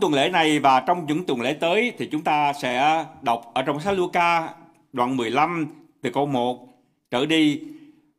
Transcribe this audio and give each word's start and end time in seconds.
tuần 0.00 0.14
lễ 0.14 0.28
này 0.28 0.58
và 0.58 0.80
trong 0.80 1.06
những 1.06 1.24
tuần 1.24 1.40
lễ 1.40 1.52
tới 1.52 1.92
thì 1.98 2.06
chúng 2.06 2.22
ta 2.22 2.52
sẽ 2.52 3.04
đọc 3.22 3.50
ở 3.54 3.62
trong 3.62 3.80
sách 3.80 3.94
Luca 3.94 4.54
đoạn 4.92 5.16
15 5.16 5.66
từ 6.02 6.10
câu 6.10 6.26
1 6.26 6.68
trở 7.10 7.26
đi. 7.26 7.60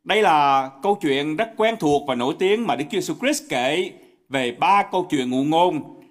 Đây 0.03 0.21
là 0.21 0.69
câu 0.83 0.97
chuyện 1.01 1.35
rất 1.35 1.49
quen 1.57 1.75
thuộc 1.79 2.07
và 2.07 2.15
nổi 2.15 2.35
tiếng 2.39 2.67
mà 2.67 2.75
Đức 2.75 2.85
Chúa 2.91 2.97
Jesus 2.97 3.19
Christ 3.19 3.43
kể 3.49 3.91
về 4.29 4.51
ba 4.51 4.83
câu 4.91 5.07
chuyện 5.09 5.29
ngụ 5.29 5.43
ngôn. 5.43 6.01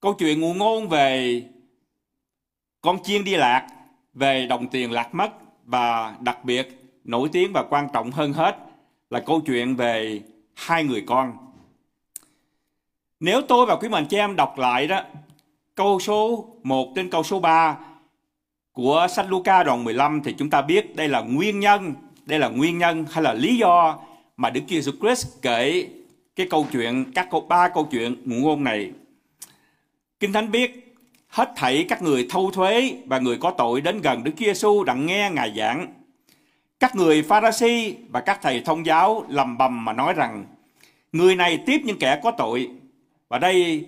Câu 0.00 0.14
chuyện 0.14 0.40
ngụ 0.40 0.54
ngôn 0.54 0.88
về 0.88 1.42
con 2.80 3.02
chiên 3.02 3.24
đi 3.24 3.36
lạc, 3.36 3.66
về 4.14 4.46
đồng 4.46 4.68
tiền 4.68 4.92
lạc 4.92 5.14
mất 5.14 5.30
và 5.64 6.16
đặc 6.20 6.44
biệt 6.44 6.82
nổi 7.04 7.28
tiếng 7.32 7.52
và 7.52 7.62
quan 7.62 7.88
trọng 7.92 8.10
hơn 8.10 8.32
hết 8.32 8.56
là 9.10 9.20
câu 9.20 9.40
chuyện 9.46 9.76
về 9.76 10.20
hai 10.54 10.84
người 10.84 11.04
con. 11.06 11.47
Nếu 13.20 13.42
tôi 13.42 13.66
và 13.66 13.76
quý 13.76 13.88
mạnh 13.88 14.06
chị 14.06 14.16
em 14.16 14.36
đọc 14.36 14.58
lại 14.58 14.86
đó, 14.86 15.02
câu 15.74 16.00
số 16.00 16.46
1 16.62 16.94
đến 16.94 17.10
câu 17.10 17.22
số 17.22 17.40
3 17.40 17.76
của 18.72 19.06
sách 19.10 19.26
Luca 19.28 19.62
đoạn 19.62 19.84
15 19.84 20.20
thì 20.24 20.34
chúng 20.38 20.50
ta 20.50 20.62
biết 20.62 20.96
đây 20.96 21.08
là 21.08 21.20
nguyên 21.20 21.60
nhân, 21.60 21.94
đây 22.26 22.38
là 22.38 22.48
nguyên 22.48 22.78
nhân 22.78 23.04
hay 23.10 23.24
là 23.24 23.32
lý 23.32 23.56
do 23.56 23.98
mà 24.36 24.50
Đức 24.50 24.60
Chúa 24.68 24.76
Jesus 24.76 24.98
Christ 25.00 25.26
kể 25.42 25.88
cái 26.36 26.46
câu 26.50 26.66
chuyện, 26.72 27.12
các 27.14 27.28
câu 27.30 27.40
ba 27.40 27.68
câu 27.68 27.88
chuyện 27.90 28.16
ngụ 28.24 28.36
ngôn 28.36 28.64
này. 28.64 28.90
Kinh 30.20 30.32
Thánh 30.32 30.50
biết 30.50 30.96
hết 31.28 31.52
thảy 31.56 31.86
các 31.88 32.02
người 32.02 32.26
thâu 32.30 32.50
thuế 32.50 32.92
và 33.06 33.18
người 33.18 33.36
có 33.36 33.50
tội 33.50 33.80
đến 33.80 34.00
gần 34.00 34.24
Đức 34.24 34.32
Chúa 34.36 34.46
Giêsu 34.46 34.84
đặng 34.84 35.06
nghe 35.06 35.30
Ngài 35.30 35.54
giảng. 35.56 35.86
Các 36.80 36.96
người 36.96 37.22
Pharisee 37.22 37.92
và 38.08 38.20
các 38.20 38.38
thầy 38.42 38.60
thông 38.60 38.86
giáo 38.86 39.24
lầm 39.28 39.58
bầm 39.58 39.84
mà 39.84 39.92
nói 39.92 40.12
rằng 40.12 40.44
người 41.12 41.36
này 41.36 41.58
tiếp 41.66 41.80
những 41.84 41.98
kẻ 41.98 42.20
có 42.22 42.30
tội 42.30 42.68
và 43.28 43.38
đây 43.38 43.86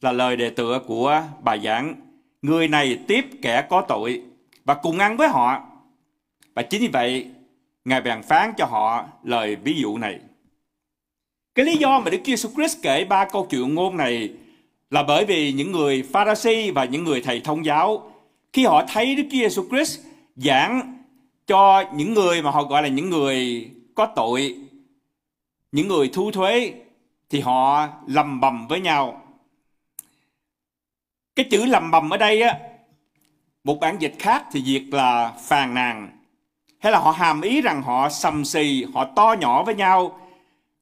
là 0.00 0.12
lời 0.12 0.36
đề 0.36 0.50
tựa 0.50 0.80
của 0.86 1.22
bài 1.42 1.60
giảng. 1.64 1.94
Người 2.42 2.68
này 2.68 2.98
tiếp 3.08 3.26
kẻ 3.42 3.66
có 3.70 3.84
tội 3.88 4.22
và 4.64 4.74
cùng 4.74 4.98
ăn 4.98 5.16
với 5.16 5.28
họ. 5.28 5.60
Và 6.54 6.62
chính 6.62 6.80
vì 6.80 6.88
vậy, 6.88 7.26
Ngài 7.84 8.00
bèn 8.00 8.22
phán 8.22 8.52
cho 8.58 8.64
họ 8.64 9.06
lời 9.22 9.56
ví 9.56 9.74
dụ 9.80 9.98
này. 9.98 10.20
Cái 11.54 11.66
lý 11.66 11.76
do 11.76 12.00
mà 12.00 12.10
Đức 12.10 12.18
Chúa 12.24 12.32
Jesus 12.32 12.54
Christ 12.54 12.82
kể 12.82 13.04
ba 13.04 13.24
câu 13.24 13.46
chuyện 13.50 13.74
ngôn 13.74 13.96
này 13.96 14.30
là 14.90 15.02
bởi 15.02 15.24
vì 15.24 15.52
những 15.52 15.72
người 15.72 16.02
Pharisee 16.02 16.70
và 16.70 16.84
những 16.84 17.04
người 17.04 17.20
thầy 17.20 17.40
thông 17.40 17.64
giáo 17.64 18.12
khi 18.52 18.64
họ 18.64 18.84
thấy 18.88 19.14
Đức 19.16 19.22
Chúa 19.30 19.38
Jesus 19.38 19.68
Christ 19.68 20.00
giảng 20.36 20.98
cho 21.46 21.84
những 21.94 22.14
người 22.14 22.42
mà 22.42 22.50
họ 22.50 22.62
gọi 22.62 22.82
là 22.82 22.88
những 22.88 23.10
người 23.10 23.70
có 23.94 24.06
tội, 24.16 24.56
những 25.72 25.88
người 25.88 26.10
thu 26.12 26.30
thuế 26.30 26.72
thì 27.32 27.40
họ 27.40 27.88
lầm 28.06 28.40
bầm 28.40 28.66
với 28.66 28.80
nhau. 28.80 29.22
Cái 31.36 31.46
chữ 31.50 31.64
lầm 31.64 31.90
bầm 31.90 32.10
ở 32.10 32.16
đây 32.16 32.42
á, 32.42 32.58
một 33.64 33.80
bản 33.80 33.96
dịch 33.98 34.14
khác 34.18 34.44
thì 34.52 34.60
dịch 34.60 34.84
là 34.90 35.32
phàn 35.40 35.74
nàn. 35.74 36.08
Hay 36.80 36.92
là 36.92 36.98
họ 36.98 37.10
hàm 37.10 37.40
ý 37.40 37.60
rằng 37.60 37.82
họ 37.82 38.08
sầm 38.08 38.44
xì, 38.44 38.84
họ 38.94 39.04
to 39.04 39.34
nhỏ 39.40 39.62
với 39.62 39.74
nhau. 39.74 40.20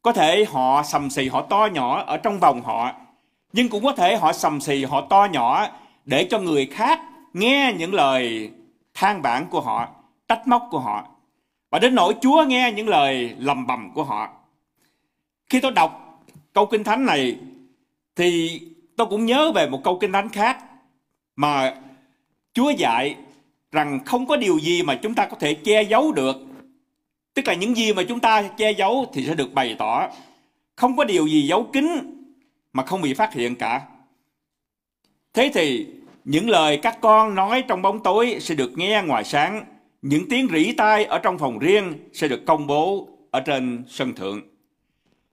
Có 0.03 0.13
thể 0.13 0.45
họ 0.45 0.83
sầm 0.83 1.11
xì, 1.11 1.29
họ 1.29 1.43
to 1.43 1.69
nhỏ 1.73 2.03
ở 2.07 2.17
trong 2.17 2.41
vòng 2.41 2.63
họ. 2.63 2.93
Nhưng 3.53 3.69
cũng 3.69 3.85
có 3.85 3.93
thể 3.93 4.17
họ 4.17 4.33
sầm 4.33 4.61
xì, 4.61 4.85
họ 4.85 5.01
to 5.01 5.25
nhỏ 5.33 5.67
để 6.05 6.27
cho 6.31 6.39
người 6.39 6.67
khác 6.67 7.01
nghe 7.33 7.75
những 7.79 7.95
lời 7.95 8.51
than 8.95 9.23
bản 9.23 9.47
của 9.51 9.61
họ, 9.61 9.89
trách 10.29 10.47
móc 10.47 10.69
của 10.71 10.81
họ. 10.81 11.05
Và 11.71 11.79
đến 11.79 11.95
nỗi 11.95 12.15
Chúa 12.21 12.45
nghe 12.45 12.73
những 12.73 12.89
lời 12.89 13.35
lầm 13.39 13.67
bầm 13.67 13.93
của 13.95 14.05
họ. 14.05 14.29
Khi 15.49 15.61
tôi 15.61 15.73
đọc 15.73 16.10
câu 16.53 16.67
kinh 16.67 16.85
thánh 16.85 17.07
này 17.07 17.37
thì 18.17 18.61
tôi 18.97 19.07
cũng 19.07 19.27
nhớ 19.27 19.53
về 19.53 19.69
một 19.69 19.81
câu 19.85 19.99
kinh 19.99 20.13
thánh 20.13 20.29
khác 20.29 20.65
mà 21.37 21.75
Chúa 22.55 22.71
dạy 22.71 23.17
rằng 23.73 24.01
không 24.05 24.27
có 24.27 24.37
điều 24.37 24.59
gì 24.59 24.83
mà 24.83 24.95
chúng 24.95 25.15
ta 25.15 25.27
có 25.27 25.37
thể 25.41 25.55
che 25.55 25.83
giấu 25.83 26.13
được. 26.13 26.37
Tức 27.35 27.49
là 27.49 27.55
những 27.55 27.77
gì 27.77 27.93
mà 27.93 28.03
chúng 28.03 28.21
ta 28.21 28.43
che 28.43 28.71
giấu 28.71 29.07
thì 29.13 29.25
sẽ 29.27 29.35
được 29.35 29.55
bày 29.55 29.77
tỏ. 29.79 30.09
Không 30.77 30.97
có 30.97 31.05
điều 31.05 31.27
gì 31.27 31.47
giấu 31.47 31.65
kín 31.73 31.87
mà 32.73 32.83
không 32.83 33.03
bị 33.03 33.15
phát 33.15 33.35
hiện 33.35 33.57
cả. 33.57 33.83
Thế 35.35 35.51
thì 35.55 35.87
những 36.25 36.51
lời 36.51 36.77
các 36.77 36.99
con 37.01 37.35
nói 37.35 37.65
trong 37.69 37.83
bóng 37.83 38.03
tối 38.03 38.37
sẽ 38.41 38.55
được 38.55 38.79
nghe 38.79 39.03
ngoài 39.07 39.25
sáng. 39.25 39.65
Những 40.03 40.29
tiếng 40.29 40.49
rỉ 40.53 40.73
tai 40.73 41.05
ở 41.05 41.19
trong 41.19 41.39
phòng 41.39 41.59
riêng 41.59 41.93
sẽ 42.13 42.29
được 42.29 42.47
công 42.47 42.67
bố 42.67 43.09
ở 43.31 43.41
trên 43.41 43.85
sân 43.89 44.15
thượng. 44.15 44.41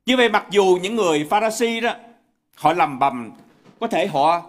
Như 0.08 0.18
vậy 0.18 0.30
mặc 0.30 0.46
dù 0.50 0.78
những 0.82 0.96
người 0.96 1.28
Pharisee 1.30 1.80
đó 1.80 1.94
họ 2.56 2.74
lầm 2.74 3.00
bầm, 3.00 3.32
có 3.80 3.88
thể 3.88 4.08
họ 4.08 4.42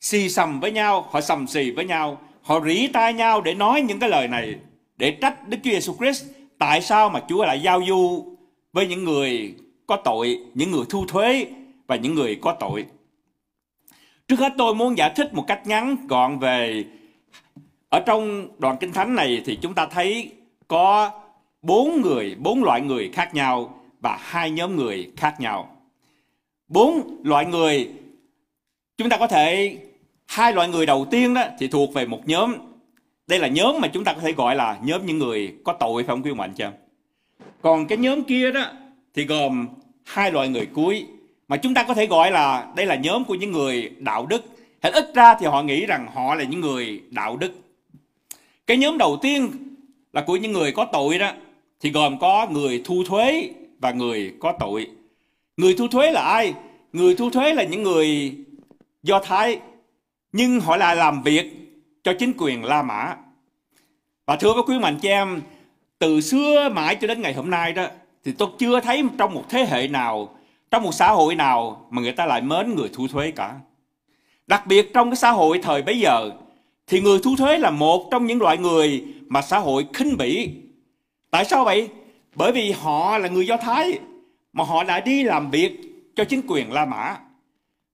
xì 0.00 0.28
sầm 0.28 0.60
với 0.60 0.72
nhau, 0.72 1.08
họ 1.10 1.20
sầm 1.20 1.46
xì 1.46 1.70
với 1.70 1.84
nhau, 1.84 2.18
họ 2.42 2.60
rỉ 2.60 2.86
tai 2.86 3.14
nhau 3.14 3.40
để 3.40 3.54
nói 3.54 3.82
những 3.82 3.98
cái 3.98 4.10
lời 4.10 4.28
này 4.28 4.54
để 4.96 5.10
trách 5.10 5.48
Đức 5.48 5.58
Chúa 5.64 5.70
Giêsu 5.70 5.96
Christ 5.98 6.24
tại 6.58 6.82
sao 6.82 7.08
mà 7.08 7.22
Chúa 7.28 7.44
lại 7.44 7.60
giao 7.62 7.82
du 7.88 8.24
với 8.72 8.86
những 8.86 9.04
người 9.04 9.54
có 9.86 9.96
tội, 9.96 10.38
những 10.54 10.70
người 10.70 10.84
thu 10.88 11.06
thuế 11.08 11.46
và 11.86 11.96
những 11.96 12.14
người 12.14 12.38
có 12.42 12.56
tội. 12.60 12.86
Trước 14.28 14.38
hết 14.38 14.52
tôi 14.58 14.74
muốn 14.74 14.98
giải 14.98 15.12
thích 15.16 15.34
một 15.34 15.44
cách 15.46 15.66
ngắn 15.66 15.96
gọn 16.08 16.38
về 16.38 16.84
ở 17.88 18.00
trong 18.00 18.48
đoạn 18.58 18.76
kinh 18.80 18.92
thánh 18.92 19.14
này 19.14 19.42
thì 19.44 19.58
chúng 19.62 19.74
ta 19.74 19.86
thấy 19.86 20.32
có 20.68 21.10
bốn 21.62 22.00
người, 22.00 22.34
bốn 22.38 22.64
loại 22.64 22.80
người 22.80 23.10
khác 23.12 23.34
nhau 23.34 23.79
và 24.00 24.18
hai 24.20 24.50
nhóm 24.50 24.76
người 24.76 25.10
khác 25.16 25.40
nhau. 25.40 25.76
Bốn 26.68 27.20
loại 27.24 27.46
người, 27.46 27.90
chúng 28.98 29.08
ta 29.08 29.16
có 29.16 29.26
thể, 29.26 29.76
hai 30.26 30.52
loại 30.52 30.68
người 30.68 30.86
đầu 30.86 31.06
tiên 31.10 31.34
đó 31.34 31.44
thì 31.58 31.68
thuộc 31.68 31.94
về 31.94 32.06
một 32.06 32.28
nhóm. 32.28 32.54
Đây 33.26 33.38
là 33.38 33.48
nhóm 33.48 33.80
mà 33.80 33.88
chúng 33.88 34.04
ta 34.04 34.12
có 34.12 34.20
thể 34.20 34.32
gọi 34.32 34.56
là 34.56 34.78
nhóm 34.82 35.06
những 35.06 35.18
người 35.18 35.54
có 35.64 35.72
tội 35.72 36.02
phải 36.02 36.08
không 36.08 36.22
quý 36.22 36.34
mạnh 36.34 36.52
chưa? 36.54 36.72
Còn 37.62 37.86
cái 37.86 37.98
nhóm 37.98 38.22
kia 38.22 38.50
đó 38.50 38.64
thì 39.14 39.24
gồm 39.24 39.68
hai 40.04 40.32
loại 40.32 40.48
người 40.48 40.66
cuối 40.66 41.06
mà 41.48 41.56
chúng 41.56 41.74
ta 41.74 41.82
có 41.82 41.94
thể 41.94 42.06
gọi 42.06 42.30
là 42.30 42.72
đây 42.76 42.86
là 42.86 42.94
nhóm 42.94 43.24
của 43.24 43.34
những 43.34 43.52
người 43.52 43.90
đạo 43.98 44.26
đức. 44.26 44.44
Hết 44.82 44.90
ít 44.94 45.14
ra 45.14 45.34
thì 45.40 45.46
họ 45.46 45.62
nghĩ 45.62 45.86
rằng 45.86 46.06
họ 46.14 46.34
là 46.34 46.44
những 46.44 46.60
người 46.60 47.02
đạo 47.10 47.36
đức. 47.36 47.52
Cái 48.66 48.76
nhóm 48.76 48.98
đầu 48.98 49.18
tiên 49.22 49.50
là 50.12 50.20
của 50.20 50.36
những 50.36 50.52
người 50.52 50.72
có 50.72 50.84
tội 50.84 51.18
đó 51.18 51.32
thì 51.80 51.90
gồm 51.90 52.18
có 52.18 52.46
người 52.50 52.82
thu 52.84 53.04
thuế 53.06 53.50
và 53.80 53.90
người 53.90 54.34
có 54.40 54.52
tội. 54.60 54.86
Người 55.56 55.74
thu 55.74 55.88
thuế 55.88 56.12
là 56.12 56.22
ai? 56.22 56.54
Người 56.92 57.14
thu 57.14 57.30
thuế 57.30 57.54
là 57.54 57.62
những 57.62 57.82
người 57.82 58.36
Do 59.02 59.20
Thái, 59.20 59.60
nhưng 60.32 60.60
họ 60.60 60.76
lại 60.76 60.96
làm 60.96 61.22
việc 61.22 61.52
cho 62.02 62.12
chính 62.18 62.32
quyền 62.38 62.64
La 62.64 62.82
Mã. 62.82 63.16
Và 64.26 64.36
thưa 64.36 64.52
với 64.52 64.62
quý 64.66 64.78
mạnh 64.78 64.98
chị 65.02 65.08
em, 65.08 65.42
từ 65.98 66.20
xưa 66.20 66.68
mãi 66.68 66.94
cho 66.94 67.06
đến 67.06 67.22
ngày 67.22 67.34
hôm 67.34 67.50
nay 67.50 67.72
đó, 67.72 67.86
thì 68.24 68.32
tôi 68.32 68.48
chưa 68.58 68.80
thấy 68.80 69.02
trong 69.18 69.34
một 69.34 69.44
thế 69.48 69.66
hệ 69.70 69.88
nào, 69.88 70.36
trong 70.70 70.82
một 70.82 70.92
xã 70.92 71.10
hội 71.10 71.34
nào 71.34 71.86
mà 71.90 72.02
người 72.02 72.12
ta 72.12 72.26
lại 72.26 72.40
mến 72.40 72.74
người 72.74 72.90
thu 72.92 73.08
thuế 73.08 73.30
cả. 73.30 73.54
Đặc 74.46 74.66
biệt 74.66 74.94
trong 74.94 75.10
cái 75.10 75.16
xã 75.16 75.30
hội 75.30 75.60
thời 75.62 75.82
bấy 75.82 76.00
giờ, 76.00 76.30
thì 76.86 77.00
người 77.00 77.18
thu 77.24 77.36
thuế 77.38 77.58
là 77.58 77.70
một 77.70 78.08
trong 78.10 78.26
những 78.26 78.42
loại 78.42 78.58
người 78.58 79.04
mà 79.26 79.42
xã 79.42 79.58
hội 79.58 79.86
khinh 79.94 80.16
bỉ. 80.16 80.50
Tại 81.30 81.44
sao 81.44 81.64
vậy? 81.64 81.88
Bởi 82.34 82.52
vì 82.52 82.72
họ 82.72 83.18
là 83.18 83.28
người 83.28 83.46
Do 83.46 83.56
Thái, 83.56 83.98
mà 84.52 84.64
họ 84.64 84.84
đã 84.84 85.00
đi 85.00 85.22
làm 85.22 85.50
việc 85.50 85.80
cho 86.16 86.24
chính 86.24 86.40
quyền 86.46 86.72
La 86.72 86.84
Mã. 86.84 87.16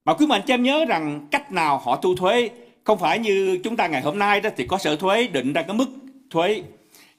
Mà 0.05 0.15
quý 0.15 0.27
mệnh 0.27 0.43
cho 0.47 0.55
em 0.55 0.63
nhớ 0.63 0.85
rằng 0.85 1.27
cách 1.31 1.53
nào 1.53 1.79
họ 1.79 1.97
thu 1.97 2.15
thuế, 2.15 2.51
không 2.85 2.99
phải 2.99 3.19
như 3.19 3.59
chúng 3.65 3.77
ta 3.77 3.87
ngày 3.87 4.03
hôm 4.03 4.19
nay 4.19 4.41
đó 4.41 4.51
thì 4.57 4.67
có 4.67 4.79
sở 4.79 4.97
thuế 4.97 5.27
định 5.27 5.53
ra 5.53 5.63
cái 5.63 5.77
mức 5.77 5.89
thuế. 6.31 6.63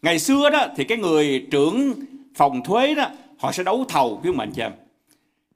Ngày 0.01 0.19
xưa 0.19 0.49
đó 0.49 0.67
thì 0.75 0.83
cái 0.83 0.97
người 0.97 1.47
trưởng 1.51 1.93
phòng 2.35 2.63
thuế 2.63 2.95
đó, 2.95 3.09
họ 3.37 3.51
sẽ 3.51 3.63
đấu 3.63 3.85
thầu 3.89 4.19
quý 4.23 4.31
mệnh 4.31 4.51
cho 4.51 4.63
em. 4.63 4.71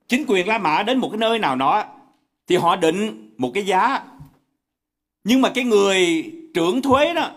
Chính 0.07 0.25
quyền 0.27 0.47
La 0.47 0.57
Mã 0.57 0.83
đến 0.83 0.97
một 0.97 1.09
cái 1.09 1.17
nơi 1.17 1.39
nào 1.39 1.55
đó 1.55 1.85
thì 2.47 2.55
họ 2.55 2.75
định 2.75 3.29
một 3.37 3.51
cái 3.53 3.65
giá. 3.65 4.01
Nhưng 5.23 5.41
mà 5.41 5.51
cái 5.55 5.63
người 5.63 6.31
trưởng 6.53 6.81
thuế 6.81 7.13
đó 7.13 7.31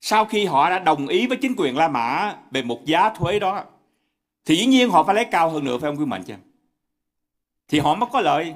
sau 0.00 0.24
khi 0.24 0.44
họ 0.44 0.70
đã 0.70 0.78
đồng 0.78 1.06
ý 1.06 1.26
với 1.26 1.36
chính 1.36 1.54
quyền 1.56 1.76
La 1.76 1.88
Mã 1.88 2.34
về 2.50 2.62
một 2.62 2.84
giá 2.84 3.10
thuế 3.10 3.38
đó, 3.38 3.64
thì 4.44 4.56
dĩ 4.56 4.66
nhiên 4.66 4.90
họ 4.90 5.04
phải 5.04 5.14
lấy 5.14 5.24
cao 5.24 5.50
hơn 5.50 5.64
nữa, 5.64 5.78
phải 5.78 5.90
không 5.90 5.98
quý 5.98 6.04
mạnh 6.04 6.22
chứ 6.22 6.34
thì 7.68 7.78
họ 7.78 7.94
mới 7.94 8.08
có 8.12 8.20
lợi. 8.20 8.54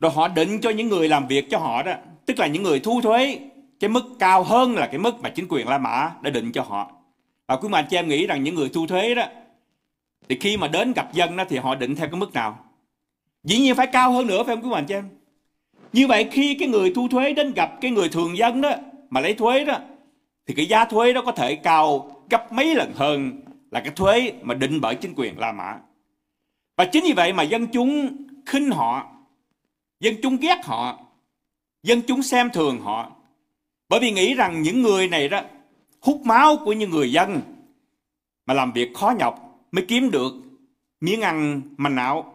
Rồi 0.00 0.10
họ 0.10 0.28
định 0.28 0.60
cho 0.60 0.70
những 0.70 0.88
người 0.88 1.08
làm 1.08 1.26
việc 1.26 1.50
cho 1.50 1.58
họ 1.58 1.82
đó, 1.82 1.92
tức 2.26 2.38
là 2.38 2.46
những 2.46 2.62
người 2.62 2.80
thu 2.80 3.00
thuế, 3.00 3.38
cái 3.80 3.90
mức 3.90 4.04
cao 4.18 4.42
hơn 4.42 4.74
là 4.74 4.86
cái 4.86 4.98
mức 4.98 5.20
mà 5.20 5.28
chính 5.28 5.46
quyền 5.48 5.68
La 5.68 5.78
Mã 5.78 6.12
đã 6.20 6.30
định 6.30 6.52
cho 6.52 6.62
họ. 6.62 6.92
Và 7.46 7.56
quý 7.56 7.68
mạnh 7.68 7.84
cho 7.90 7.98
em 7.98 8.08
nghĩ 8.08 8.26
rằng 8.26 8.42
những 8.42 8.54
người 8.54 8.68
thu 8.68 8.86
thuế 8.86 9.14
đó, 9.14 9.26
thì 10.28 10.38
khi 10.40 10.56
mà 10.56 10.68
đến 10.68 10.92
gặp 10.92 11.12
dân 11.12 11.36
đó 11.36 11.44
thì 11.48 11.56
họ 11.56 11.74
định 11.74 11.96
theo 11.96 12.08
cái 12.08 12.20
mức 12.20 12.32
nào? 12.32 12.58
Dĩ 13.44 13.58
nhiên 13.58 13.74
phải 13.74 13.86
cao 13.86 14.12
hơn 14.12 14.26
nữa, 14.26 14.42
phải 14.46 14.56
không 14.56 14.64
quý 14.64 14.70
mạnh 14.70 14.86
cho 14.88 14.94
em 14.94 15.08
như 15.92 16.06
vậy 16.06 16.28
khi 16.30 16.54
cái 16.54 16.68
người 16.68 16.92
thu 16.94 17.08
thuế 17.08 17.32
đến 17.32 17.52
gặp 17.52 17.80
cái 17.80 17.90
người 17.90 18.08
thường 18.08 18.36
dân 18.36 18.60
đó 18.60 18.72
mà 19.12 19.20
lấy 19.20 19.34
thuế 19.34 19.64
đó 19.64 19.78
thì 20.46 20.54
cái 20.54 20.66
giá 20.66 20.84
thuế 20.84 21.12
đó 21.12 21.22
có 21.26 21.32
thể 21.32 21.54
cao 21.54 22.16
gấp 22.30 22.52
mấy 22.52 22.74
lần 22.74 22.92
hơn 22.94 23.40
là 23.70 23.80
cái 23.80 23.92
thuế 23.96 24.32
mà 24.42 24.54
định 24.54 24.80
bởi 24.80 24.94
chính 24.94 25.14
quyền 25.16 25.38
La 25.38 25.52
Mã. 25.52 25.78
Và 26.76 26.84
chính 26.84 27.04
vì 27.04 27.12
vậy 27.12 27.32
mà 27.32 27.42
dân 27.42 27.66
chúng 27.66 28.16
khinh 28.46 28.70
họ 28.70 29.08
dân 30.00 30.14
chúng 30.22 30.36
ghét 30.36 30.58
họ, 30.64 30.98
dân 31.82 32.02
chúng 32.06 32.22
xem 32.22 32.50
thường 32.50 32.80
họ. 32.80 33.12
Bởi 33.88 34.00
vì 34.00 34.10
nghĩ 34.10 34.34
rằng 34.34 34.62
những 34.62 34.82
người 34.82 35.08
này 35.08 35.28
đó 35.28 35.42
hút 36.00 36.20
máu 36.24 36.56
của 36.64 36.72
những 36.72 36.90
người 36.90 37.12
dân 37.12 37.40
mà 38.46 38.54
làm 38.54 38.72
việc 38.72 38.94
khó 38.94 39.14
nhọc 39.18 39.60
mới 39.72 39.84
kiếm 39.88 40.10
được 40.10 40.32
miếng 41.00 41.20
ăn 41.20 41.62
manh 41.76 41.96
áo. 41.96 42.34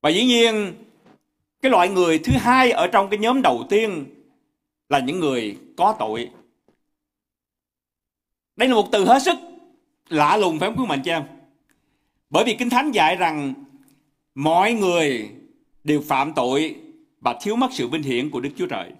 Và 0.00 0.10
dĩ 0.10 0.24
nhiên 0.24 0.74
cái 1.62 1.70
loại 1.70 1.88
người 1.88 2.18
thứ 2.18 2.32
hai 2.38 2.70
ở 2.70 2.86
trong 2.86 3.10
cái 3.10 3.18
nhóm 3.18 3.42
đầu 3.42 3.66
tiên 3.70 4.04
là 4.92 4.98
những 4.98 5.20
người 5.20 5.56
có 5.76 5.96
tội. 5.98 6.30
Đây 8.56 8.68
là 8.68 8.74
một 8.74 8.88
từ 8.92 9.04
hết 9.04 9.22
sức 9.22 9.38
lạ 10.08 10.36
lùng 10.36 10.58
phải 10.58 10.68
không 10.68 10.78
quý 10.78 10.86
mạnh 10.88 11.02
chị 11.04 11.10
em? 11.10 11.22
Bởi 12.30 12.44
vì 12.44 12.54
Kinh 12.54 12.70
Thánh 12.70 12.90
dạy 12.90 13.16
rằng 13.16 13.54
mọi 14.34 14.72
người 14.72 15.30
đều 15.84 16.00
phạm 16.00 16.32
tội 16.32 16.76
và 17.20 17.36
thiếu 17.42 17.56
mất 17.56 17.68
sự 17.72 17.88
vinh 17.88 18.02
hiển 18.02 18.30
của 18.30 18.40
Đức 18.40 18.50
Chúa 18.56 18.66
Trời. 18.66 18.90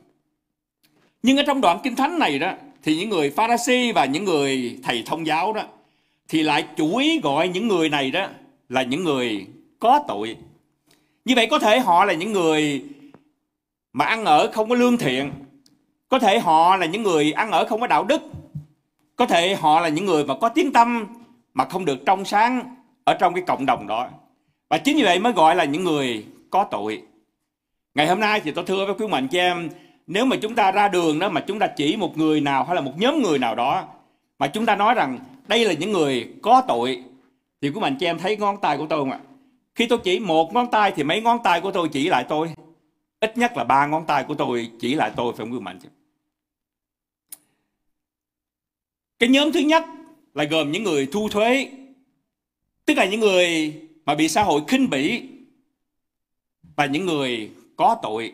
Nhưng 1.22 1.36
ở 1.36 1.42
trong 1.46 1.60
đoạn 1.60 1.78
Kinh 1.82 1.96
Thánh 1.96 2.18
này 2.18 2.38
đó, 2.38 2.52
thì 2.82 2.96
những 2.96 3.08
người 3.08 3.30
Pharisee 3.30 3.92
và 3.92 4.04
những 4.04 4.24
người 4.24 4.78
thầy 4.82 5.02
thông 5.06 5.26
giáo 5.26 5.52
đó, 5.52 5.62
thì 6.28 6.42
lại 6.42 6.68
chủ 6.76 6.96
ý 6.96 7.20
gọi 7.20 7.48
những 7.48 7.68
người 7.68 7.88
này 7.88 8.10
đó 8.10 8.28
là 8.68 8.82
những 8.82 9.04
người 9.04 9.46
có 9.78 10.04
tội. 10.08 10.36
Như 11.24 11.34
vậy 11.34 11.46
có 11.50 11.58
thể 11.58 11.80
họ 11.80 12.04
là 12.04 12.12
những 12.12 12.32
người 12.32 12.84
mà 13.92 14.04
ăn 14.04 14.24
ở 14.24 14.50
không 14.52 14.68
có 14.68 14.74
lương 14.74 14.96
thiện. 14.98 15.32
Có 16.12 16.19
thể 16.19 16.38
họ 16.38 16.76
là 16.76 16.87
những 16.87 17.03
người 17.03 17.32
ăn 17.32 17.50
ở 17.50 17.64
không 17.64 17.81
có 17.81 17.87
đạo 17.87 18.05
đức. 18.05 18.23
Có 19.17 19.26
thể 19.26 19.55
họ 19.55 19.81
là 19.81 19.88
những 19.88 20.06
người 20.06 20.25
mà 20.25 20.35
có 20.41 20.49
tiếng 20.49 20.73
tâm 20.73 21.06
mà 21.55 21.64
không 21.64 21.85
được 21.85 21.99
trong 22.06 22.25
sáng 22.25 22.76
ở 23.05 23.14
trong 23.14 23.35
cái 23.35 23.44
cộng 23.47 23.67
đồng 23.67 23.87
đó. 23.87 24.09
Và 24.70 24.79
chính 24.79 24.97
vì 24.97 25.03
vậy 25.03 25.19
mới 25.19 25.32
gọi 25.32 25.56
là 25.56 25.64
những 25.64 25.85
người 25.85 26.26
có 26.50 26.64
tội. 26.64 27.03
Ngày 27.94 28.06
hôm 28.06 28.20
nay 28.20 28.41
thì 28.41 28.50
tôi 28.50 28.64
thưa 28.64 28.87
với 28.87 28.94
quý 28.94 29.06
mạnh 29.06 29.29
cho 29.29 29.38
em, 29.38 29.69
nếu 30.06 30.25
mà 30.25 30.37
chúng 30.37 30.55
ta 30.55 30.73
ra 30.73 30.88
đường 30.88 31.19
đó 31.19 31.29
mà 31.29 31.41
chúng 31.41 31.59
ta 31.59 31.67
chỉ 31.67 31.97
một 31.97 32.19
người 32.19 32.41
nào 32.41 32.64
hay 32.64 32.75
là 32.75 32.81
một 32.81 32.93
nhóm 32.97 33.23
người 33.23 33.38
nào 33.38 33.55
đó 33.55 33.85
mà 34.38 34.47
chúng 34.47 34.67
ta 34.67 34.76
nói 34.76 34.94
rằng 34.94 35.19
đây 35.49 35.64
là 35.64 35.73
những 35.73 35.93
người 35.93 36.29
có 36.43 36.62
tội 36.69 37.03
thì 37.62 37.70
quý 37.70 37.81
mạnh 37.81 37.97
cho 38.00 38.06
em 38.06 38.19
thấy 38.19 38.37
ngón 38.37 38.56
tay 38.56 38.76
của 38.76 38.87
tôi 38.87 38.99
không 38.99 39.11
ạ? 39.11 39.19
Khi 39.75 39.87
tôi 39.87 39.99
chỉ 40.05 40.19
một 40.19 40.55
ngón 40.55 40.67
tay 40.70 40.93
thì 40.97 41.05
mấy 41.05 41.20
ngón 41.20 41.38
tay 41.44 41.61
của 41.61 41.70
tôi 41.70 41.88
chỉ 41.88 42.09
lại 42.09 42.25
tôi. 42.29 42.49
Ít 43.20 43.38
nhất 43.38 43.56
là 43.56 43.64
ba 43.64 43.87
ngón 43.87 44.05
tay 44.06 44.25
của 44.25 44.35
tôi 44.35 44.70
chỉ 44.81 44.94
lại 44.94 45.11
tôi 45.17 45.32
phải 45.32 45.47
không 45.47 45.55
quý 45.55 45.61
mạnh 45.61 45.79
chị? 45.82 45.88
Cái 49.22 49.28
nhóm 49.28 49.52
thứ 49.52 49.60
nhất 49.60 49.84
là 50.34 50.44
gồm 50.44 50.72
những 50.72 50.82
người 50.82 51.08
thu 51.12 51.28
thuế 51.28 51.69
tức 52.86 52.94
là 52.94 53.04
những 53.04 53.20
người 53.20 53.74
mà 54.04 54.14
bị 54.14 54.28
xã 54.28 54.42
hội 54.42 54.60
khinh 54.69 54.90
bỉ 54.90 55.22
và 56.76 56.86
những 56.86 57.06
người 57.06 57.50
có 57.76 57.96
tội 58.02 58.32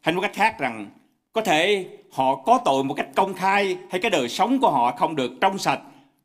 hay 0.00 0.14
một 0.14 0.20
cách 0.20 0.34
khác 0.34 0.58
rằng 0.58 0.90
có 1.32 1.40
thể 1.40 1.86
họ 2.12 2.36
có 2.36 2.60
tội 2.64 2.84
một 2.84 2.94
cách 2.94 3.08
công 3.14 3.34
khai 3.34 3.78
hay 3.90 4.00
cái 4.00 4.10
đời 4.10 4.28
sống 4.28 4.60
của 4.60 4.70
họ 4.70 4.96
không 4.96 5.16
được 5.16 5.32
trong 5.40 5.58
sạch 5.58 5.80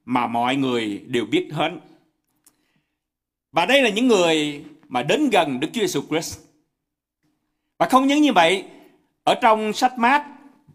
mà 0.06 0.27
mọi 0.27 0.56
người 0.56 1.01
đều 1.07 1.25
biết 1.25 1.50
hết. 1.51 1.71
Và 3.51 3.65
đây 3.65 3.81
là 3.81 3.89
những 3.89 4.07
người 4.07 4.63
mà 4.88 5.03
đến 5.03 5.30
gần 5.30 5.59
Đức 5.59 5.68
Chúa 5.74 5.81
Giêsu 5.81 6.01
Christ. 6.09 6.39
Và 7.77 7.86
không 7.86 8.07
những 8.07 8.21
như 8.21 8.33
vậy, 8.33 8.63
ở 9.24 9.36
trong 9.36 9.74
sách 9.74 9.98
mát 9.98 10.25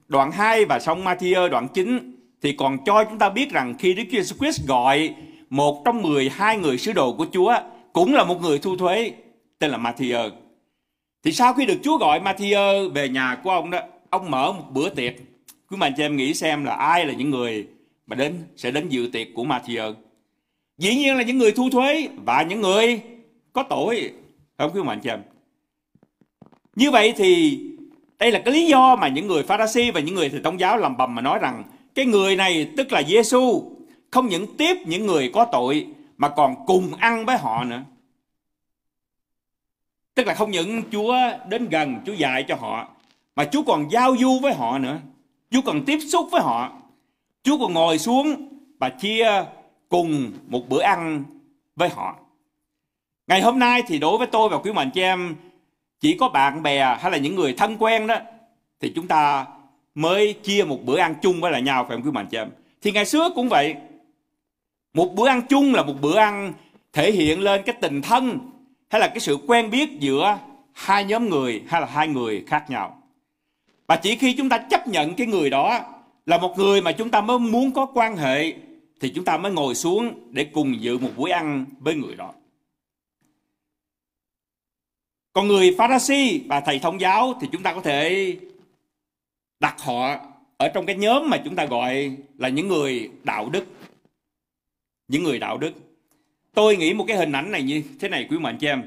đoạn 0.09 0.33
2 0.33 0.65
và 0.65 0.81
sông 0.81 1.05
Matthew 1.05 1.49
đoạn 1.49 1.69
9 1.75 2.20
thì 2.43 2.53
còn 2.53 2.79
cho 2.85 3.05
chúng 3.05 3.19
ta 3.19 3.31
biết 3.31 3.51
rằng 3.51 3.75
khi 3.79 3.95
Đức 3.95 4.03
Chúa 4.11 4.17
Giêsu 4.17 4.37
Christ 4.37 4.67
gọi 4.67 5.15
một 5.51 5.83
trong 5.85 6.03
12 6.03 6.57
người 6.57 6.79
sứ 6.79 6.93
đồ 6.93 7.13
của 7.13 7.27
Chúa 7.33 7.55
cũng 7.93 8.15
là 8.15 8.25
một 8.25 8.43
người 8.43 8.59
thu 8.59 8.77
thuế 8.77 9.13
tên 9.59 9.71
là 9.71 9.79
Matthew. 9.79 10.31
Thì 11.23 11.33
sau 11.33 11.53
khi 11.53 11.67
được 11.67 11.79
Chúa 11.83 11.99
gọi 11.99 12.21
Matthew 12.21 12.91
về 12.91 13.09
nhà 13.09 13.37
của 13.45 13.51
ông 13.51 13.71
đó, 13.71 13.81
ông 14.11 14.31
mở 14.31 14.53
một 14.53 14.65
bữa 14.73 14.89
tiệc. 14.89 15.15
Quý 15.71 15.77
mạnh 15.77 15.93
cho 15.97 16.05
em 16.05 16.17
nghĩ 16.17 16.35
xem 16.35 16.65
là 16.65 16.75
ai 16.75 17.07
là 17.07 17.13
những 17.13 17.31
người 17.31 17.67
mà 18.07 18.17
đến 18.17 18.35
sẽ 18.57 18.71
đến 18.71 18.89
dự 18.89 19.11
tiệc 19.13 19.29
của 19.35 19.45
Matthew. 19.45 19.95
Dĩ 20.79 20.95
nhiên 20.95 21.17
là 21.17 21.23
những 21.23 21.39
người 21.39 21.53
thu 21.53 21.71
thuế 21.71 22.09
và 22.25 22.43
những 22.43 22.61
người 22.61 23.01
có 23.53 23.63
tội. 23.63 24.13
Không 24.59 24.71
quý 24.75 24.83
mạnh 24.83 25.01
cho 25.05 25.11
em. 25.11 25.23
Như 26.77 26.91
vậy 26.91 27.15
thì 27.17 27.61
đây 28.19 28.33
là 28.33 28.39
cái 28.45 28.55
lý 28.55 28.67
do 28.67 28.97
mà 28.97 29.09
những 29.09 29.27
người 29.27 29.43
Pharisee 29.43 29.91
và 29.91 30.01
những 30.01 30.15
người 30.15 30.29
thầy 30.29 30.41
Tông 30.41 30.61
giáo 30.61 30.77
làm 30.77 30.97
bầm 30.97 31.15
mà 31.15 31.23
nói 31.23 31.39
rằng 31.39 31.65
cái 32.01 32.07
người 32.07 32.37
này 32.37 32.71
tức 32.77 32.93
là 32.93 33.03
Giêsu 33.03 33.63
không 34.11 34.29
những 34.29 34.57
tiếp 34.57 34.77
những 34.87 35.07
người 35.07 35.31
có 35.35 35.45
tội 35.53 35.87
mà 36.17 36.29
còn 36.29 36.55
cùng 36.67 36.95
ăn 36.95 37.27
với 37.27 37.39
họ 37.39 37.65
nữa. 37.65 37.83
Tức 40.15 40.27
là 40.27 40.35
không 40.35 40.51
những 40.51 40.83
Chúa 40.93 41.17
đến 41.49 41.69
gần, 41.69 41.97
Chúa 42.07 42.13
dạy 42.13 42.45
cho 42.49 42.55
họ, 42.55 42.89
mà 43.37 43.45
Chúa 43.45 43.63
còn 43.63 43.93
giao 43.93 44.17
du 44.17 44.39
với 44.43 44.55
họ 44.55 44.79
nữa. 44.79 44.99
Chúa 45.51 45.61
còn 45.65 45.85
tiếp 45.85 45.99
xúc 46.13 46.29
với 46.31 46.41
họ. 46.41 46.73
Chúa 47.43 47.59
còn 47.59 47.73
ngồi 47.73 47.99
xuống 47.99 48.49
và 48.79 48.89
chia 48.89 49.45
cùng 49.89 50.33
một 50.47 50.69
bữa 50.69 50.83
ăn 50.83 51.25
với 51.77 51.89
họ. 51.89 52.17
Ngày 53.27 53.41
hôm 53.41 53.59
nay 53.59 53.83
thì 53.87 53.99
đối 53.99 54.19
với 54.19 54.27
tôi 54.27 54.49
và 54.49 54.59
quý 54.59 54.73
mạnh 54.73 54.91
chị 54.95 55.01
em, 55.01 55.37
chỉ 56.01 56.17
có 56.21 56.29
bạn 56.29 56.63
bè 56.63 56.97
hay 57.01 57.11
là 57.11 57.19
những 57.19 57.35
người 57.35 57.53
thân 57.53 57.77
quen 57.79 58.07
đó, 58.07 58.17
thì 58.81 58.93
chúng 58.95 59.09
ta 59.09 59.47
mới 60.01 60.33
chia 60.33 60.65
một 60.65 60.85
bữa 60.85 60.99
ăn 60.99 61.15
chung 61.23 61.41
với 61.41 61.53
lại 61.53 61.63
nhau, 61.63 61.85
phải 61.89 61.97
không 61.97 62.07
quý 62.07 62.11
mạnh 62.11 62.27
chị 62.31 62.37
em? 62.37 62.51
Thì 62.83 62.93
ngày 62.93 63.07
xưa 63.07 63.31
cũng 63.35 63.49
vậy. 63.49 63.75
Một 64.95 65.15
bữa 65.15 65.29
ăn 65.29 65.43
chung 65.49 65.75
là 65.75 65.83
một 65.83 65.95
bữa 66.01 66.17
ăn 66.17 66.53
thể 66.93 67.13
hiện 67.13 67.41
lên 67.41 67.63
cái 67.67 67.77
tình 67.81 68.03
thân, 68.03 68.39
hay 68.89 69.01
là 69.01 69.09
cái 69.09 69.21
sự 69.21 69.39
quen 69.47 69.71
biết 69.71 70.01
giữa 70.01 70.39
hai 70.73 71.05
nhóm 71.05 71.29
người, 71.29 71.63
hay 71.69 71.81
là 71.81 71.87
hai 71.87 72.09
người 72.09 72.45
khác 72.47 72.71
nhau. 72.71 73.03
Và 73.87 73.97
chỉ 73.97 74.17
khi 74.17 74.33
chúng 74.33 74.49
ta 74.49 74.59
chấp 74.59 74.89
nhận 74.89 75.15
cái 75.15 75.27
người 75.27 75.51
đó 75.51 75.81
là 76.27 76.39
một 76.39 76.59
người 76.59 76.81
mà 76.81 76.93
chúng 76.93 77.11
ta 77.11 77.21
mới 77.21 77.39
muốn 77.39 77.73
có 77.73 77.87
quan 77.87 78.17
hệ, 78.17 78.53
thì 79.01 79.13
chúng 79.15 79.25
ta 79.25 79.37
mới 79.37 79.53
ngồi 79.53 79.75
xuống 79.75 80.15
để 80.31 80.45
cùng 80.45 80.81
dự 80.81 80.99
một 80.99 81.11
buổi 81.17 81.31
ăn 81.31 81.67
với 81.79 81.95
người 81.95 82.17
đó. 82.17 82.33
Còn 85.33 85.49
người 85.49 85.75
Pharisee 85.79 86.39
và 86.49 86.61
thầy 86.61 86.79
thông 86.79 87.01
giáo, 87.01 87.35
thì 87.41 87.49
chúng 87.53 87.63
ta 87.63 87.75
có 87.75 87.81
thể 87.81 88.37
đặt 89.61 89.81
họ 89.81 90.17
ở 90.57 90.69
trong 90.69 90.87
cái 90.87 90.97
nhóm 90.97 91.31
mà 91.31 91.39
chúng 91.45 91.57
ta 91.57 91.65
gọi 91.65 92.17
là 92.39 92.49
những 92.49 92.69
người 92.69 93.11
đạo 93.23 93.49
đức. 93.53 93.65
Những 95.09 95.23
người 95.23 95.39
đạo 95.39 95.59
đức. 95.59 95.73
Tôi 96.55 96.77
nghĩ 96.77 96.95
một 96.95 97.05
cái 97.09 97.17
hình 97.17 97.33
ảnh 97.33 97.51
này 97.51 97.63
như 97.63 97.83
thế 98.01 98.09
này 98.09 98.27
quý 98.31 98.39
mạnh 98.39 98.59
chị 98.59 98.67
em. 98.67 98.83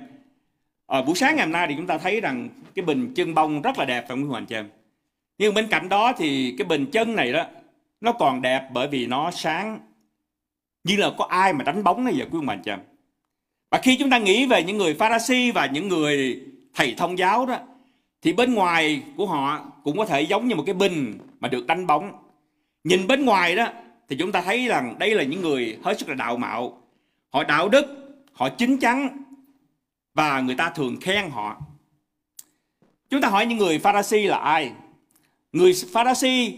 À, 0.87 1.01
buổi 1.01 1.15
sáng 1.15 1.35
ngày 1.35 1.45
hôm 1.45 1.51
nay 1.51 1.67
thì 1.69 1.75
chúng 1.77 1.87
ta 1.87 1.97
thấy 1.97 2.21
rằng 2.21 2.49
cái 2.75 2.85
bình 2.85 3.13
chân 3.15 3.33
bông 3.33 3.61
rất 3.61 3.77
là 3.77 3.85
đẹp 3.85 4.01
phải 4.01 4.07
không 4.07 4.23
quý 4.23 4.29
mạnh 4.29 4.45
chị 4.45 4.55
em? 4.55 4.69
Nhưng 5.37 5.53
bên 5.53 5.67
cạnh 5.67 5.89
đó 5.89 6.13
thì 6.17 6.55
cái 6.57 6.65
bình 6.65 6.85
chân 6.91 7.15
này 7.15 7.31
đó 7.31 7.45
nó 8.01 8.11
còn 8.11 8.41
đẹp 8.41 8.69
bởi 8.73 8.87
vì 8.87 9.05
nó 9.05 9.31
sáng 9.31 9.79
như 10.83 10.95
là 10.95 11.11
có 11.17 11.25
ai 11.25 11.53
mà 11.53 11.63
đánh 11.63 11.83
bóng 11.83 12.03
này 12.03 12.13
vậy 12.17 12.27
quý 12.31 12.39
mạnh 12.41 12.61
chị 12.65 12.71
em? 12.71 12.79
Và 13.71 13.79
khi 13.83 13.97
chúng 13.99 14.09
ta 14.09 14.17
nghĩ 14.17 14.45
về 14.45 14.63
những 14.63 14.77
người 14.77 14.93
Pharisee 14.93 15.51
và 15.51 15.65
những 15.65 15.87
người 15.87 16.41
thầy 16.73 16.93
thông 16.97 17.17
giáo 17.17 17.45
đó 17.45 17.59
thì 18.23 18.33
bên 18.33 18.53
ngoài 18.53 19.03
của 19.17 19.25
họ 19.25 19.65
cũng 19.83 19.97
có 19.97 20.05
thể 20.05 20.21
giống 20.21 20.47
như 20.47 20.55
một 20.55 20.63
cái 20.65 20.75
bình 20.75 21.17
mà 21.39 21.47
được 21.47 21.67
đánh 21.67 21.87
bóng. 21.87 22.11
Nhìn 22.83 23.07
bên 23.07 23.25
ngoài 23.25 23.55
đó, 23.55 23.67
thì 24.09 24.15
chúng 24.19 24.31
ta 24.31 24.41
thấy 24.41 24.67
rằng 24.67 24.95
đây 24.99 25.15
là 25.15 25.23
những 25.23 25.41
người 25.41 25.77
hết 25.83 25.99
sức 25.99 26.09
là 26.09 26.15
đạo 26.15 26.37
mạo. 26.37 26.81
Họ 27.29 27.43
đạo 27.43 27.69
đức, 27.69 27.85
họ 28.33 28.49
chính 28.49 28.77
chắn, 28.77 29.23
và 30.13 30.41
người 30.41 30.55
ta 30.55 30.69
thường 30.69 30.97
khen 31.01 31.29
họ. 31.29 31.61
Chúng 33.09 33.21
ta 33.21 33.27
hỏi 33.27 33.45
những 33.45 33.57
người 33.57 33.79
Pharisee 33.79 34.27
là 34.27 34.37
ai? 34.37 34.71
Người 35.53 35.73
Pharisee 35.93 36.51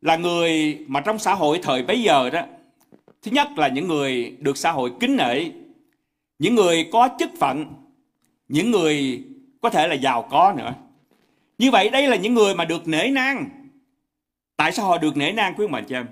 là 0.00 0.16
người 0.16 0.78
mà 0.88 1.00
trong 1.00 1.18
xã 1.18 1.34
hội 1.34 1.60
thời 1.62 1.82
bấy 1.82 2.02
giờ 2.02 2.30
đó, 2.30 2.42
thứ 3.22 3.30
nhất 3.30 3.48
là 3.56 3.68
những 3.68 3.88
người 3.88 4.36
được 4.38 4.56
xã 4.56 4.72
hội 4.72 4.92
kính 5.00 5.16
nể, 5.16 5.44
những 6.38 6.54
người 6.54 6.88
có 6.92 7.08
chức 7.18 7.30
phận, 7.38 7.66
những 8.48 8.70
người 8.70 9.24
có 9.60 9.70
thể 9.70 9.88
là 9.88 9.94
giàu 9.94 10.28
có 10.30 10.54
nữa 10.56 10.74
như 11.58 11.70
vậy 11.70 11.88
đây 11.88 12.08
là 12.08 12.16
những 12.16 12.34
người 12.34 12.54
mà 12.54 12.64
được 12.64 12.88
nể 12.88 13.10
nang 13.10 13.48
tại 14.56 14.72
sao 14.72 14.86
họ 14.86 14.98
được 14.98 15.16
nể 15.16 15.32
nang 15.32 15.54
quý 15.56 15.66
ông 15.72 15.84
chị 15.88 15.94
em 15.94 16.06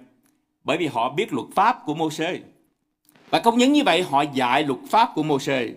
bởi 0.64 0.78
vì 0.78 0.86
họ 0.86 1.10
biết 1.10 1.32
luật 1.32 1.46
pháp 1.54 1.82
của 1.86 1.94
Mô-sê 1.94 2.38
Và 3.30 3.40
không 3.40 3.58
những 3.58 3.72
như 3.72 3.84
vậy 3.84 4.02
họ 4.02 4.22
dạy 4.22 4.64
luật 4.64 4.80
pháp 4.88 5.10
của 5.14 5.22
Mô-sê 5.22 5.72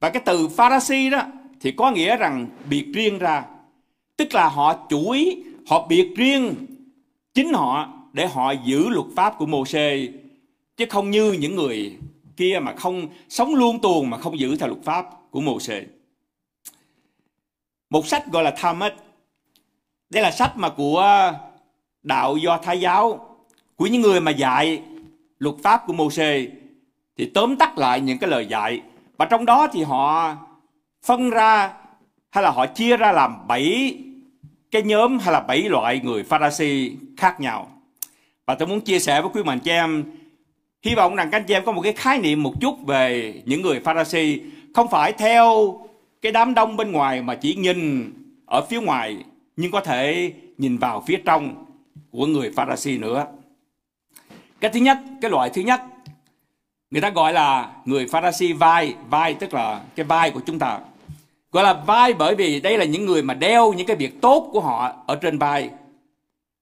Và 0.00 0.10
cái 0.10 0.22
từ 0.26 0.48
Pharisee 0.48 1.10
đó 1.10 1.22
thì 1.60 1.72
có 1.72 1.90
nghĩa 1.90 2.16
rằng 2.16 2.46
biệt 2.70 2.86
riêng 2.94 3.18
ra. 3.18 3.44
Tức 4.16 4.34
là 4.34 4.48
họ 4.48 4.86
chủ 4.88 5.10
ý, 5.10 5.42
họ 5.66 5.86
biệt 5.86 6.14
riêng 6.16 6.54
chính 7.34 7.52
họ 7.52 7.92
để 8.12 8.26
họ 8.26 8.52
giữ 8.52 8.88
luật 8.88 9.06
pháp 9.16 9.34
của 9.38 9.46
Mô-sê 9.46 10.08
chứ 10.76 10.86
không 10.90 11.10
như 11.10 11.32
những 11.32 11.56
người 11.56 11.96
kia 12.36 12.58
mà 12.62 12.74
không 12.76 13.08
sống 13.28 13.54
luôn 13.54 13.80
tuồng 13.80 14.10
mà 14.10 14.18
không 14.18 14.38
giữ 14.38 14.56
theo 14.56 14.68
luật 14.68 14.84
pháp 14.84 15.06
của 15.30 15.40
Mô-sê. 15.40 15.84
Một 17.90 18.06
sách 18.06 18.26
gọi 18.32 18.42
là 18.42 18.50
Talmud. 18.50 18.92
Đây 20.10 20.22
là 20.22 20.30
sách 20.30 20.56
mà 20.56 20.68
của 20.68 20.98
ờ, 20.98 21.34
đạo 22.02 22.36
Do 22.36 22.58
Thái 22.58 22.80
giáo, 22.80 23.36
của 23.76 23.86
những 23.86 24.02
người 24.02 24.20
mà 24.20 24.30
dạy 24.30 24.82
luật 25.38 25.54
pháp 25.62 25.82
của 25.86 25.92
Mô-xê. 25.92 26.48
Thì 27.16 27.30
tóm 27.34 27.56
tắt 27.56 27.78
lại 27.78 28.00
những 28.00 28.18
cái 28.18 28.30
lời 28.30 28.46
dạy. 28.46 28.80
Và 29.16 29.24
trong 29.24 29.44
đó 29.44 29.68
thì 29.72 29.82
họ 29.82 30.36
phân 31.04 31.30
ra, 31.30 31.72
hay 32.30 32.44
là 32.44 32.50
họ 32.50 32.66
chia 32.66 32.96
ra 32.96 33.12
làm 33.12 33.46
bảy 33.46 33.96
cái 34.70 34.82
nhóm 34.82 35.18
hay 35.18 35.32
là 35.32 35.40
bảy 35.40 35.62
loại 35.62 36.00
người 36.04 36.22
Pharisee 36.22 36.90
khác 37.16 37.40
nhau. 37.40 37.68
Và 38.46 38.54
tôi 38.54 38.68
muốn 38.68 38.80
chia 38.80 38.98
sẻ 38.98 39.20
với 39.20 39.30
quý 39.34 39.42
bạn 39.42 39.60
chị 39.60 39.70
em, 39.70 40.04
hy 40.82 40.94
vọng 40.94 41.16
rằng 41.16 41.28
các 41.30 41.38
anh 41.38 41.44
chị 41.44 41.54
em 41.54 41.64
có 41.64 41.72
một 41.72 41.80
cái 41.80 41.92
khái 41.92 42.18
niệm 42.18 42.42
một 42.42 42.52
chút 42.60 42.86
về 42.86 43.34
những 43.44 43.62
người 43.62 43.80
Pharisee 43.80 44.38
không 44.74 44.88
phải 44.88 45.12
theo 45.12 45.78
cái 46.22 46.32
đám 46.32 46.54
đông 46.54 46.76
bên 46.76 46.92
ngoài 46.92 47.22
mà 47.22 47.34
chỉ 47.34 47.54
nhìn 47.54 48.12
ở 48.46 48.66
phía 48.70 48.80
ngoài 48.80 49.16
nhưng 49.58 49.70
có 49.70 49.80
thể 49.80 50.32
nhìn 50.58 50.78
vào 50.78 51.02
phía 51.06 51.22
trong 51.24 51.64
của 52.10 52.26
người 52.26 52.50
Pharisee 52.56 52.98
nữa. 52.98 53.26
Cái 54.60 54.70
thứ 54.70 54.80
nhất, 54.80 54.98
cái 55.20 55.30
loại 55.30 55.50
thứ 55.50 55.62
nhất 55.62 55.80
người 56.90 57.02
ta 57.02 57.10
gọi 57.10 57.32
là 57.32 57.72
người 57.84 58.06
Pharisee 58.06 58.52
vai, 58.52 58.94
vai 59.10 59.34
tức 59.34 59.54
là 59.54 59.82
cái 59.96 60.04
vai 60.04 60.30
của 60.30 60.40
chúng 60.46 60.58
ta. 60.58 60.80
Gọi 61.52 61.64
là 61.64 61.72
vai 61.72 62.14
bởi 62.14 62.34
vì 62.34 62.60
đây 62.60 62.78
là 62.78 62.84
những 62.84 63.06
người 63.06 63.22
mà 63.22 63.34
đeo 63.34 63.72
những 63.72 63.86
cái 63.86 63.96
việc 63.96 64.20
tốt 64.20 64.48
của 64.52 64.60
họ 64.60 64.92
ở 65.06 65.16
trên 65.16 65.38
vai. 65.38 65.70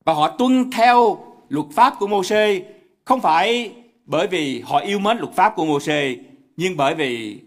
Và 0.05 0.13
họ 0.13 0.29
tuân 0.29 0.71
theo 0.71 1.19
luật 1.49 1.67
pháp 1.75 1.95
của 1.99 2.07
Mô-xê 2.07 2.63
không 3.05 3.21
phải 3.21 3.73
bởi 4.05 4.27
vì 4.27 4.61
họ 4.61 4.79
yêu 4.79 4.99
mến 4.99 5.19
luật 5.19 5.35
pháp 5.35 5.57
của 5.57 5.65
Mô-xê 5.65 6.17
nhưng 6.57 6.77
bởi 6.77 6.95
vì 6.95 7.41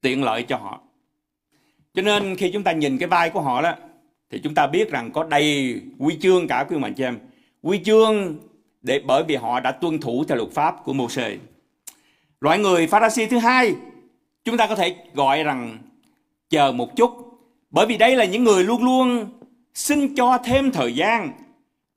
tiện 0.00 0.24
lợi 0.24 0.42
cho 0.42 0.56
họ. 0.56 0.80
Cho 1.94 2.02
nên 2.02 2.36
khi 2.36 2.50
chúng 2.52 2.62
ta 2.62 2.72
nhìn 2.72 2.98
cái 2.98 3.08
vai 3.08 3.30
của 3.30 3.40
họ 3.40 3.62
đó 3.62 3.74
thì 4.32 4.38
chúng 4.38 4.54
ta 4.54 4.66
biết 4.66 4.90
rằng 4.90 5.10
có 5.10 5.24
đầy 5.24 5.80
huy 5.98 6.18
chương 6.20 6.48
cả 6.48 6.66
quý 6.68 6.76
mạnh 6.76 6.94
chị 6.94 7.04
em. 7.04 7.18
Huy 7.62 7.80
chương 7.84 8.38
để 8.82 9.00
bởi 9.06 9.22
vì 9.22 9.36
họ 9.36 9.60
đã 9.60 9.72
tuân 9.72 10.00
thủ 10.00 10.24
theo 10.28 10.36
luật 10.36 10.50
pháp 10.52 10.84
của 10.84 10.92
Môsê. 10.92 11.38
Loại 12.40 12.58
người 12.58 12.86
Pharisee 12.86 13.26
thứ 13.26 13.38
hai 13.38 13.74
chúng 14.44 14.56
ta 14.56 14.66
có 14.66 14.74
thể 14.74 14.96
gọi 15.14 15.42
rằng 15.42 15.78
chờ 16.50 16.72
một 16.72 16.96
chút 16.96 17.10
bởi 17.70 17.86
vì 17.86 17.96
đây 17.96 18.16
là 18.16 18.24
những 18.24 18.44
người 18.44 18.64
luôn 18.64 18.84
luôn 18.84 19.26
xin 19.74 20.14
cho 20.14 20.38
thêm 20.44 20.72
thời 20.72 20.94
gian 20.94 21.32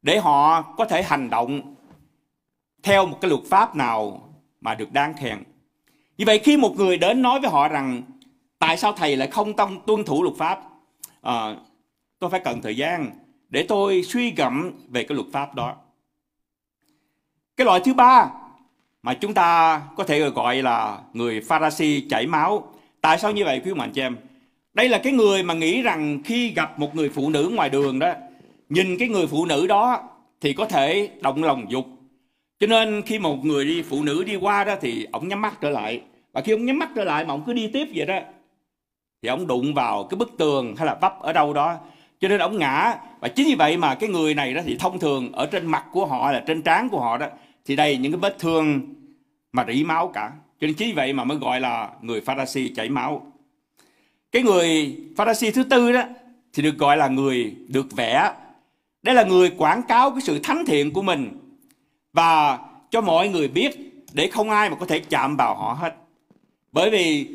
để 0.01 0.19
họ 0.19 0.61
có 0.61 0.85
thể 0.85 1.03
hành 1.03 1.29
động 1.29 1.75
theo 2.83 3.05
một 3.05 3.17
cái 3.21 3.29
luật 3.29 3.43
pháp 3.49 3.75
nào 3.75 4.29
mà 4.61 4.75
được 4.75 4.91
đáng 4.93 5.13
khen. 5.13 5.37
Như 6.17 6.25
vậy 6.27 6.39
khi 6.39 6.57
một 6.57 6.75
người 6.77 6.97
đến 6.97 7.21
nói 7.21 7.39
với 7.39 7.49
họ 7.49 7.67
rằng 7.67 8.01
tại 8.59 8.77
sao 8.77 8.93
thầy 8.93 9.15
lại 9.15 9.27
không 9.27 9.53
tông 9.53 9.81
tuân 9.85 10.03
thủ 10.03 10.23
luật 10.23 10.35
pháp? 10.37 10.61
À, 11.21 11.55
tôi 12.19 12.29
phải 12.29 12.39
cần 12.39 12.61
thời 12.61 12.77
gian 12.77 13.11
để 13.49 13.65
tôi 13.67 14.03
suy 14.03 14.31
gẫm 14.31 14.71
về 14.89 15.03
cái 15.03 15.15
luật 15.15 15.27
pháp 15.33 15.55
đó. 15.55 15.75
Cái 17.57 17.65
loại 17.65 17.81
thứ 17.85 17.93
ba 17.93 18.31
mà 19.01 19.13
chúng 19.13 19.33
ta 19.33 19.81
có 19.95 20.03
thể 20.03 20.29
gọi 20.29 20.61
là 20.61 20.99
người 21.13 21.41
Pharisee 21.41 22.01
chảy 22.09 22.27
máu. 22.27 22.73
Tại 23.01 23.19
sao 23.19 23.31
như 23.31 23.45
vậy 23.45 23.61
quý 23.65 23.73
bạn 23.73 23.91
chị 23.91 24.01
em? 24.01 24.17
Đây 24.73 24.89
là 24.89 24.97
cái 24.97 25.13
người 25.13 25.43
mà 25.43 25.53
nghĩ 25.53 25.81
rằng 25.81 26.19
khi 26.25 26.49
gặp 26.49 26.79
một 26.79 26.95
người 26.95 27.09
phụ 27.09 27.29
nữ 27.29 27.51
ngoài 27.53 27.69
đường 27.69 27.99
đó, 27.99 28.13
nhìn 28.69 28.97
cái 28.97 29.07
người 29.07 29.27
phụ 29.27 29.45
nữ 29.45 29.67
đó 29.67 30.09
thì 30.41 30.53
có 30.53 30.65
thể 30.65 31.09
động 31.21 31.43
lòng 31.43 31.65
dục. 31.69 31.85
Cho 32.59 32.67
nên 32.67 33.01
khi 33.01 33.19
một 33.19 33.45
người 33.45 33.65
đi 33.65 33.81
phụ 33.81 34.03
nữ 34.03 34.23
đi 34.23 34.35
qua 34.35 34.63
đó 34.63 34.75
thì 34.81 35.07
ông 35.11 35.27
nhắm 35.27 35.41
mắt 35.41 35.61
trở 35.61 35.69
lại. 35.69 36.01
Và 36.33 36.41
khi 36.41 36.51
ông 36.51 36.65
nhắm 36.65 36.79
mắt 36.79 36.89
trở 36.95 37.03
lại 37.03 37.25
mà 37.25 37.33
ông 37.33 37.43
cứ 37.45 37.53
đi 37.53 37.69
tiếp 37.73 37.87
vậy 37.95 38.05
đó 38.05 38.19
thì 39.21 39.29
ông 39.29 39.47
đụng 39.47 39.73
vào 39.73 40.03
cái 40.03 40.17
bức 40.17 40.37
tường 40.37 40.75
hay 40.75 40.85
là 40.85 40.97
vấp 41.01 41.19
ở 41.21 41.33
đâu 41.33 41.53
đó 41.53 41.77
cho 42.25 42.29
nên 42.29 42.39
ông 42.39 42.59
ngã. 42.59 42.95
Và 43.19 43.27
chính 43.27 43.47
vì 43.47 43.55
vậy 43.55 43.77
mà 43.77 43.95
cái 43.95 44.09
người 44.09 44.33
này 44.33 44.53
đó 44.53 44.61
thì 44.65 44.77
thông 44.79 44.99
thường 44.99 45.31
ở 45.31 45.45
trên 45.45 45.65
mặt 45.65 45.85
của 45.91 46.05
họ 46.05 46.31
là 46.31 46.43
trên 46.47 46.61
trán 46.61 46.89
của 46.89 46.99
họ 46.99 47.17
đó, 47.17 47.27
thì 47.65 47.75
đầy 47.75 47.97
những 47.97 48.11
cái 48.11 48.19
vết 48.19 48.39
thương 48.39 48.81
mà 49.51 49.65
rỉ 49.67 49.83
máu 49.83 50.07
cả. 50.07 50.31
Cho 50.61 50.67
nên 50.67 50.73
chính 50.73 50.87
vì 50.87 50.93
vậy 50.93 51.13
mà 51.13 51.23
mới 51.23 51.37
gọi 51.37 51.59
là 51.59 51.89
người 52.01 52.21
Pharisee 52.21 52.67
chảy 52.75 52.89
máu. 52.89 53.31
Cái 54.31 54.43
người 54.43 54.97
Pharisee 55.17 55.51
thứ 55.51 55.63
tư 55.63 55.91
đó 55.91 56.03
thì 56.53 56.63
được 56.63 56.77
gọi 56.77 56.97
là 56.97 57.07
người 57.07 57.55
được 57.67 57.95
vẽ. 57.95 58.31
Đây 59.03 59.15
là 59.15 59.23
người 59.23 59.49
quảng 59.49 59.81
cáo 59.87 60.11
cái 60.11 60.21
sự 60.21 60.39
thánh 60.39 60.65
thiện 60.65 60.93
của 60.93 61.01
mình 61.01 61.39
và 62.13 62.59
cho 62.89 63.01
mọi 63.01 63.29
người 63.29 63.47
biết 63.47 63.77
để 64.13 64.27
không 64.27 64.49
ai 64.49 64.69
mà 64.69 64.75
có 64.75 64.85
thể 64.85 64.99
chạm 64.99 65.37
vào 65.37 65.55
họ 65.55 65.73
hết. 65.73 65.95
Bởi 66.71 66.89
vì 66.89 67.27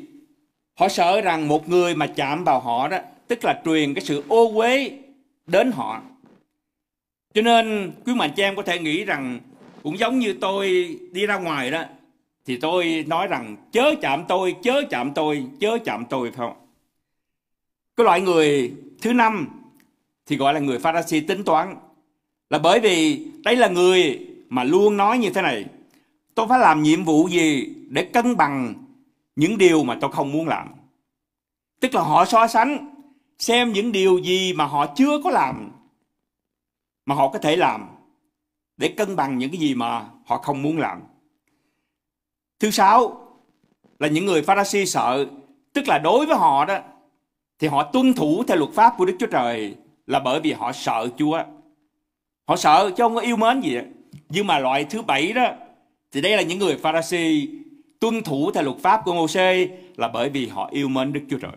họ 0.79 0.89
sợ 0.89 1.21
rằng 1.21 1.49
một 1.49 1.69
người 1.69 1.95
mà 1.95 2.07
chạm 2.07 2.45
vào 2.45 2.61
họ 2.61 2.89
đó 2.89 2.99
tức 3.31 3.45
là 3.45 3.61
truyền 3.65 3.95
cái 3.95 4.05
sự 4.05 4.23
ô 4.29 4.53
uế 4.55 4.91
đến 5.47 5.73
họ. 5.73 6.03
Cho 7.35 7.43
nên 7.43 7.93
quý 8.07 8.15
mạnh 8.15 8.31
chị 8.37 8.43
em 8.43 8.57
có 8.57 8.63
thể 8.63 8.79
nghĩ 8.79 9.05
rằng 9.05 9.41
cũng 9.83 9.99
giống 9.99 10.19
như 10.19 10.33
tôi 10.41 10.69
đi 11.13 11.27
ra 11.27 11.39
ngoài 11.39 11.71
đó, 11.71 11.83
thì 12.47 12.57
tôi 12.57 13.05
nói 13.09 13.27
rằng 13.27 13.57
chớ 13.73 13.95
chạm 14.03 14.25
tôi, 14.29 14.57
chớ 14.63 14.83
chạm 14.91 15.13
tôi, 15.15 15.45
chớ 15.61 15.79
chạm 15.85 16.05
tôi 16.11 16.31
phải 16.31 16.37
không? 16.37 16.57
Cái 17.97 18.05
loại 18.05 18.21
người 18.21 18.73
thứ 19.03 19.13
năm 19.13 19.49
thì 20.27 20.37
gọi 20.37 20.55
là 20.55 20.61
người 20.61 20.79
Pharisee 20.79 21.21
tính 21.21 21.45
toán. 21.45 21.77
Là 22.51 22.59
bởi 22.59 22.81
vì 22.81 23.27
đây 23.45 23.57
là 23.57 23.69
người 23.69 24.27
mà 24.49 24.65
luôn 24.65 24.97
nói 24.97 25.19
như 25.19 25.31
thế 25.31 25.43
này, 25.43 25.65
tôi 26.35 26.47
phải 26.49 26.59
làm 26.59 26.83
nhiệm 26.83 27.05
vụ 27.05 27.29
gì 27.29 27.75
để 27.89 28.05
cân 28.05 28.37
bằng 28.37 28.75
những 29.37 29.59
điều 29.59 29.85
mà 29.85 29.99
tôi 30.01 30.13
không 30.13 30.33
muốn 30.33 30.49
làm? 30.49 30.69
Tức 31.81 31.95
là 31.95 32.03
họ 32.03 32.25
so 32.25 32.47
sánh 32.47 32.90
xem 33.41 33.73
những 33.73 33.93
điều 33.93 34.19
gì 34.19 34.53
mà 34.53 34.65
họ 34.65 34.87
chưa 34.97 35.21
có 35.25 35.31
làm 35.31 35.71
mà 37.07 37.15
họ 37.15 37.29
có 37.29 37.39
thể 37.39 37.57
làm 37.57 37.89
để 38.77 38.89
cân 38.89 39.17
bằng 39.17 39.39
những 39.39 39.51
cái 39.51 39.61
gì 39.61 39.75
mà 39.75 40.05
họ 40.27 40.39
không 40.39 40.63
muốn 40.63 40.79
làm. 40.79 41.03
Thứ 42.61 42.71
sáu 42.71 43.29
là 43.99 44.09
những 44.09 44.27
người 44.27 44.43
Pharisee 44.43 44.85
sợ, 44.85 45.27
tức 45.73 45.89
là 45.89 45.99
đối 45.99 46.27
với 46.27 46.37
họ 46.37 46.65
đó 46.65 46.79
thì 47.59 47.69
họ 47.69 47.83
tuân 47.83 48.15
thủ 48.15 48.45
theo 48.45 48.57
luật 48.57 48.71
pháp 48.73 48.95
của 48.99 49.05
Đức 49.05 49.17
Chúa 49.19 49.27
Trời 49.27 49.77
là 50.07 50.21
bởi 50.21 50.41
vì 50.41 50.53
họ 50.53 50.73
sợ 50.73 51.09
Chúa. 51.19 51.43
Họ 52.49 52.57
sợ 52.57 52.91
chứ 52.97 53.03
không 53.03 53.15
có 53.15 53.21
yêu 53.21 53.37
mến 53.37 53.61
gì. 53.61 53.79
Nhưng 54.29 54.47
mà 54.47 54.59
loại 54.59 54.85
thứ 54.85 55.03
bảy 55.03 55.33
đó 55.33 55.53
thì 56.13 56.21
đây 56.21 56.37
là 56.37 56.43
những 56.43 56.59
người 56.59 56.77
Pharisee 56.77 57.47
tuân 58.01 58.23
thủ 58.23 58.51
theo 58.51 58.63
luật 58.63 58.77
pháp 58.79 59.03
của 59.05 59.15
Môsê 59.15 59.69
là 59.97 60.09
bởi 60.09 60.29
vì 60.29 60.49
họ 60.49 60.69
yêu 60.73 60.89
mến 60.89 61.13
Đức 61.13 61.21
Chúa 61.31 61.39
Trời. 61.39 61.53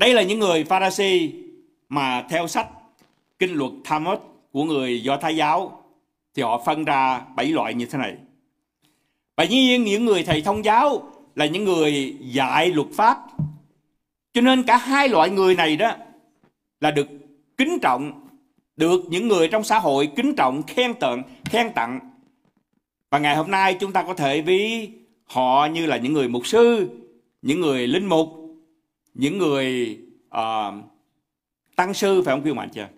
Đây 0.00 0.14
là 0.14 0.22
những 0.22 0.38
người 0.38 0.64
Pharisee 0.64 1.28
mà 1.88 2.22
theo 2.30 2.48
sách 2.48 2.68
kinh 3.38 3.52
luật 3.54 3.72
Talmud 3.84 4.18
của 4.52 4.64
người 4.64 5.02
Do 5.02 5.16
Thái 5.16 5.36
giáo 5.36 5.82
thì 6.34 6.42
họ 6.42 6.62
phân 6.66 6.84
ra 6.84 7.20
bảy 7.36 7.46
loại 7.46 7.74
như 7.74 7.86
thế 7.86 7.98
này. 7.98 8.14
Và 9.36 9.44
dĩ 9.44 9.56
nhiên 9.56 9.84
những 9.84 10.04
người 10.04 10.22
thầy 10.22 10.42
thông 10.42 10.64
giáo 10.64 11.02
là 11.34 11.46
những 11.46 11.64
người 11.64 12.16
dạy 12.20 12.70
luật 12.70 12.88
pháp. 12.92 13.18
Cho 14.32 14.40
nên 14.40 14.62
cả 14.62 14.76
hai 14.76 15.08
loại 15.08 15.30
người 15.30 15.54
này 15.54 15.76
đó 15.76 15.92
là 16.80 16.90
được 16.90 17.08
kính 17.56 17.78
trọng, 17.82 18.28
được 18.76 19.00
những 19.08 19.28
người 19.28 19.48
trong 19.48 19.64
xã 19.64 19.78
hội 19.78 20.08
kính 20.16 20.34
trọng, 20.36 20.62
khen 20.62 20.94
tặng, 20.94 21.22
khen 21.44 21.72
tặng. 21.74 22.00
Và 23.10 23.18
ngày 23.18 23.36
hôm 23.36 23.50
nay 23.50 23.76
chúng 23.80 23.92
ta 23.92 24.02
có 24.02 24.14
thể 24.14 24.42
ví 24.42 24.88
họ 25.24 25.68
như 25.72 25.86
là 25.86 25.96
những 25.96 26.12
người 26.12 26.28
mục 26.28 26.46
sư, 26.46 26.88
những 27.42 27.60
người 27.60 27.86
linh 27.86 28.06
mục, 28.06 28.39
những 29.14 29.38
người 29.38 29.98
uh, 30.28 30.74
tăng 31.76 31.94
sư 31.94 32.22
phải 32.22 32.34
không 32.34 32.44
quý 32.44 32.52
bạn 32.52 32.68
chưa? 32.74 32.88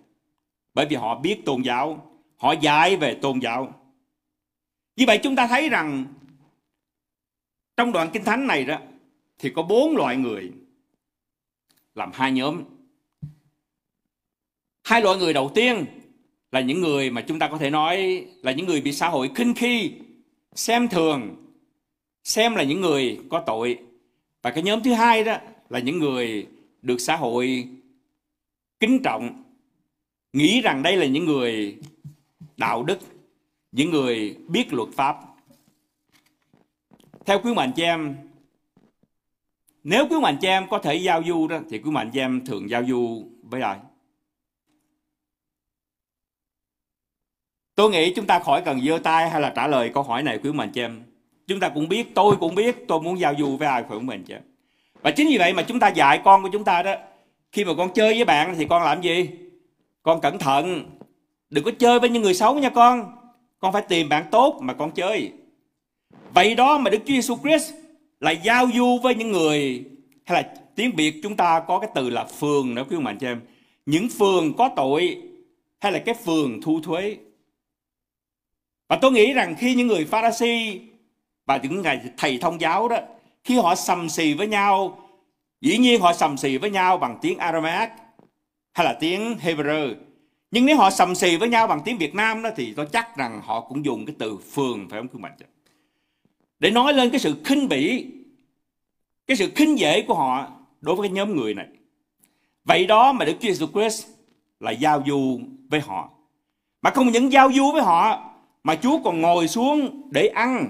Bởi 0.73 0.85
vì 0.85 0.95
họ 0.95 1.19
biết 1.19 1.45
tôn 1.45 1.61
giáo, 1.61 2.11
họ 2.37 2.51
dạy 2.51 2.95
về 2.95 3.13
tôn 3.21 3.39
giáo. 3.39 3.73
Như 4.95 5.05
vậy 5.07 5.19
chúng 5.23 5.35
ta 5.35 5.47
thấy 5.47 5.69
rằng 5.69 6.05
trong 7.77 7.91
đoạn 7.91 8.09
kinh 8.13 8.23
thánh 8.23 8.47
này 8.47 8.65
đó 8.65 8.77
thì 9.39 9.49
có 9.55 9.63
bốn 9.63 9.97
loại 9.97 10.17
người 10.17 10.51
làm 11.95 12.11
hai 12.13 12.31
nhóm. 12.31 12.63
Hai 14.83 15.01
loại 15.01 15.17
người 15.17 15.33
đầu 15.33 15.51
tiên 15.55 15.85
là 16.51 16.61
những 16.61 16.81
người 16.81 17.09
mà 17.09 17.21
chúng 17.21 17.39
ta 17.39 17.47
có 17.47 17.57
thể 17.57 17.69
nói 17.69 18.25
là 18.41 18.51
những 18.51 18.65
người 18.65 18.81
bị 18.81 18.91
xã 18.93 19.09
hội 19.09 19.31
khinh 19.35 19.53
khi, 19.53 19.91
xem 20.55 20.87
thường, 20.87 21.35
xem 22.23 22.55
là 22.55 22.63
những 22.63 22.81
người 22.81 23.19
có 23.29 23.43
tội. 23.45 23.79
Và 24.41 24.51
cái 24.51 24.63
nhóm 24.63 24.83
thứ 24.83 24.93
hai 24.93 25.23
đó 25.23 25.37
là 25.73 25.79
những 25.79 25.99
người 25.99 26.47
được 26.81 27.01
xã 27.01 27.15
hội 27.15 27.69
kính 28.79 28.99
trọng, 29.03 29.43
nghĩ 30.33 30.61
rằng 30.61 30.83
đây 30.83 30.97
là 30.97 31.05
những 31.05 31.25
người 31.25 31.77
đạo 32.57 32.83
đức, 32.83 32.99
những 33.71 33.91
người 33.91 34.37
biết 34.47 34.73
luật 34.73 34.89
pháp. 34.89 35.17
Theo 37.25 37.41
quý 37.43 37.53
mạnh 37.53 37.71
chị 37.75 37.83
em, 37.83 38.15
nếu 39.83 40.07
quý 40.09 40.15
mạnh 40.21 40.37
chị 40.41 40.47
em 40.47 40.69
có 40.69 40.79
thể 40.79 40.95
giao 40.95 41.23
du 41.27 41.47
đó, 41.47 41.59
thì 41.69 41.79
quý 41.79 41.91
mạnh 41.91 42.09
chị 42.13 42.19
em 42.19 42.45
thường 42.45 42.69
giao 42.69 42.83
du 42.85 43.27
với 43.43 43.61
ai? 43.61 43.79
Tôi 47.75 47.89
nghĩ 47.89 48.13
chúng 48.15 48.27
ta 48.27 48.39
khỏi 48.39 48.61
cần 48.65 48.81
giơ 48.81 48.99
tay 49.03 49.29
hay 49.29 49.41
là 49.41 49.53
trả 49.55 49.67
lời 49.67 49.91
câu 49.93 50.03
hỏi 50.03 50.23
này 50.23 50.39
quý 50.43 50.51
mạnh 50.51 50.71
chị 50.73 50.81
em. 50.81 51.03
Chúng 51.47 51.59
ta 51.59 51.69
cũng 51.69 51.89
biết, 51.89 52.15
tôi 52.15 52.35
cũng 52.39 52.55
biết, 52.55 52.75
tôi 52.87 53.01
muốn 53.01 53.19
giao 53.19 53.33
du 53.39 53.57
với 53.57 53.67
ai 53.67 53.81
phải 53.81 53.91
không 53.91 54.05
mình 54.05 54.23
chị 54.27 54.33
em 54.33 54.52
và 55.03 55.11
chính 55.11 55.27
vì 55.27 55.37
vậy 55.37 55.53
mà 55.53 55.61
chúng 55.61 55.79
ta 55.79 55.87
dạy 55.87 56.21
con 56.25 56.43
của 56.43 56.49
chúng 56.53 56.63
ta 56.63 56.83
đó 56.83 56.95
khi 57.51 57.65
mà 57.65 57.73
con 57.77 57.93
chơi 57.93 58.13
với 58.13 58.25
bạn 58.25 58.55
thì 58.57 58.65
con 58.69 58.83
làm 58.83 59.01
gì 59.01 59.29
con 60.03 60.21
cẩn 60.21 60.37
thận 60.39 60.85
đừng 61.49 61.63
có 61.63 61.71
chơi 61.79 61.99
với 61.99 62.09
những 62.09 62.23
người 62.23 62.33
xấu 62.33 62.59
nha 62.59 62.69
con 62.69 63.11
con 63.59 63.73
phải 63.73 63.81
tìm 63.81 64.09
bạn 64.09 64.25
tốt 64.31 64.59
mà 64.61 64.73
con 64.73 64.91
chơi 64.91 65.31
vậy 66.33 66.55
đó 66.55 66.77
mà 66.77 66.89
Đức 66.89 66.97
Chúa 66.97 67.13
Giêsu 67.13 67.37
Christ 67.37 67.73
là 68.19 68.31
giao 68.31 68.67
du 68.73 68.99
với 69.03 69.15
những 69.15 69.31
người 69.31 69.85
hay 70.25 70.43
là 70.43 70.53
tiếng 70.75 70.95
Việt 70.95 71.19
chúng 71.23 71.35
ta 71.35 71.59
có 71.67 71.79
cái 71.79 71.89
từ 71.95 72.09
là 72.09 72.25
phường 72.25 72.75
đó 72.75 72.83
quý 72.89 72.95
ông 72.95 73.03
bà 73.03 73.13
chị 73.19 73.27
em. 73.27 73.41
Những 73.85 74.09
phường 74.09 74.53
có 74.53 74.69
tội 74.75 75.21
hay 75.79 75.91
là 75.91 75.99
cái 75.99 76.15
phường 76.15 76.61
thu 76.61 76.79
thuế. 76.83 77.17
Và 78.87 78.95
tôi 78.95 79.11
nghĩ 79.11 79.33
rằng 79.33 79.55
khi 79.59 79.75
những 79.75 79.87
người 79.87 80.05
Pharisee 80.05 80.79
và 81.45 81.57
những 81.63 81.81
ngày 81.81 82.01
thầy 82.17 82.37
thông 82.37 82.61
giáo 82.61 82.87
đó, 82.87 82.97
khi 83.43 83.57
họ 83.57 83.75
sầm 83.75 84.09
xì 84.09 84.33
với 84.33 84.47
nhau, 84.47 84.97
dĩ 85.61 85.77
nhiên 85.77 86.01
họ 86.01 86.13
sầm 86.13 86.37
xì 86.37 86.57
với 86.57 86.69
nhau 86.69 86.97
bằng 86.97 87.17
tiếng 87.21 87.37
Aramaic 87.37 87.89
hay 88.73 88.85
là 88.85 88.93
tiếng 88.99 89.37
Hebrew. 89.43 89.95
Nhưng 90.51 90.65
nếu 90.65 90.77
họ 90.77 90.89
sầm 90.89 91.15
xì 91.15 91.37
với 91.37 91.49
nhau 91.49 91.67
bằng 91.67 91.81
tiếng 91.85 91.97
Việt 91.97 92.15
Nam 92.15 92.41
đó 92.43 92.49
thì 92.55 92.73
tôi 92.73 92.85
chắc 92.85 93.17
rằng 93.17 93.41
họ 93.43 93.61
cũng 93.61 93.85
dùng 93.85 94.05
cái 94.05 94.15
từ 94.19 94.37
phường 94.37 94.89
phải 94.89 94.99
không 94.99 95.07
quý 95.07 95.19
mạnh 95.19 95.35
để 96.63 96.71
nói 96.71 96.93
lên 96.93 97.09
cái 97.09 97.19
sự 97.19 97.35
khinh 97.43 97.69
bỉ 97.69 98.05
cái 99.27 99.37
sự 99.37 99.51
khinh 99.55 99.79
dễ 99.79 100.01
của 100.01 100.13
họ 100.13 100.47
đối 100.81 100.95
với 100.95 101.07
cái 101.07 101.13
nhóm 101.15 101.35
người 101.35 101.53
này. 101.53 101.67
Vậy 102.65 102.85
đó 102.85 103.11
mà 103.11 103.25
Đức 103.25 103.33
Chúa 103.39 103.49
Jesus 103.49 103.71
Christ 103.71 104.07
là 104.59 104.71
giao 104.71 105.03
du 105.07 105.39
với 105.69 105.79
họ. 105.79 106.09
Mà 106.81 106.89
không 106.89 107.11
những 107.11 107.31
giao 107.31 107.51
du 107.53 107.71
với 107.71 107.81
họ 107.81 108.29
mà 108.63 108.75
Chúa 108.75 108.99
còn 109.03 109.21
ngồi 109.21 109.47
xuống 109.47 110.01
để 110.11 110.27
ăn 110.27 110.69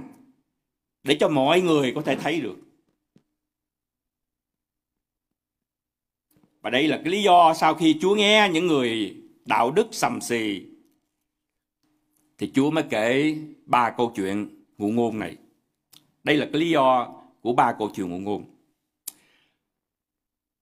để 1.03 1.17
cho 1.19 1.29
mọi 1.29 1.61
người 1.61 1.91
có 1.95 2.01
thể 2.01 2.15
thấy 2.15 2.41
được. 2.41 2.57
Và 6.61 6.69
đây 6.69 6.87
là 6.87 6.97
cái 7.03 7.11
lý 7.11 7.23
do 7.23 7.53
sau 7.53 7.73
khi 7.73 7.97
Chúa 8.01 8.15
nghe 8.15 8.49
những 8.53 8.67
người 8.67 9.17
đạo 9.45 9.71
đức 9.71 9.87
sầm 9.91 10.21
xì, 10.21 10.61
thì 12.37 12.51
Chúa 12.53 12.71
mới 12.71 12.83
kể 12.89 13.35
ba 13.65 13.93
câu 13.97 14.11
chuyện 14.15 14.63
ngụ 14.77 14.91
ngôn 14.91 15.19
này. 15.19 15.37
Đây 16.23 16.37
là 16.37 16.45
cái 16.51 16.61
lý 16.61 16.69
do 16.69 17.15
của 17.41 17.53
ba 17.53 17.75
câu 17.79 17.91
chuyện 17.95 18.09
ngụ 18.09 18.17
ngôn. 18.17 18.45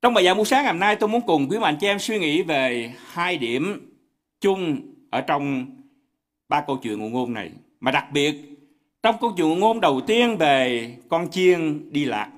Trong 0.01 0.13
bài 0.13 0.23
giảng 0.23 0.37
buổi 0.37 0.45
sáng 0.45 0.63
ngày 0.63 0.73
hôm 0.73 0.79
nay, 0.79 0.95
tôi 0.95 1.09
muốn 1.09 1.21
cùng 1.27 1.49
quý 1.49 1.57
bạn 1.59 1.77
chị 1.79 1.87
em 1.87 1.99
suy 1.99 2.19
nghĩ 2.19 2.43
về 2.43 2.95
hai 3.05 3.37
điểm 3.37 3.91
chung 4.39 4.81
ở 5.09 5.21
trong 5.21 5.65
ba 6.49 6.63
câu 6.67 6.77
chuyện 6.83 6.99
ngụ 6.99 7.09
ngôn 7.09 7.33
này. 7.33 7.51
Mà 7.79 7.91
đặc 7.91 8.07
biệt 8.13 8.50
trong 9.03 9.15
câu 9.21 9.33
chuyện 9.37 9.59
ngôn 9.59 9.81
đầu 9.81 10.01
tiên 10.07 10.37
về 10.37 10.97
con 11.09 11.31
chiên 11.31 11.91
đi 11.91 12.05
lạc. 12.05 12.31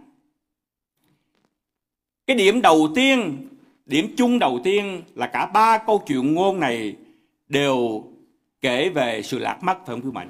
Cái 2.27 2.37
điểm 2.37 2.61
đầu 2.61 2.89
tiên, 2.95 3.47
điểm 3.85 4.13
chung 4.17 4.39
đầu 4.39 4.59
tiên 4.63 5.03
là 5.15 5.27
cả 5.27 5.45
ba 5.45 5.77
câu 5.77 6.03
chuyện 6.07 6.33
ngôn 6.33 6.59
này 6.59 6.95
đều 7.47 8.03
kể 8.61 8.89
về 8.89 9.21
sự 9.23 9.39
lạc 9.39 9.63
mất 9.63 9.77
phải 9.77 9.95
không 9.95 10.01
quý 10.01 10.11
mạnh? 10.11 10.29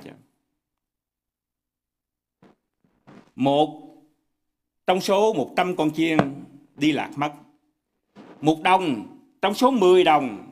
Một 3.35 3.81
trong 4.87 5.01
số 5.01 5.33
100 5.33 5.75
con 5.75 5.91
chiên 5.91 6.17
đi 6.75 6.91
lạc 6.91 7.11
mất. 7.15 7.33
Một 8.41 8.61
đồng 8.61 9.17
trong 9.41 9.53
số 9.53 9.71
10 9.71 10.03
đồng 10.03 10.49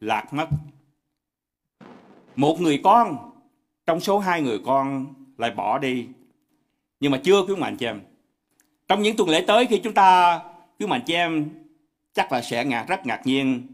lạc 0.00 0.32
mất. 0.32 0.48
Một 2.36 2.60
người 2.60 2.80
con 2.84 3.33
trong 3.86 4.00
số 4.00 4.18
hai 4.18 4.42
người 4.42 4.58
con 4.66 5.06
lại 5.38 5.50
bỏ 5.50 5.78
đi. 5.78 6.06
Nhưng 7.00 7.12
mà 7.12 7.20
chưa 7.24 7.42
quý 7.42 7.54
mạnh 7.56 7.76
chị 7.76 7.86
em. 7.86 8.00
Trong 8.88 9.02
những 9.02 9.16
tuần 9.16 9.28
lễ 9.28 9.44
tới 9.46 9.66
khi 9.66 9.78
chúng 9.78 9.94
ta 9.94 10.40
quý 10.80 10.86
mạnh 10.86 11.02
chị 11.06 11.14
em 11.14 11.48
chắc 12.14 12.32
là 12.32 12.42
sẽ 12.42 12.64
ngạc 12.64 12.84
rất 12.88 13.06
ngạc 13.06 13.26
nhiên 13.26 13.66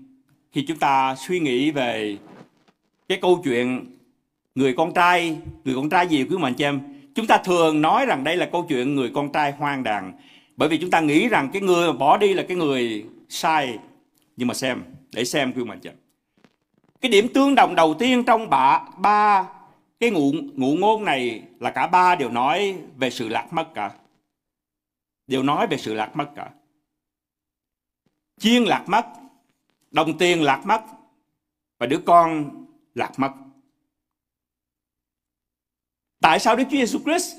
khi 0.53 0.65
chúng 0.69 0.79
ta 0.79 1.15
suy 1.15 1.41
nghĩ 1.41 1.71
về 1.71 2.17
cái 3.09 3.19
câu 3.23 3.41
chuyện 3.45 3.87
người 4.55 4.75
con 4.77 4.95
trai, 4.95 5.37
người 5.65 5.75
con 5.75 5.89
trai 5.89 6.07
gì 6.07 6.25
quý 6.25 6.37
mạnh 6.37 6.55
chị 6.55 6.65
em. 6.65 6.81
Chúng 7.15 7.27
ta 7.27 7.39
thường 7.39 7.83
nói 7.83 8.07
rằng 8.07 8.25
đây 8.25 8.37
là 8.37 8.47
câu 8.47 8.67
chuyện 8.69 8.95
người 8.95 9.11
con 9.15 9.33
trai 9.33 9.53
hoang 9.53 9.83
đàn 9.83 10.13
bởi 10.57 10.69
vì 10.69 10.79
chúng 10.79 10.91
ta 10.91 11.01
nghĩ 11.01 11.29
rằng 11.29 11.49
cái 11.53 11.63
người 11.63 11.93
bỏ 11.93 12.17
đi 12.17 12.35
là 12.35 12.43
cái 12.49 12.57
người 12.57 13.05
sai. 13.29 13.79
Nhưng 14.37 14.49
mà 14.49 14.55
xem, 14.55 14.83
để 15.15 15.25
xem 15.25 15.53
quý 15.53 15.65
mạnh 15.65 15.81
chị 15.81 15.91
Cái 17.01 17.11
điểm 17.11 17.29
tương 17.35 17.55
đồng 17.55 17.75
đầu 17.75 17.95
tiên 17.95 18.25
trong 18.25 18.51
bà 18.51 18.81
ba 18.99 19.49
cái 20.01 20.11
ngụ, 20.11 20.33
ngụ 20.57 20.77
ngôn 20.77 21.05
này 21.05 21.43
là 21.61 21.71
cả 21.71 21.87
ba 21.87 22.15
đều 22.15 22.31
nói 22.31 22.77
về 22.97 23.11
sự 23.11 23.29
lạc 23.29 23.49
mất 23.51 23.75
cả. 23.75 23.93
Đều 25.27 25.43
nói 25.43 25.67
về 25.67 25.77
sự 25.77 25.95
lạc 25.95 26.17
mất 26.17 26.31
cả. 26.37 26.51
Chiên 28.41 28.65
lạc 28.65 28.85
mất, 28.87 29.07
đồng 29.91 30.19
tiền 30.19 30.43
lạc 30.43 30.63
mất 30.67 30.83
và 31.79 31.87
đứa 31.87 31.99
con 32.07 32.51
lạc 32.95 33.13
mất. 33.17 33.33
Tại 36.21 36.39
sao 36.39 36.57
Đức 36.57 36.65
Chúa 36.65 36.77
Giêsu 36.77 36.99
Christ 36.99 37.37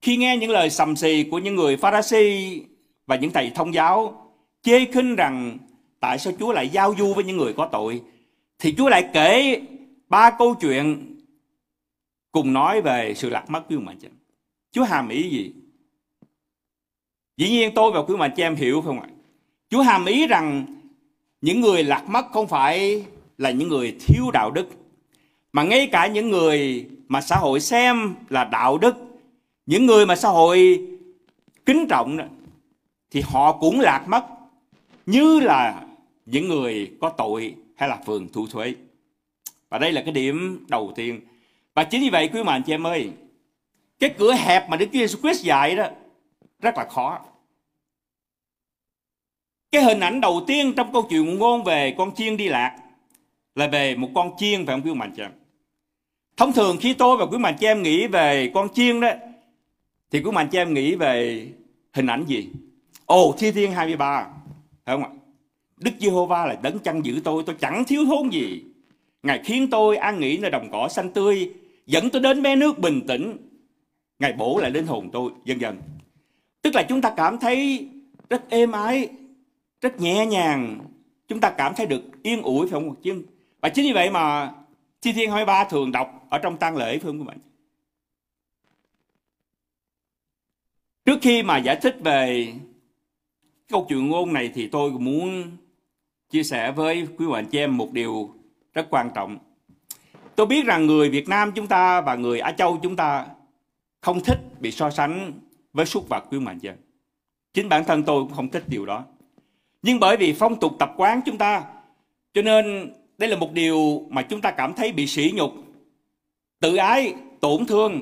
khi 0.00 0.16
nghe 0.16 0.36
những 0.36 0.50
lời 0.50 0.70
sầm 0.70 0.96
xì 0.96 1.24
của 1.30 1.38
những 1.38 1.56
người 1.56 1.76
Pharisee 1.76 2.58
và 3.06 3.16
những 3.16 3.30
thầy 3.30 3.52
thông 3.54 3.74
giáo 3.74 4.24
chê 4.62 4.84
khinh 4.84 5.16
rằng 5.16 5.58
tại 6.00 6.18
sao 6.18 6.32
Chúa 6.38 6.52
lại 6.52 6.68
giao 6.68 6.94
du 6.98 7.14
với 7.14 7.24
những 7.24 7.36
người 7.36 7.52
có 7.52 7.68
tội, 7.72 8.02
thì 8.58 8.74
Chúa 8.78 8.88
lại 8.88 9.10
kể 9.12 9.62
ba 10.08 10.30
câu 10.30 10.54
chuyện 10.54 11.07
cùng 12.32 12.52
nói 12.52 12.80
về 12.80 13.14
sự 13.16 13.30
lạc 13.30 13.50
mất 13.50 13.62
quý 13.68 13.76
ông 13.76 13.84
bà 13.84 13.92
chị 14.00 14.08
Chúa 14.72 14.84
hàm 14.84 15.08
ý 15.08 15.30
gì? 15.30 15.52
Dĩ 17.36 17.50
nhiên 17.50 17.72
tôi 17.74 17.92
và 17.92 18.02
quý 18.02 18.16
mạnh 18.16 18.30
chị 18.36 18.42
em 18.42 18.56
hiểu 18.56 18.82
không 18.82 19.00
ạ? 19.00 19.08
Chúa 19.70 19.82
hàm 19.82 20.04
ý 20.04 20.26
rằng 20.26 20.66
những 21.40 21.60
người 21.60 21.84
lạc 21.84 22.08
mất 22.08 22.26
không 22.32 22.48
phải 22.48 23.04
là 23.38 23.50
những 23.50 23.68
người 23.68 23.96
thiếu 24.00 24.30
đạo 24.32 24.50
đức, 24.50 24.68
mà 25.52 25.62
ngay 25.62 25.88
cả 25.92 26.06
những 26.06 26.30
người 26.30 26.86
mà 27.08 27.20
xã 27.20 27.36
hội 27.36 27.60
xem 27.60 28.14
là 28.28 28.44
đạo 28.44 28.78
đức 28.78 28.96
những 29.66 29.86
người 29.86 30.06
mà 30.06 30.16
xã 30.16 30.28
hội 30.28 30.86
kính 31.66 31.86
trọng 31.88 32.16
đó, 32.16 32.24
thì 33.10 33.20
họ 33.20 33.52
cũng 33.52 33.80
lạc 33.80 34.04
mất 34.08 34.26
như 35.06 35.40
là 35.40 35.86
những 36.26 36.48
người 36.48 36.92
có 37.00 37.08
tội 37.08 37.54
hay 37.76 37.88
là 37.88 37.98
phường 38.06 38.28
thu 38.32 38.46
thuế. 38.46 38.74
Và 39.68 39.78
đây 39.78 39.92
là 39.92 40.02
cái 40.02 40.12
điểm 40.12 40.64
đầu 40.68 40.92
tiên. 40.96 41.20
Và 41.78 41.84
chính 41.84 42.00
vì 42.00 42.10
vậy 42.10 42.30
quý 42.32 42.42
bạn 42.42 42.62
chị 42.62 42.74
em 42.74 42.86
ơi, 42.86 43.10
cái 43.98 44.14
cửa 44.18 44.34
hẹp 44.34 44.68
mà 44.68 44.76
Đức 44.76 44.86
Chúa 44.92 44.98
Jesus 44.98 45.20
Christ 45.20 45.44
dạy 45.44 45.76
đó 45.76 45.88
rất 46.60 46.76
là 46.76 46.84
khó. 46.84 47.20
Cái 49.72 49.82
hình 49.82 50.00
ảnh 50.00 50.20
đầu 50.20 50.44
tiên 50.46 50.72
trong 50.76 50.92
câu 50.92 51.06
chuyện 51.10 51.38
ngôn 51.38 51.64
về 51.64 51.94
con 51.98 52.14
chiên 52.14 52.36
đi 52.36 52.48
lạc 52.48 52.76
là 53.54 53.66
về 53.66 53.96
một 53.96 54.08
con 54.14 54.30
chiên 54.38 54.66
phải 54.66 54.74
không 54.74 54.82
quý 54.86 54.98
bạn 54.98 55.12
chị 55.16 55.22
em? 55.22 55.30
Thông 56.36 56.52
thường 56.52 56.76
khi 56.80 56.94
tôi 56.94 57.16
và 57.16 57.26
quý 57.26 57.38
bạn 57.38 57.56
chị 57.60 57.66
em 57.66 57.82
nghĩ 57.82 58.06
về 58.06 58.50
con 58.54 58.68
chiên 58.74 59.00
đó 59.00 59.10
thì 60.10 60.20
quý 60.22 60.30
mạnh 60.30 60.48
chị 60.52 60.58
em 60.58 60.74
nghĩ 60.74 60.94
về 60.94 61.46
hình 61.92 62.06
ảnh 62.06 62.24
gì? 62.26 62.48
Ồ, 63.06 63.34
Thi 63.38 63.52
Thiên 63.52 63.72
23, 63.72 64.26
phải 64.84 64.96
không 64.96 65.02
ạ? 65.02 65.10
Đức 65.76 65.92
Giê-hô-va 65.98 66.46
là 66.46 66.56
đấng 66.62 66.78
chăn 66.78 67.04
giữ 67.04 67.20
tôi, 67.24 67.42
tôi 67.46 67.56
chẳng 67.60 67.84
thiếu 67.84 68.04
thốn 68.06 68.28
gì. 68.28 68.62
Ngài 69.22 69.40
khiến 69.44 69.70
tôi 69.70 69.96
an 69.96 70.20
nghỉ 70.20 70.38
nơi 70.38 70.50
đồng 70.50 70.68
cỏ 70.72 70.88
xanh 70.88 71.12
tươi, 71.12 71.52
dẫn 71.88 72.10
tôi 72.10 72.22
đến 72.22 72.42
mé 72.42 72.56
nước 72.56 72.78
bình 72.78 73.00
tĩnh. 73.08 73.36
Ngài 74.18 74.32
bổ 74.32 74.58
lại 74.58 74.70
linh 74.70 74.86
hồn 74.86 75.10
tôi, 75.12 75.32
dần 75.44 75.60
dần. 75.60 75.82
Tức 76.62 76.74
là 76.74 76.82
chúng 76.88 77.00
ta 77.00 77.14
cảm 77.16 77.38
thấy 77.38 77.88
rất 78.30 78.50
êm 78.50 78.72
ái, 78.72 79.08
rất 79.80 80.00
nhẹ 80.00 80.26
nhàng. 80.26 80.78
Chúng 81.28 81.40
ta 81.40 81.50
cảm 81.50 81.74
thấy 81.76 81.86
được 81.86 82.02
yên 82.22 82.42
ủi, 82.42 82.68
phải 82.70 82.80
không? 82.80 82.94
Chứ? 83.02 83.24
Và 83.60 83.68
chính 83.68 83.84
vì 83.84 83.92
vậy 83.92 84.10
mà 84.10 84.52
Thi 85.02 85.12
Thiên 85.12 85.30
23 85.30 85.64
thường 85.64 85.92
đọc 85.92 86.26
ở 86.30 86.38
trong 86.38 86.56
tang 86.56 86.76
lễ, 86.76 86.98
phải 86.98 87.00
không 87.00 87.18
các 87.18 87.24
bạn? 87.24 87.38
Trước 91.04 91.18
khi 91.22 91.42
mà 91.42 91.58
giải 91.58 91.76
thích 91.82 91.96
về 92.04 92.52
câu 93.68 93.86
chuyện 93.88 94.08
ngôn 94.08 94.32
này 94.32 94.50
thì 94.54 94.68
tôi 94.68 94.90
muốn 94.90 95.50
chia 96.30 96.42
sẻ 96.42 96.72
với 96.72 97.06
quý 97.18 97.26
bạn 97.32 97.46
chị 97.46 97.58
em 97.58 97.76
một 97.76 97.92
điều 97.92 98.34
rất 98.72 98.86
quan 98.90 99.10
trọng. 99.14 99.38
Tôi 100.38 100.46
biết 100.46 100.66
rằng 100.66 100.86
người 100.86 101.10
Việt 101.10 101.28
Nam 101.28 101.52
chúng 101.54 101.66
ta 101.66 102.00
và 102.00 102.14
người 102.14 102.40
Á 102.40 102.52
Châu 102.52 102.78
chúng 102.82 102.96
ta 102.96 103.26
không 104.00 104.20
thích 104.20 104.38
bị 104.60 104.70
so 104.70 104.90
sánh 104.90 105.32
với 105.72 105.86
súc 105.86 106.08
vật 106.08 106.24
quý 106.30 106.38
bạn 106.38 106.58
chị. 106.58 106.68
Chính 107.54 107.68
bản 107.68 107.84
thân 107.84 108.02
tôi 108.02 108.24
cũng 108.24 108.32
không 108.32 108.48
thích 108.48 108.64
điều 108.66 108.86
đó. 108.86 109.04
Nhưng 109.82 110.00
bởi 110.00 110.16
vì 110.16 110.32
phong 110.32 110.60
tục 110.60 110.72
tập 110.78 110.92
quán 110.96 111.20
chúng 111.24 111.38
ta 111.38 111.64
cho 112.34 112.42
nên 112.42 112.92
đây 113.18 113.28
là 113.28 113.36
một 113.36 113.52
điều 113.52 114.06
mà 114.10 114.22
chúng 114.22 114.40
ta 114.40 114.50
cảm 114.50 114.74
thấy 114.74 114.92
bị 114.92 115.06
sỉ 115.06 115.32
nhục, 115.34 115.52
tự 116.60 116.76
ái, 116.76 117.14
tổn 117.40 117.66
thương 117.66 118.00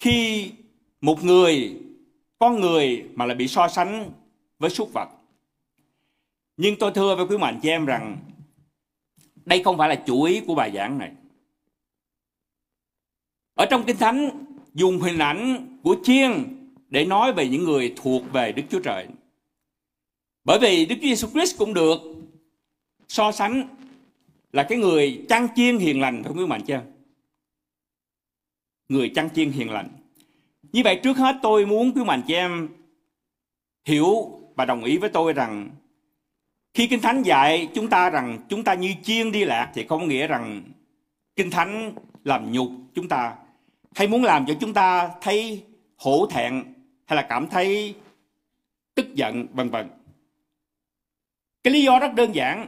khi 0.00 0.50
một 1.00 1.24
người 1.24 1.76
con 2.38 2.60
người 2.60 3.04
mà 3.14 3.26
lại 3.26 3.36
bị 3.36 3.48
so 3.48 3.68
sánh 3.68 4.10
với 4.58 4.70
súc 4.70 4.92
vật. 4.92 5.08
Nhưng 6.56 6.76
tôi 6.78 6.92
thưa 6.94 7.16
với 7.16 7.26
quý 7.26 7.38
mạnh 7.38 7.58
chị 7.62 7.68
em 7.68 7.86
rằng 7.86 8.16
đây 9.46 9.62
không 9.62 9.78
phải 9.78 9.88
là 9.88 9.94
chủ 9.94 10.22
ý 10.22 10.40
của 10.40 10.54
bài 10.54 10.72
giảng 10.74 10.98
này. 10.98 11.12
Ở 13.54 13.66
trong 13.70 13.84
Kinh 13.86 13.96
Thánh, 13.96 14.44
dùng 14.74 15.00
hình 15.00 15.18
ảnh 15.18 15.68
của 15.82 15.96
chiên 16.02 16.32
để 16.88 17.04
nói 17.04 17.32
về 17.32 17.48
những 17.48 17.64
người 17.64 17.94
thuộc 17.96 18.22
về 18.32 18.52
Đức 18.52 18.62
Chúa 18.70 18.80
Trời. 18.80 19.06
Bởi 20.44 20.58
vì 20.58 20.86
Đức 20.86 20.96
Chúa 21.02 21.08
Jesus 21.08 21.30
Christ 21.30 21.58
cũng 21.58 21.74
được 21.74 22.00
so 23.08 23.32
sánh 23.32 23.68
là 24.52 24.66
cái 24.68 24.78
người 24.78 25.24
chăn 25.28 25.48
chiên 25.56 25.78
hiền 25.78 26.00
lành 26.00 26.22
phải 26.24 26.32
quý 26.36 26.46
mạnh 26.46 26.62
chưa? 26.66 26.82
Người 28.88 29.12
chăn 29.14 29.28
chiên 29.34 29.50
hiền 29.50 29.70
lành. 29.70 29.88
Như 30.62 30.80
vậy 30.84 31.00
trước 31.02 31.16
hết 31.16 31.36
tôi 31.42 31.66
muốn 31.66 31.92
quý 31.92 32.04
mạnh 32.04 32.22
chị 32.26 32.34
em 32.34 32.68
hiểu 33.84 34.40
và 34.54 34.64
đồng 34.64 34.84
ý 34.84 34.98
với 34.98 35.10
tôi 35.10 35.32
rằng 35.32 35.70
khi 36.76 36.86
Kinh 36.86 37.00
Thánh 37.00 37.22
dạy 37.22 37.68
chúng 37.74 37.88
ta 37.88 38.10
rằng 38.10 38.38
chúng 38.48 38.64
ta 38.64 38.74
như 38.74 38.94
chiên 39.02 39.32
đi 39.32 39.44
lạc 39.44 39.70
thì 39.74 39.86
không 39.86 40.08
nghĩa 40.08 40.26
rằng 40.26 40.62
Kinh 41.36 41.50
Thánh 41.50 41.92
làm 42.24 42.52
nhục 42.52 42.68
chúng 42.94 43.08
ta 43.08 43.34
hay 43.94 44.08
muốn 44.08 44.24
làm 44.24 44.46
cho 44.46 44.54
chúng 44.60 44.74
ta 44.74 45.10
thấy 45.20 45.62
hổ 45.96 46.26
thẹn 46.30 46.64
hay 47.06 47.16
là 47.16 47.22
cảm 47.22 47.48
thấy 47.48 47.94
tức 48.94 49.14
giận 49.14 49.46
vân 49.52 49.70
vân. 49.70 49.88
Cái 51.62 51.72
lý 51.72 51.82
do 51.82 51.98
rất 51.98 52.14
đơn 52.14 52.34
giản 52.34 52.66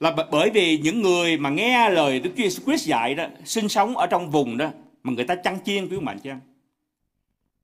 là 0.00 0.14
bởi 0.30 0.50
vì 0.50 0.78
những 0.78 1.02
người 1.02 1.36
mà 1.38 1.50
nghe 1.50 1.90
lời 1.90 2.20
Đức 2.20 2.30
Chúa 2.36 2.42
Jesus 2.42 2.64
Christ 2.64 2.88
dạy 2.88 3.14
đó 3.14 3.26
sinh 3.44 3.68
sống 3.68 3.96
ở 3.96 4.06
trong 4.06 4.30
vùng 4.30 4.56
đó 4.56 4.70
mà 5.02 5.12
người 5.12 5.24
ta 5.24 5.34
chăn 5.34 5.58
chiên 5.64 5.88
quý 5.88 6.00
mạnh 6.00 6.18
cho 6.24 6.30
em. 6.30 6.40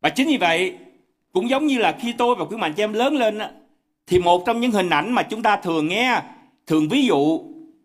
Và 0.00 0.08
chính 0.08 0.28
vì 0.28 0.36
vậy 0.36 0.78
cũng 1.32 1.50
giống 1.50 1.66
như 1.66 1.78
là 1.78 1.96
khi 2.00 2.14
tôi 2.18 2.34
và 2.34 2.44
quý 2.44 2.56
mạnh 2.56 2.74
cho 2.76 2.84
em 2.84 2.92
lớn 2.92 3.16
lên 3.16 3.38
đó, 3.38 3.48
thì 4.08 4.18
một 4.18 4.42
trong 4.46 4.60
những 4.60 4.70
hình 4.70 4.90
ảnh 4.90 5.12
mà 5.12 5.22
chúng 5.22 5.42
ta 5.42 5.56
thường 5.56 5.88
nghe, 5.88 6.22
thường 6.66 6.88
ví 6.88 7.06
dụ 7.06 7.40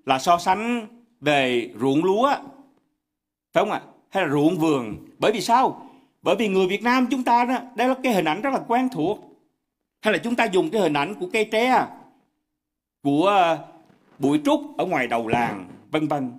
là 0.05 0.19
so 0.19 0.38
sánh 0.38 0.88
về 1.21 1.69
ruộng 1.79 2.03
lúa, 2.03 2.36
phải 3.53 3.63
không 3.63 3.71
ạ? 3.71 3.81
Hay 4.09 4.23
là 4.23 4.29
ruộng 4.29 4.57
vườn. 4.57 4.97
Bởi 5.19 5.31
vì 5.31 5.41
sao? 5.41 5.89
Bởi 6.21 6.36
vì 6.36 6.47
người 6.47 6.67
Việt 6.67 6.83
Nam 6.83 7.07
chúng 7.12 7.23
ta 7.23 7.45
đó, 7.45 7.57
đây 7.75 7.88
là 7.88 7.95
cái 8.03 8.13
hình 8.13 8.25
ảnh 8.25 8.41
rất 8.41 8.53
là 8.53 8.59
quen 8.67 8.89
thuộc. 8.89 9.19
Hay 10.01 10.13
là 10.13 10.19
chúng 10.23 10.36
ta 10.36 10.45
dùng 10.45 10.69
cái 10.69 10.81
hình 10.81 10.93
ảnh 10.93 11.15
của 11.19 11.29
cây 11.33 11.45
tre, 11.45 11.86
của 13.03 13.27
ờ, 13.27 13.57
bụi 14.19 14.41
trúc 14.45 14.77
ở 14.77 14.86
ngoài 14.86 15.07
đầu 15.07 15.27
làng, 15.27 15.67
vân 15.91 16.07
vân. 16.07 16.31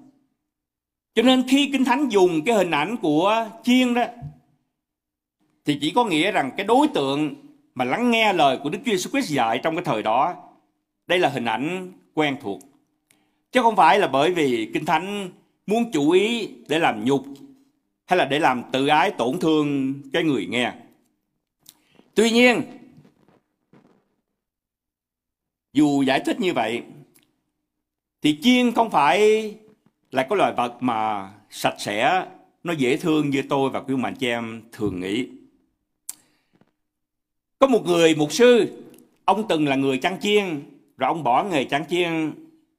Cho 1.15 1.23
nên 1.23 1.49
khi 1.49 1.71
kinh 1.73 1.85
thánh 1.85 2.09
dùng 2.09 2.45
cái 2.45 2.55
hình 2.55 2.71
ảnh 2.71 2.97
của 2.97 3.49
chiên 3.63 3.95
đó, 3.95 4.05
thì 5.65 5.79
chỉ 5.81 5.93
có 5.95 6.05
nghĩa 6.05 6.33
rằng 6.33 6.51
cái 6.57 6.67
đối 6.67 6.89
tượng 6.89 7.35
mà 7.75 7.85
lắng 7.85 8.11
nghe 8.11 8.33
lời 8.33 8.59
của 8.63 8.71
Đức 8.71 8.79
Chúa 8.85 8.93
Jesus 8.93 9.11
Christ 9.11 9.31
dạy 9.31 9.61
trong 9.63 9.77
cái 9.77 9.85
thời 9.85 10.03
đó, 10.03 10.35
đây 11.07 11.19
là 11.19 11.29
hình 11.29 11.45
ảnh 11.45 11.93
quen 12.15 12.37
thuộc. 12.43 12.61
Chứ 13.53 13.63
không 13.63 13.77
phải 13.77 13.99
là 13.99 14.07
bởi 14.07 14.33
vì 14.33 14.71
kinh 14.75 14.85
thánh 14.85 15.31
muốn 15.67 15.91
chủ 15.93 16.11
ý 16.11 16.49
để 16.69 16.79
làm 16.79 17.05
nhục 17.05 17.25
hay 18.07 18.17
là 18.17 18.25
để 18.25 18.39
làm 18.39 18.63
tự 18.73 18.87
ái 18.87 19.11
tổn 19.11 19.39
thương 19.41 19.95
cái 20.13 20.23
người 20.23 20.47
nghe. 20.47 20.73
Tuy 22.15 22.31
nhiên, 22.31 22.63
dù 25.73 26.03
giải 26.03 26.21
thích 26.21 26.41
như 26.41 26.53
vậy, 26.53 26.83
thì 28.23 28.39
chiên 28.43 28.73
không 28.73 28.91
phải 28.91 29.55
là 30.11 30.23
cái 30.23 30.37
loài 30.39 30.53
vật 30.57 30.77
mà 30.81 31.33
sạch 31.51 31.75
sẽ, 31.79 32.27
nó 32.65 32.73
dễ 32.73 32.97
thương 32.97 33.31
như 33.31 33.43
tôi 33.49 33.71
và 33.71 33.81
quý 33.81 33.97
mạnh 33.97 34.15
chị 34.15 34.29
em 34.29 34.63
thường 34.73 35.01
nghĩ 35.01 35.29
có 37.65 37.69
một 37.69 37.87
người 37.87 38.15
mục 38.15 38.33
sư 38.33 38.83
ông 39.25 39.49
từng 39.49 39.69
là 39.69 39.77
người 39.77 39.99
chăn 39.99 40.21
chiên 40.21 40.45
rồi 40.97 41.09
ông 41.09 41.25
bỏ 41.25 41.45
nghề 41.45 41.65
chăn 41.65 41.85
chiên 41.89 42.33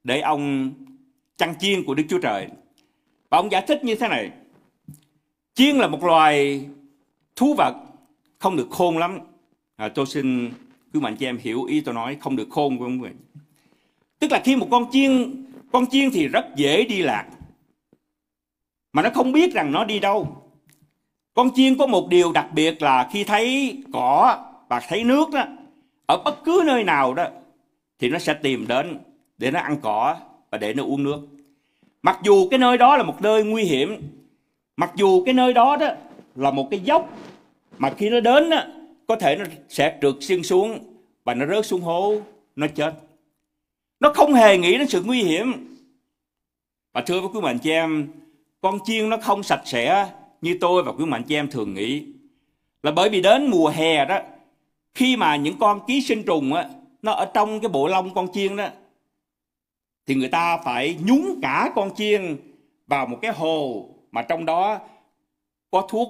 để 0.04 0.20
ông 0.20 0.72
chăn 1.36 1.54
chiên 1.58 1.84
của 1.84 1.94
đức 1.94 2.02
chúa 2.08 2.18
trời. 2.18 2.48
Và 3.30 3.38
ông 3.38 3.52
giải 3.52 3.64
thích 3.68 3.84
như 3.84 3.94
thế 3.94 4.08
này 4.08 4.30
chiên 5.54 5.76
là 5.76 5.86
một 5.86 6.04
loài 6.04 6.66
thú 7.36 7.54
vật 7.58 7.74
không 8.38 8.56
được 8.56 8.68
khôn 8.70 8.98
lắm. 8.98 9.18
À, 9.76 9.88
tôi 9.88 10.06
xin 10.06 10.50
quý 10.94 11.00
mạnh 11.00 11.16
chị 11.16 11.26
em 11.26 11.38
hiểu 11.38 11.64
ý 11.64 11.80
tôi 11.80 11.94
nói 11.94 12.16
không 12.20 12.36
được 12.36 12.48
khôn 12.50 12.78
của 12.78 12.84
ông 12.84 12.98
người 12.98 13.12
tức 14.18 14.32
là 14.32 14.42
khi 14.44 14.56
một 14.56 14.68
con 14.70 14.90
chiên 14.92 15.44
con 15.72 15.86
chiên 15.90 16.10
thì 16.10 16.28
rất 16.28 16.46
dễ 16.56 16.84
đi 16.84 17.02
lạc 17.02 17.26
mà 18.92 19.02
nó 19.02 19.10
không 19.14 19.32
biết 19.32 19.54
rằng 19.54 19.72
nó 19.72 19.84
đi 19.84 19.98
đâu. 19.98 20.42
Con 21.34 21.50
chiên 21.54 21.78
có 21.78 21.86
một 21.86 22.08
điều 22.08 22.32
đặc 22.32 22.48
biệt 22.54 22.82
là 22.82 23.08
khi 23.12 23.24
thấy 23.24 23.76
cỏ 23.92 24.42
và 24.68 24.80
thấy 24.88 25.04
nước 25.04 25.30
đó 25.32 25.44
ở 26.06 26.22
bất 26.24 26.44
cứ 26.44 26.62
nơi 26.66 26.84
nào 26.84 27.14
đó 27.14 27.26
thì 27.98 28.08
nó 28.08 28.18
sẽ 28.18 28.34
tìm 28.34 28.66
đến 28.68 28.98
để 29.38 29.50
nó 29.50 29.60
ăn 29.60 29.76
cỏ 29.82 30.16
và 30.50 30.58
để 30.58 30.74
nó 30.74 30.82
uống 30.84 31.02
nước. 31.02 31.20
Mặc 32.02 32.18
dù 32.22 32.48
cái 32.48 32.58
nơi 32.58 32.78
đó 32.78 32.96
là 32.96 33.02
một 33.02 33.22
nơi 33.22 33.44
nguy 33.44 33.64
hiểm 33.64 34.00
mặc 34.76 34.92
dù 34.96 35.22
cái 35.24 35.34
nơi 35.34 35.52
đó 35.52 35.76
đó 35.76 35.88
là 36.34 36.50
một 36.50 36.68
cái 36.70 36.80
dốc 36.80 37.10
mà 37.78 37.90
khi 37.90 38.10
nó 38.10 38.20
đến 38.20 38.50
đó, 38.50 38.62
có 39.06 39.16
thể 39.16 39.36
nó 39.36 39.44
sẽ 39.68 39.98
trượt 40.02 40.14
xuyên 40.20 40.42
xuống 40.42 40.78
và 41.24 41.34
nó 41.34 41.46
rớt 41.46 41.66
xuống 41.66 41.80
hố 41.80 42.16
nó 42.56 42.66
chết. 42.66 42.94
Nó 44.00 44.12
không 44.14 44.34
hề 44.34 44.58
nghĩ 44.58 44.78
đến 44.78 44.88
sự 44.88 45.02
nguy 45.02 45.22
hiểm. 45.22 45.76
Và 46.92 47.00
thưa 47.00 47.20
với 47.20 47.30
quý 47.34 47.40
mạnh 47.40 47.58
chị 47.58 47.70
em 47.70 48.08
con 48.60 48.78
chiên 48.84 49.08
nó 49.08 49.16
không 49.16 49.42
sạch 49.42 49.62
sẽ 49.64 50.08
như 50.40 50.56
tôi 50.60 50.82
và 50.82 50.92
quý 50.92 51.04
mạnh 51.04 51.22
chị 51.22 51.34
em 51.34 51.50
thường 51.50 51.74
nghĩ. 51.74 52.06
Là 52.82 52.90
bởi 52.90 53.08
vì 53.08 53.20
đến 53.20 53.46
mùa 53.50 53.68
hè 53.68 54.04
đó 54.04 54.18
khi 54.96 55.16
mà 55.16 55.36
những 55.36 55.58
con 55.58 55.80
ký 55.86 56.00
sinh 56.00 56.22
trùng 56.22 56.52
á 56.52 56.68
nó 57.02 57.12
ở 57.12 57.30
trong 57.34 57.60
cái 57.60 57.68
bộ 57.68 57.88
lông 57.88 58.14
con 58.14 58.32
chiên 58.32 58.56
đó 58.56 58.68
thì 60.06 60.14
người 60.14 60.28
ta 60.28 60.58
phải 60.64 60.98
nhúng 61.04 61.38
cả 61.42 61.72
con 61.74 61.94
chiên 61.96 62.36
vào 62.86 63.06
một 63.06 63.18
cái 63.22 63.32
hồ 63.32 63.88
mà 64.12 64.22
trong 64.22 64.44
đó 64.44 64.78
có 65.70 65.86
thuốc 65.88 66.08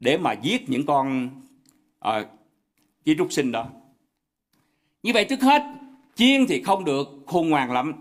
để 0.00 0.18
mà 0.18 0.32
giết 0.32 0.70
những 0.70 0.86
con 0.86 1.30
uh, 2.08 2.26
ký 3.04 3.14
trúc 3.18 3.32
sinh 3.32 3.52
đó. 3.52 3.66
Như 5.02 5.12
vậy 5.14 5.24
trước 5.24 5.42
hết 5.42 5.62
chiên 6.14 6.46
thì 6.46 6.62
không 6.62 6.84
được 6.84 7.08
khôn 7.26 7.48
ngoan 7.48 7.72
lắm. 7.72 7.92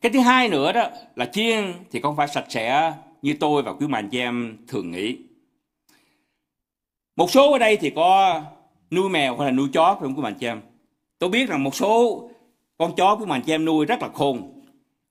Cái 0.00 0.12
thứ 0.12 0.20
hai 0.20 0.48
nữa 0.48 0.72
đó 0.72 0.88
là 1.16 1.26
chiên 1.26 1.72
thì 1.90 2.00
không 2.00 2.16
phải 2.16 2.28
sạch 2.28 2.46
sẽ 2.48 2.92
như 3.22 3.36
tôi 3.40 3.62
và 3.62 3.72
quý 3.72 3.86
mạnh 3.86 4.08
chị 4.08 4.18
em 4.18 4.58
thường 4.68 4.90
nghĩ. 4.90 5.16
Một 7.16 7.30
số 7.30 7.52
ở 7.52 7.58
đây 7.58 7.76
thì 7.76 7.90
có 7.90 8.42
nuôi 8.92 9.08
mèo 9.08 9.36
hay 9.36 9.46
là 9.46 9.52
nuôi 9.52 9.68
chó 9.72 9.94
phải 9.94 10.02
không 10.02 10.14
quý 10.14 10.22
mạnh 10.22 10.34
chị 10.40 10.46
em? 10.46 10.60
Tôi 11.18 11.30
biết 11.30 11.48
rằng 11.48 11.64
một 11.64 11.74
số 11.74 12.30
con 12.78 12.94
chó 12.96 13.16
quý 13.16 13.26
mạnh 13.26 13.42
chị 13.46 13.52
em 13.52 13.64
nuôi 13.64 13.86
rất 13.86 14.02
là 14.02 14.08
khôn. 14.14 14.62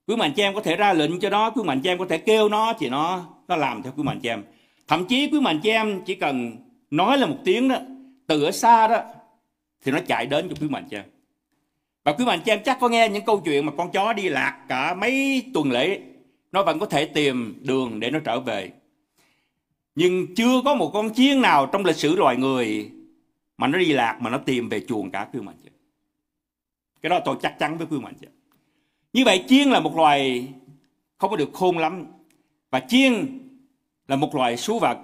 Quý 0.06 0.16
mạnh 0.16 0.32
chị 0.36 0.42
em 0.42 0.54
có 0.54 0.60
thể 0.60 0.76
ra 0.76 0.92
lệnh 0.92 1.20
cho 1.20 1.30
nó, 1.30 1.50
quý 1.50 1.62
mạnh 1.62 1.80
chị 1.80 1.90
em 1.90 1.98
có 1.98 2.06
thể 2.08 2.18
kêu 2.18 2.48
nó 2.48 2.72
thì 2.78 2.88
nó 2.88 3.24
nó 3.48 3.56
làm 3.56 3.82
theo 3.82 3.92
quý 3.96 4.02
mạnh 4.02 4.20
chị 4.22 4.28
em. 4.28 4.42
Thậm 4.88 5.04
chí 5.04 5.28
quý 5.32 5.40
mạnh 5.40 5.60
chị 5.62 5.70
em 5.70 6.02
chỉ 6.04 6.14
cần 6.14 6.56
nói 6.90 7.18
là 7.18 7.26
một 7.26 7.36
tiếng 7.44 7.68
đó, 7.68 7.76
từ 8.26 8.44
ở 8.44 8.50
xa 8.50 8.88
đó, 8.88 9.00
thì 9.84 9.92
nó 9.92 9.98
chạy 10.06 10.26
đến 10.26 10.48
cho 10.48 10.54
quý 10.60 10.68
mạnh 10.68 10.86
chị 10.90 10.96
em. 10.96 11.04
Và 12.04 12.12
quý 12.12 12.24
mạnh 12.24 12.40
chị 12.44 12.52
em 12.52 12.60
chắc 12.64 12.80
có 12.80 12.88
nghe 12.88 13.08
những 13.08 13.24
câu 13.24 13.42
chuyện 13.44 13.66
mà 13.66 13.72
con 13.76 13.90
chó 13.90 14.12
đi 14.12 14.28
lạc 14.28 14.58
cả 14.68 14.94
mấy 14.94 15.44
tuần 15.54 15.72
lễ, 15.72 16.00
nó 16.52 16.62
vẫn 16.62 16.78
có 16.78 16.86
thể 16.86 17.04
tìm 17.04 17.54
đường 17.60 18.00
để 18.00 18.10
nó 18.10 18.18
trở 18.24 18.40
về. 18.40 18.70
Nhưng 19.94 20.34
chưa 20.34 20.60
có 20.64 20.74
một 20.74 20.90
con 20.94 21.14
chiên 21.14 21.42
nào 21.42 21.66
trong 21.66 21.84
lịch 21.84 21.96
sử 21.96 22.16
loài 22.16 22.36
người 22.36 22.90
mà 23.58 23.66
nó 23.66 23.78
đi 23.78 23.92
lạc 23.92 24.18
mà 24.20 24.30
nó 24.30 24.38
tìm 24.38 24.68
về 24.68 24.80
chuồng 24.80 25.10
cả 25.10 25.28
quý 25.32 25.40
mạnh 25.40 25.56
chị 25.62 25.70
cái 27.02 27.10
đó 27.10 27.20
tôi 27.24 27.36
chắc 27.42 27.58
chắn 27.58 27.78
với 27.78 27.86
quý 27.90 27.98
mạnh 27.98 28.14
chị 28.20 28.26
như 29.12 29.24
vậy 29.24 29.44
chiên 29.48 29.68
là 29.68 29.80
một 29.80 29.96
loài 29.96 30.48
không 31.22 31.30
có 31.30 31.36
được 31.36 31.52
khôn 31.52 31.78
lắm. 31.78 32.06
Và 32.70 32.80
chiên 32.80 33.38
là 34.08 34.16
một 34.16 34.34
loài 34.34 34.56
số 34.56 34.78
vật 34.78 34.98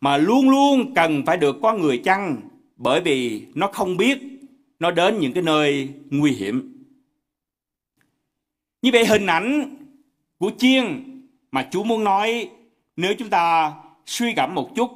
mà 0.00 0.16
luôn 0.16 0.50
luôn 0.50 0.94
cần 0.94 1.22
phải 1.26 1.36
được 1.36 1.56
có 1.62 1.72
người 1.72 1.98
chăn 1.98 2.40
bởi 2.76 3.00
vì 3.00 3.46
nó 3.54 3.70
không 3.72 3.96
biết 3.96 4.18
nó 4.78 4.90
đến 4.90 5.18
những 5.20 5.32
cái 5.32 5.42
nơi 5.42 5.88
nguy 6.10 6.32
hiểm. 6.32 6.84
Như 8.82 8.90
vậy 8.92 9.06
hình 9.06 9.26
ảnh 9.26 9.76
của 10.38 10.50
chiên 10.58 10.84
mà 11.50 11.68
Chúa 11.70 11.84
muốn 11.84 12.04
nói, 12.04 12.50
nếu 12.96 13.14
chúng 13.18 13.30
ta 13.30 13.74
suy 14.06 14.32
gẫm 14.32 14.54
một 14.54 14.70
chút 14.76 14.90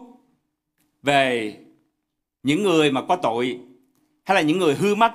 về 1.03 1.57
những 2.42 2.62
người 2.62 2.92
mà 2.92 3.03
có 3.03 3.16
tội 3.16 3.61
hay 4.24 4.35
là 4.35 4.40
những 4.40 4.59
người 4.59 4.74
hư 4.74 4.94
mất 4.94 5.12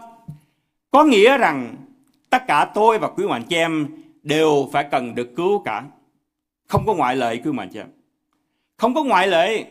có 0.91 1.03
nghĩa 1.03 1.37
rằng 1.37 1.75
tất 2.29 2.43
cả 2.47 2.71
tôi 2.73 2.99
và 2.99 3.07
quý 3.07 3.25
mạnh 3.27 3.43
chị 3.49 3.55
em 3.55 3.87
đều 4.23 4.69
phải 4.71 4.87
cần 4.91 5.15
được 5.15 5.35
cứu 5.35 5.61
cả 5.65 5.83
không 6.67 6.85
có 6.85 6.93
ngoại 6.93 7.15
lệ 7.15 7.41
quý 7.43 7.51
mạnh 7.51 7.69
chị 7.73 7.79
em 7.79 7.87
không 8.77 8.93
có 8.93 9.03
ngoại 9.03 9.27
lệ 9.27 9.65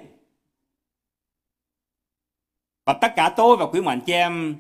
và 2.85 2.93
tất 2.93 3.13
cả 3.17 3.35
tôi 3.37 3.57
và 3.57 3.67
quý 3.67 3.81
mạnh 3.81 4.01
chị 4.07 4.13
em 4.13 4.55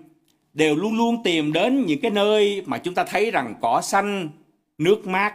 đều 0.55 0.77
luôn 0.77 0.97
luôn 0.97 1.23
tìm 1.23 1.53
đến 1.53 1.85
những 1.87 2.01
cái 2.01 2.11
nơi 2.11 2.63
mà 2.67 2.79
chúng 2.79 2.95
ta 2.95 3.05
thấy 3.05 3.31
rằng 3.31 3.55
cỏ 3.61 3.81
xanh, 3.81 4.29
nước 4.79 5.07
mát, 5.07 5.35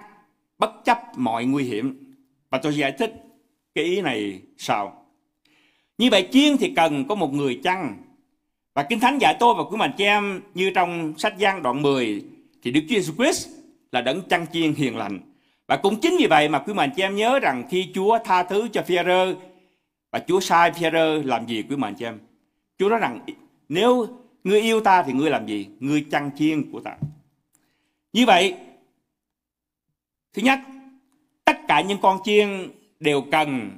bất 0.57 0.71
chấp 0.85 0.97
mọi 1.15 1.45
nguy 1.45 1.63
hiểm. 1.63 2.15
Và 2.49 2.57
tôi 2.57 2.75
giải 2.75 2.91
thích 2.91 3.13
cái 3.75 3.83
ý 3.83 4.01
này 4.01 4.41
sao. 4.57 4.98
Như 5.99 6.09
vậy 6.11 6.27
chiên 6.31 6.57
thì 6.57 6.73
cần 6.75 7.05
có 7.07 7.15
một 7.15 7.33
người 7.33 7.59
chăn. 7.63 7.97
Và 8.73 8.83
Kinh 8.83 8.99
Thánh 8.99 9.17
dạy 9.17 9.35
tôi 9.39 9.53
và 9.57 9.63
quý 9.63 9.77
mạnh 9.77 9.91
chị 9.97 10.03
em 10.03 10.41
như 10.53 10.71
trong 10.75 11.13
sách 11.17 11.37
Giăng 11.37 11.63
đoạn 11.63 11.81
10 11.81 12.23
thì 12.63 12.71
Đức 12.71 12.81
Chúa 12.89 12.95
Jesus 12.95 13.15
Christ 13.15 13.47
là 13.91 14.01
đấng 14.01 14.21
chăn 14.21 14.45
chiên 14.53 14.73
hiền 14.73 14.97
lành. 14.97 15.19
Và 15.67 15.77
cũng 15.77 15.99
chính 15.99 16.15
vì 16.19 16.27
vậy 16.27 16.49
mà 16.49 16.59
quý 16.59 16.73
mạnh 16.73 16.89
chị 16.95 17.01
em 17.01 17.15
nhớ 17.15 17.39
rằng 17.39 17.63
khi 17.69 17.89
Chúa 17.93 18.17
tha 18.25 18.43
thứ 18.43 18.67
cho 18.73 18.81
phi 18.81 18.95
rơ 19.05 19.33
và 20.11 20.19
Chúa 20.27 20.39
sai 20.39 20.71
phi 20.71 20.85
rơ 20.93 21.21
làm 21.23 21.45
gì 21.47 21.63
quý 21.69 21.75
mạnh 21.75 21.95
chị 21.99 22.05
em? 22.05 22.19
Chúa 22.77 22.89
nói 22.89 22.99
rằng 22.99 23.19
nếu 23.69 24.07
Ngươi 24.43 24.61
yêu 24.61 24.81
ta 24.81 25.03
thì 25.03 25.13
ngươi 25.13 25.29
làm 25.29 25.45
gì? 25.45 25.69
Ngươi 25.79 26.05
chăn 26.11 26.31
chiên 26.37 26.71
của 26.71 26.79
ta. 26.79 26.97
Như 28.13 28.25
vậy, 28.25 28.55
thứ 30.33 30.41
nhất, 30.41 30.59
tất 31.45 31.57
cả 31.67 31.81
những 31.81 31.99
con 32.01 32.19
chiên 32.23 32.69
đều 32.99 33.21
cần 33.31 33.71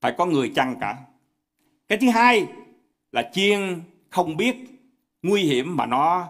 phải 0.00 0.14
có 0.18 0.26
người 0.26 0.52
chăn 0.54 0.76
cả. 0.80 0.98
Cái 1.90 1.98
thứ 1.98 2.10
hai 2.10 2.46
là 3.12 3.30
chiên 3.32 3.82
không 4.10 4.36
biết 4.36 4.56
nguy 5.22 5.42
hiểm 5.42 5.76
mà 5.76 5.86
nó 5.86 6.28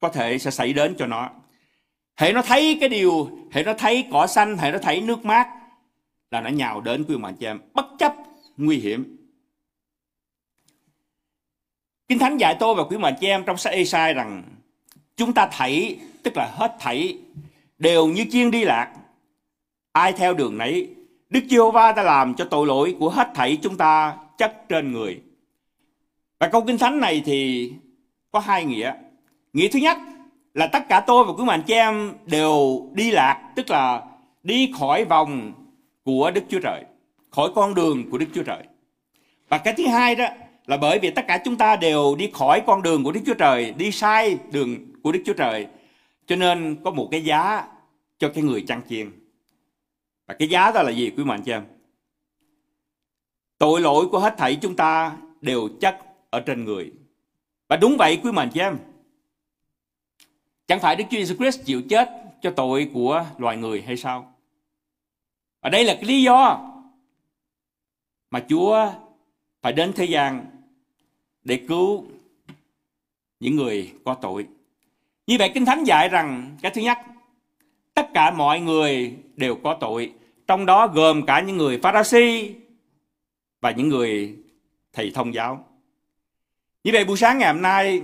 có 0.00 0.08
thể 0.08 0.38
sẽ 0.38 0.50
xảy 0.50 0.72
đến 0.72 0.94
cho 0.98 1.06
nó. 1.06 1.30
Hệ 2.16 2.32
nó 2.32 2.42
thấy 2.42 2.76
cái 2.80 2.88
điều, 2.88 3.38
hệ 3.52 3.62
nó 3.62 3.74
thấy 3.78 4.08
cỏ 4.12 4.26
xanh, 4.26 4.58
hệ 4.58 4.72
nó 4.72 4.78
thấy 4.78 5.00
nước 5.00 5.24
mát 5.24 5.48
là 6.30 6.40
nó 6.40 6.50
nhào 6.50 6.80
đến 6.80 7.04
quý 7.08 7.14
ông 7.22 7.36
chị 7.40 7.46
em 7.46 7.60
bất 7.74 7.86
chấp 7.98 8.14
nguy 8.56 8.76
hiểm. 8.76 9.16
Kinh 12.08 12.18
Thánh 12.18 12.36
dạy 12.36 12.56
tôi 12.60 12.74
và 12.74 12.84
quý 12.84 12.96
ông 13.02 13.14
chị 13.20 13.26
em 13.26 13.44
trong 13.44 13.56
sách 13.56 13.72
Esai 13.72 14.14
rằng 14.14 14.42
chúng 15.16 15.32
ta 15.32 15.48
thảy, 15.52 15.98
tức 16.22 16.36
là 16.36 16.50
hết 16.54 16.76
thảy, 16.80 17.18
đều 17.78 18.06
như 18.06 18.26
chiên 18.30 18.50
đi 18.50 18.64
lạc. 18.64 18.94
Ai 19.92 20.12
theo 20.12 20.34
đường 20.34 20.58
nấy, 20.58 20.88
Đức 21.32 21.44
Giê-hô-va 21.48 21.92
đã 21.92 22.02
làm 22.02 22.34
cho 22.34 22.44
tội 22.44 22.66
lỗi 22.66 22.96
của 22.98 23.10
hết 23.10 23.28
thảy 23.34 23.58
chúng 23.62 23.76
ta 23.76 24.16
chất 24.38 24.68
trên 24.68 24.92
người. 24.92 25.20
Và 26.38 26.48
câu 26.48 26.62
Kinh 26.66 26.78
Thánh 26.78 27.00
này 27.00 27.22
thì 27.24 27.72
có 28.30 28.38
hai 28.38 28.64
nghĩa. 28.64 28.92
Nghĩa 29.52 29.68
thứ 29.68 29.78
nhất 29.78 29.98
là 30.54 30.66
tất 30.66 30.88
cả 30.88 31.00
tôi 31.00 31.24
và 31.24 31.32
quý 31.32 31.44
mạnh 31.44 31.62
chị 31.66 31.74
em 31.74 32.12
đều 32.26 32.86
đi 32.92 33.10
lạc, 33.10 33.52
tức 33.56 33.70
là 33.70 34.02
đi 34.42 34.72
khỏi 34.78 35.04
vòng 35.04 35.52
của 36.04 36.30
Đức 36.30 36.44
Chúa 36.48 36.60
Trời, 36.60 36.84
khỏi 37.30 37.50
con 37.54 37.74
đường 37.74 38.10
của 38.10 38.18
Đức 38.18 38.26
Chúa 38.34 38.42
Trời. 38.42 38.62
Và 39.48 39.58
cái 39.58 39.74
thứ 39.76 39.86
hai 39.86 40.14
đó 40.14 40.26
là 40.66 40.76
bởi 40.76 40.98
vì 40.98 41.10
tất 41.10 41.24
cả 41.28 41.38
chúng 41.44 41.56
ta 41.56 41.76
đều 41.76 42.14
đi 42.18 42.30
khỏi 42.34 42.62
con 42.66 42.82
đường 42.82 43.04
của 43.04 43.12
Đức 43.12 43.20
Chúa 43.26 43.34
Trời, 43.34 43.74
đi 43.76 43.92
sai 43.92 44.38
đường 44.50 44.76
của 45.02 45.12
Đức 45.12 45.22
Chúa 45.26 45.32
Trời. 45.32 45.66
Cho 46.26 46.36
nên 46.36 46.76
có 46.84 46.90
một 46.90 47.08
cái 47.10 47.24
giá 47.24 47.64
cho 48.18 48.28
cái 48.28 48.44
người 48.44 48.64
chăn 48.68 48.80
chiên. 48.88 49.10
Và 50.32 50.36
cái 50.38 50.48
giá 50.48 50.72
đó 50.72 50.82
là 50.82 50.90
gì 50.90 51.10
quý 51.16 51.24
mạnh 51.24 51.42
cho 51.46 51.52
em? 51.52 51.64
Tội 53.58 53.80
lỗi 53.80 54.08
của 54.08 54.18
hết 54.18 54.34
thảy 54.38 54.58
chúng 54.62 54.76
ta 54.76 55.16
đều 55.40 55.68
chắc 55.80 55.98
ở 56.30 56.40
trên 56.40 56.64
người. 56.64 56.92
Và 57.68 57.76
đúng 57.76 57.96
vậy 57.98 58.20
quý 58.22 58.32
mạnh 58.32 58.50
cho 58.54 58.62
em. 58.62 58.78
Chẳng 60.66 60.80
phải 60.80 60.96
Đức 60.96 61.04
Chúa 61.10 61.16
Jesus 61.16 61.36
Christ 61.36 61.64
chịu 61.64 61.82
chết 61.88 62.10
cho 62.42 62.50
tội 62.50 62.90
của 62.94 63.26
loài 63.38 63.56
người 63.56 63.82
hay 63.82 63.96
sao? 63.96 64.34
Và 65.60 65.70
đây 65.70 65.84
là 65.84 65.94
cái 65.94 66.04
lý 66.04 66.22
do 66.22 66.70
mà 68.30 68.44
Chúa 68.48 68.92
phải 69.62 69.72
đến 69.72 69.92
thế 69.92 70.04
gian 70.04 70.46
để 71.44 71.64
cứu 71.68 72.04
những 73.40 73.56
người 73.56 73.92
có 74.04 74.14
tội. 74.14 74.46
Như 75.26 75.36
vậy 75.38 75.50
Kinh 75.54 75.64
Thánh 75.64 75.84
dạy 75.84 76.08
rằng 76.08 76.56
cái 76.62 76.72
thứ 76.74 76.82
nhất, 76.82 76.98
tất 77.94 78.08
cả 78.14 78.30
mọi 78.30 78.60
người 78.60 79.16
đều 79.36 79.54
có 79.54 79.76
tội, 79.80 80.12
trong 80.52 80.66
đó 80.66 80.86
gồm 80.86 81.26
cả 81.26 81.40
những 81.40 81.56
người 81.56 81.78
Pharisee 81.82 82.48
và 83.60 83.70
những 83.70 83.88
người 83.88 84.36
thầy 84.92 85.10
thông 85.14 85.34
giáo. 85.34 85.64
Như 86.84 86.90
vậy 86.94 87.04
buổi 87.04 87.16
sáng 87.16 87.38
ngày 87.38 87.52
hôm 87.52 87.62
nay, 87.62 88.02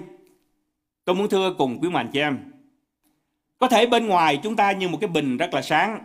tôi 1.04 1.14
muốn 1.16 1.28
thưa 1.28 1.54
cùng 1.58 1.78
quý 1.82 1.88
mạnh 1.88 2.11
chị 2.12 2.20
em, 2.20 2.38
có 3.58 3.68
thể 3.68 3.87
bên 3.87 4.06
ngoài 4.06 4.40
chúng 4.42 4.56
ta 4.56 4.72
như 4.72 4.88
một 4.88 4.98
cái 5.00 5.08
bình 5.08 5.37
rất 5.37 5.54
là 5.54 5.62
sáng, 5.62 6.04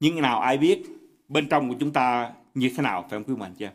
nhưng 0.00 0.22
nào 0.22 0.40
ai 0.40 0.58
biết 0.58 0.82
bên 1.28 1.48
trong 1.48 1.68
của 1.68 1.76
chúng 1.80 1.92
ta 1.92 2.32
như 2.54 2.70
thế 2.76 2.82
nào, 2.82 3.02
phải 3.02 3.10
không 3.10 3.24
quý 3.24 3.34
mạnh 3.36 3.54
chị 3.58 3.64
em 3.64 3.72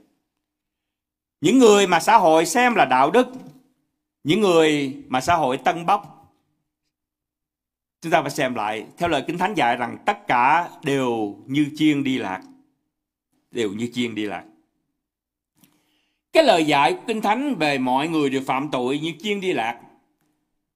những 1.42 1.60
người 1.60 1.88
mà 1.88 2.00
xã 2.00 2.18
hội 2.18 2.46
xem 2.46 2.76
là 2.76 2.86
đạo 2.86 3.12
đức, 3.12 3.28
những 4.24 4.42
người 4.42 4.98
mà 5.08 5.22
xã 5.22 5.36
hội 5.36 5.58
tân 5.58 5.86
bốc 5.86 6.23
chúng 8.04 8.12
ta 8.12 8.22
phải 8.22 8.32
xem 8.32 8.56
lại 8.56 8.86
theo 8.98 9.10
lời 9.10 9.24
kinh 9.28 9.38
thánh 9.38 9.54
dạy 9.54 9.78
rằng 9.78 9.98
tất 10.06 10.28
cả 10.28 10.70
đều 10.84 11.36
như 11.46 11.66
chiên 11.76 12.04
đi 12.04 12.18
lạc 12.18 12.42
đều 13.52 13.70
như 13.74 13.90
chiên 13.94 14.16
đi 14.16 14.26
lạc 14.26 14.44
cái 16.34 16.44
lời 16.44 16.66
dạy 16.66 16.94
của 16.94 17.02
Kinh 17.08 17.22
Thánh 17.22 17.56
về 17.56 17.78
mọi 17.78 18.08
người 18.08 18.30
đều 18.30 18.42
phạm 18.46 18.70
tội 18.72 19.00
như 19.00 19.14
chiên 19.20 19.42
đi 19.42 19.54
lạc 19.54 19.80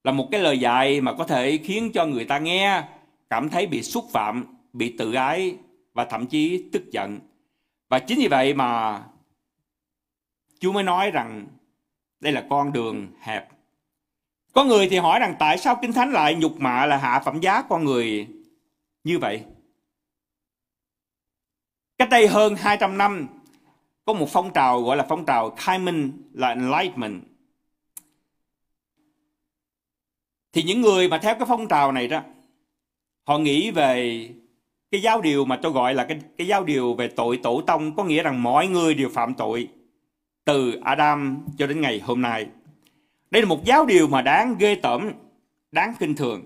là 0.03 0.11
một 0.11 0.27
cái 0.31 0.41
lời 0.41 0.59
dạy 0.59 1.01
mà 1.01 1.13
có 1.13 1.23
thể 1.23 1.57
khiến 1.57 1.91
cho 1.93 2.05
người 2.05 2.25
ta 2.25 2.39
nghe 2.39 2.83
cảm 3.29 3.49
thấy 3.49 3.67
bị 3.67 3.83
xúc 3.83 4.05
phạm, 4.11 4.45
bị 4.73 4.95
tự 4.97 5.13
ái 5.13 5.57
và 5.93 6.05
thậm 6.05 6.27
chí 6.27 6.69
tức 6.71 6.91
giận. 6.91 7.19
Và 7.89 7.99
chính 7.99 8.19
vì 8.19 8.27
vậy 8.27 8.53
mà 8.53 9.01
Chúa 10.59 10.71
mới 10.71 10.83
nói 10.83 11.11
rằng 11.11 11.47
đây 12.19 12.33
là 12.33 12.45
con 12.49 12.73
đường 12.73 13.07
hẹp. 13.19 13.49
Có 14.57 14.63
người 14.63 14.87
thì 14.87 14.97
hỏi 14.97 15.19
rằng 15.19 15.35
tại 15.39 15.57
sao 15.57 15.79
Kinh 15.81 15.93
Thánh 15.93 16.11
lại 16.11 16.35
nhục 16.35 16.59
mạ 16.59 16.85
là 16.85 16.97
hạ 16.97 17.21
phẩm 17.25 17.39
giá 17.39 17.61
con 17.61 17.85
người 17.85 18.27
như 19.03 19.19
vậy? 19.19 19.43
Cách 21.97 22.09
đây 22.09 22.27
hơn 22.27 22.55
200 22.55 22.97
năm, 22.97 23.27
có 24.05 24.13
một 24.13 24.29
phong 24.29 24.53
trào 24.53 24.81
gọi 24.81 24.97
là 24.97 25.05
phong 25.09 25.25
trào 25.25 25.49
khai 25.49 25.79
minh 25.79 26.11
là 26.33 26.49
enlightenment 26.49 27.21
thì 30.53 30.63
những 30.63 30.81
người 30.81 31.07
mà 31.07 31.17
theo 31.17 31.35
cái 31.35 31.45
phong 31.47 31.67
trào 31.67 31.91
này 31.91 32.07
đó 32.07 32.21
họ 33.27 33.37
nghĩ 33.37 33.71
về 33.71 34.29
cái 34.91 35.01
giáo 35.01 35.21
điều 35.21 35.45
mà 35.45 35.59
tôi 35.61 35.71
gọi 35.71 35.93
là 35.93 36.05
cái 36.05 36.19
cái 36.37 36.47
giáo 36.47 36.63
điều 36.63 36.93
về 36.93 37.07
tội 37.07 37.39
tổ 37.43 37.61
tông 37.61 37.95
có 37.95 38.03
nghĩa 38.03 38.23
rằng 38.23 38.43
mọi 38.43 38.67
người 38.67 38.93
đều 38.93 39.09
phạm 39.09 39.33
tội 39.33 39.67
từ 40.45 40.79
Adam 40.83 41.45
cho 41.57 41.67
đến 41.67 41.81
ngày 41.81 41.99
hôm 41.99 42.21
nay. 42.21 42.47
Đây 43.31 43.41
là 43.41 43.47
một 43.47 43.65
giáo 43.65 43.85
điều 43.85 44.07
mà 44.07 44.21
đáng 44.21 44.55
ghê 44.59 44.75
tởm, 44.75 45.11
đáng 45.71 45.93
kinh 45.99 46.15
thường. 46.15 46.43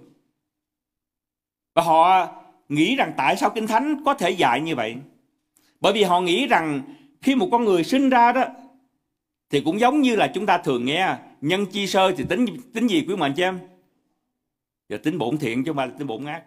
Và 1.73 1.81
họ 1.81 2.27
nghĩ 2.69 2.95
rằng 2.95 3.13
tại 3.17 3.35
sao 3.35 3.49
Kinh 3.49 3.67
Thánh 3.67 4.03
có 4.05 4.13
thể 4.13 4.29
dạy 4.29 4.61
như 4.61 4.75
vậy? 4.75 4.95
Bởi 5.79 5.93
vì 5.93 6.03
họ 6.03 6.21
nghĩ 6.21 6.47
rằng 6.47 6.81
khi 7.21 7.35
một 7.35 7.47
con 7.51 7.65
người 7.65 7.83
sinh 7.83 8.09
ra 8.09 8.31
đó 8.31 8.45
thì 9.49 9.61
cũng 9.61 9.79
giống 9.79 10.01
như 10.01 10.15
là 10.15 10.31
chúng 10.33 10.45
ta 10.45 10.57
thường 10.57 10.85
nghe 10.85 11.15
nhân 11.41 11.65
chi 11.65 11.87
sơ 11.87 12.11
thì 12.11 12.23
tính 12.29 12.45
tính 12.73 12.87
gì 12.87 13.05
quý 13.07 13.15
mạnh 13.15 13.33
chị 13.35 13.43
em 13.43 13.59
giờ 14.89 14.97
tính 14.97 15.17
bổn 15.17 15.37
thiện 15.37 15.63
chứ 15.63 15.69
không 15.69 15.77
phải 15.77 15.87
là 15.87 15.93
tính 15.97 16.07
bổn 16.07 16.25
ác 16.25 16.43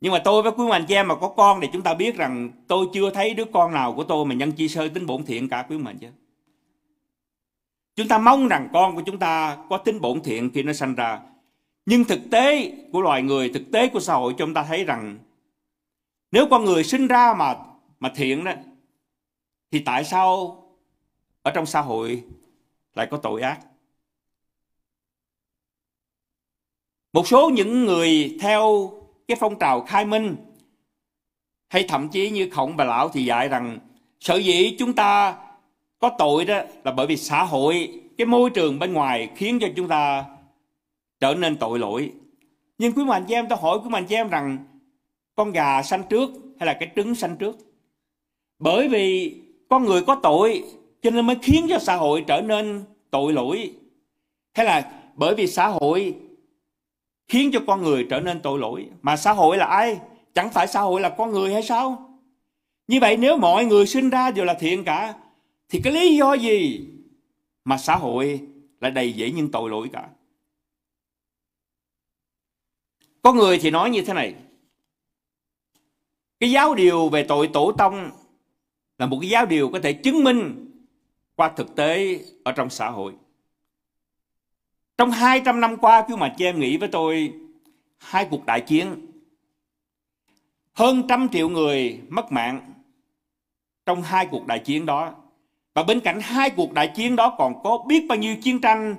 nhưng 0.00 0.12
mà 0.12 0.18
tôi 0.18 0.42
với 0.42 0.52
quý 0.52 0.66
mạnh 0.68 0.84
chị 0.88 0.94
em 0.94 1.08
mà 1.08 1.14
có 1.14 1.28
con 1.28 1.60
thì 1.60 1.68
chúng 1.72 1.82
ta 1.82 1.94
biết 1.94 2.16
rằng 2.16 2.50
tôi 2.68 2.86
chưa 2.94 3.10
thấy 3.10 3.34
đứa 3.34 3.44
con 3.44 3.72
nào 3.72 3.92
của 3.92 4.04
tôi 4.04 4.26
mà 4.26 4.34
nhân 4.34 4.52
chi 4.52 4.68
sơ 4.68 4.88
tính 4.88 5.06
bổn 5.06 5.24
thiện 5.24 5.48
cả 5.48 5.66
quý 5.68 5.78
mạnh 5.78 5.98
chứ 5.98 6.08
chúng 7.96 8.08
ta 8.08 8.18
mong 8.18 8.48
rằng 8.48 8.68
con 8.72 8.96
của 8.96 9.02
chúng 9.06 9.18
ta 9.18 9.56
có 9.70 9.78
tính 9.78 10.00
bổn 10.00 10.22
thiện 10.22 10.50
khi 10.54 10.62
nó 10.62 10.72
sanh 10.72 10.94
ra 10.94 11.20
nhưng 11.86 12.04
thực 12.04 12.20
tế 12.30 12.72
của 12.92 13.00
loài 13.00 13.22
người, 13.22 13.48
thực 13.48 13.62
tế 13.72 13.88
của 13.88 14.00
xã 14.00 14.14
hội, 14.14 14.34
chúng 14.38 14.54
ta 14.54 14.64
thấy 14.64 14.84
rằng 14.84 15.18
nếu 16.32 16.46
con 16.50 16.64
người 16.64 16.84
sinh 16.84 17.06
ra 17.06 17.34
mà 17.34 17.56
mà 18.00 18.12
thiện 18.16 18.44
đó, 18.44 18.52
thì 19.70 19.80
tại 19.80 20.04
sao 20.04 20.62
ở 21.42 21.50
trong 21.50 21.66
xã 21.66 21.80
hội 21.80 22.24
lại 22.94 23.08
có 23.10 23.16
tội 23.16 23.42
ác? 23.42 23.60
Một 27.12 27.28
số 27.28 27.50
những 27.50 27.84
người 27.84 28.36
theo 28.40 28.92
cái 29.28 29.36
phong 29.40 29.58
trào 29.58 29.80
khai 29.80 30.04
minh, 30.04 30.36
hay 31.68 31.84
thậm 31.88 32.08
chí 32.08 32.30
như 32.30 32.50
khổng 32.52 32.76
bà 32.76 32.84
lão 32.84 33.08
thì 33.08 33.24
dạy 33.24 33.48
rằng, 33.48 33.78
sở 34.20 34.36
dĩ 34.36 34.76
chúng 34.78 34.92
ta 34.92 35.38
có 35.98 36.10
tội 36.18 36.44
đó 36.44 36.62
là 36.84 36.92
bởi 36.92 37.06
vì 37.06 37.16
xã 37.16 37.42
hội, 37.42 38.00
cái 38.18 38.26
môi 38.26 38.50
trường 38.50 38.78
bên 38.78 38.92
ngoài 38.92 39.28
khiến 39.36 39.58
cho 39.60 39.68
chúng 39.76 39.88
ta 39.88 40.24
trở 41.20 41.34
nên 41.34 41.56
tội 41.56 41.78
lỗi. 41.78 42.12
Nhưng 42.78 42.92
quý 42.92 43.04
mạnh 43.04 43.24
chị 43.28 43.34
em, 43.34 43.46
tôi 43.48 43.58
hỏi 43.62 43.78
quý 43.82 43.88
mạnh 43.90 44.06
chị 44.06 44.14
em 44.14 44.28
rằng, 44.28 44.58
con 45.34 45.52
gà 45.52 45.82
sanh 45.82 46.02
trước 46.10 46.30
hay 46.60 46.66
là 46.66 46.76
cái 46.80 46.90
trứng 46.96 47.14
sanh 47.14 47.36
trước? 47.36 47.58
Bởi 48.58 48.88
vì 48.88 49.34
con 49.68 49.84
người 49.84 50.02
có 50.04 50.14
tội 50.22 50.64
cho 51.02 51.10
nên 51.10 51.26
mới 51.26 51.36
khiến 51.42 51.66
cho 51.68 51.78
xã 51.78 51.96
hội 51.96 52.24
trở 52.26 52.40
nên 52.40 52.84
tội 53.10 53.32
lỗi. 53.32 53.70
Hay 54.54 54.66
là 54.66 54.92
bởi 55.14 55.34
vì 55.34 55.46
xã 55.46 55.68
hội 55.68 56.14
khiến 57.28 57.50
cho 57.52 57.60
con 57.66 57.82
người 57.82 58.06
trở 58.10 58.20
nên 58.20 58.40
tội 58.40 58.58
lỗi? 58.58 58.86
Mà 59.02 59.16
xã 59.16 59.32
hội 59.32 59.56
là 59.56 59.66
ai? 59.66 59.98
Chẳng 60.34 60.50
phải 60.50 60.66
xã 60.66 60.80
hội 60.80 61.00
là 61.00 61.08
con 61.08 61.30
người 61.30 61.52
hay 61.52 61.62
sao? 61.62 62.10
Như 62.88 62.98
vậy 63.00 63.16
nếu 63.16 63.36
mọi 63.36 63.64
người 63.64 63.86
sinh 63.86 64.10
ra 64.10 64.30
đều 64.30 64.44
là 64.44 64.54
thiện 64.54 64.84
cả 64.84 65.14
thì 65.68 65.80
cái 65.84 65.92
lý 65.92 66.16
do 66.16 66.34
gì 66.34 66.88
mà 67.64 67.78
xã 67.78 67.96
hội 67.96 68.40
lại 68.80 68.90
đầy 68.90 69.12
dẫy 69.12 69.32
những 69.32 69.50
tội 69.50 69.70
lỗi 69.70 69.88
cả 69.92 70.08
có 73.22 73.32
người 73.32 73.58
thì 73.58 73.70
nói 73.70 73.90
như 73.90 74.02
thế 74.02 74.14
này 74.14 74.34
cái 76.40 76.50
giáo 76.50 76.74
điều 76.74 77.08
về 77.08 77.24
tội 77.28 77.50
tổ 77.52 77.72
tông 77.72 78.10
là 78.98 79.06
một 79.06 79.18
cái 79.20 79.30
giáo 79.30 79.46
điều 79.46 79.68
có 79.68 79.80
thể 79.82 79.92
chứng 79.92 80.24
minh 80.24 80.66
qua 81.36 81.52
thực 81.56 81.76
tế 81.76 82.20
ở 82.44 82.52
trong 82.52 82.70
xã 82.70 82.90
hội. 82.90 83.14
Trong 84.98 85.10
200 85.10 85.60
năm 85.60 85.76
qua, 85.76 86.04
cứ 86.08 86.16
mà 86.16 86.34
chị 86.38 86.44
em 86.44 86.60
nghĩ 86.60 86.76
với 86.76 86.88
tôi, 86.92 87.32
hai 87.98 88.26
cuộc 88.30 88.46
đại 88.46 88.60
chiến, 88.60 89.06
hơn 90.72 91.02
trăm 91.08 91.28
triệu 91.28 91.48
người 91.48 92.00
mất 92.08 92.32
mạng 92.32 92.72
trong 93.86 94.02
hai 94.02 94.26
cuộc 94.30 94.46
đại 94.46 94.58
chiến 94.58 94.86
đó. 94.86 95.14
Và 95.76 95.82
bên 95.82 96.00
cạnh 96.00 96.20
hai 96.20 96.50
cuộc 96.50 96.72
đại 96.72 96.88
chiến 96.88 97.16
đó 97.16 97.34
còn 97.38 97.62
có 97.62 97.78
biết 97.86 98.06
bao 98.08 98.18
nhiêu 98.18 98.36
chiến 98.36 98.60
tranh 98.60 98.96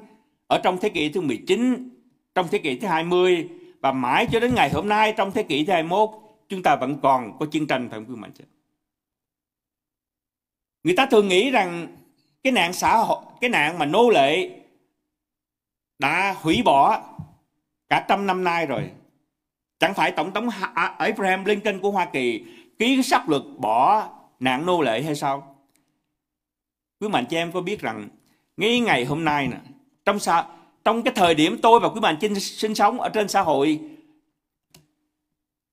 ở 0.48 0.60
trong 0.64 0.78
thế 0.78 0.90
kỷ 0.90 1.10
thứ 1.10 1.22
19, 1.22 1.90
trong 2.36 2.48
thế 2.52 2.58
kỷ 2.58 2.80
thứ 2.80 2.88
20 2.88 3.50
và 3.82 3.92
mãi 3.92 4.28
cho 4.32 4.40
đến 4.40 4.56
ngày 4.56 4.70
hôm 4.70 4.90
nay 4.90 5.14
trong 5.18 5.32
thế 5.32 5.44
kỷ 5.44 5.66
thứ 5.66 5.74
21 5.74 6.10
chúng 6.50 6.64
ta 6.64 6.76
vẫn 6.76 7.00
còn 7.02 7.38
có 7.40 7.46
chiến 7.46 7.68
tranh 7.68 7.90
phải 7.90 8.00
không 8.00 8.10
quý 8.10 8.16
mạnh 8.16 8.32
chị? 8.38 8.44
Người 10.84 10.96
ta 10.96 11.06
thường 11.06 11.28
nghĩ 11.28 11.52
rằng 11.52 11.88
cái 12.44 12.54
nạn 12.54 12.74
xã 12.74 12.98
hội 12.98 13.22
cái 13.42 13.50
nạn 13.50 13.80
mà 13.80 13.86
nô 13.86 14.10
lệ 14.10 14.50
đã 16.00 16.36
hủy 16.42 16.62
bỏ 16.66 17.02
cả 17.90 18.06
trăm 18.08 18.28
năm 18.28 18.44
nay 18.44 18.66
rồi 18.66 18.92
chẳng 19.80 19.94
phải 19.94 20.12
tổng 20.12 20.34
thống 20.34 20.50
Abraham 20.98 21.46
Lincoln 21.46 21.80
của 21.80 21.92
Hoa 21.92 22.06
Kỳ 22.06 22.46
ký 22.80 23.04
sắc 23.04 23.30
luật 23.30 23.44
bỏ 23.58 24.10
nạn 24.40 24.66
nô 24.66 24.82
lệ 24.82 25.02
hay 25.02 25.16
sao 25.16 25.57
quý 27.00 27.08
mạnh 27.08 27.26
chị 27.30 27.38
em 27.38 27.52
có 27.52 27.62
biết 27.62 27.82
rằng 27.82 28.10
ngay 28.58 28.80
ngày 28.80 29.06
hôm 29.06 29.26
nay 29.26 29.48
nè 29.48 29.58
trong 30.06 30.20
xã 30.20 30.48
trong 30.84 31.04
cái 31.04 31.14
thời 31.16 31.36
điểm 31.36 31.60
tôi 31.62 31.80
và 31.80 31.90
quý 31.90 32.00
bạn 32.00 32.18
sinh, 32.22 32.40
sinh 32.40 32.76
sống 32.76 33.00
ở 33.00 33.10
trên 33.10 33.28
xã 33.28 33.42
hội 33.42 33.80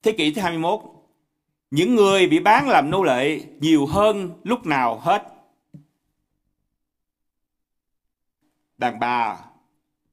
thế 0.02 0.12
kỷ 0.12 0.34
thứ 0.34 0.42
21 0.42 0.80
những 1.74 1.94
người 1.94 2.26
bị 2.26 2.38
bán 2.38 2.68
làm 2.68 2.90
nô 2.90 3.02
lệ 3.02 3.40
nhiều 3.60 3.86
hơn 3.86 4.30
lúc 4.44 4.66
nào 4.66 4.98
hết. 4.98 5.22
Đàn 8.78 8.98
bà 8.98 9.44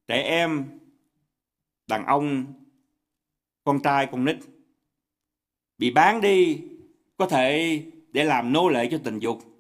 trẻ 0.08 0.22
em 0.22 0.80
đàn 1.88 2.06
ông 2.06 2.46
con 3.64 3.82
trai 3.82 4.08
con 4.12 4.26
nít 4.26 4.38
bị 5.78 5.92
bán 5.92 6.22
đi 6.22 6.62
có 7.18 7.26
thể 7.26 7.82
để 8.12 8.24
làm 8.24 8.54
nô 8.54 8.70
lệ 8.70 8.88
cho 8.92 9.00
tình 9.04 9.20
dục 9.20 9.51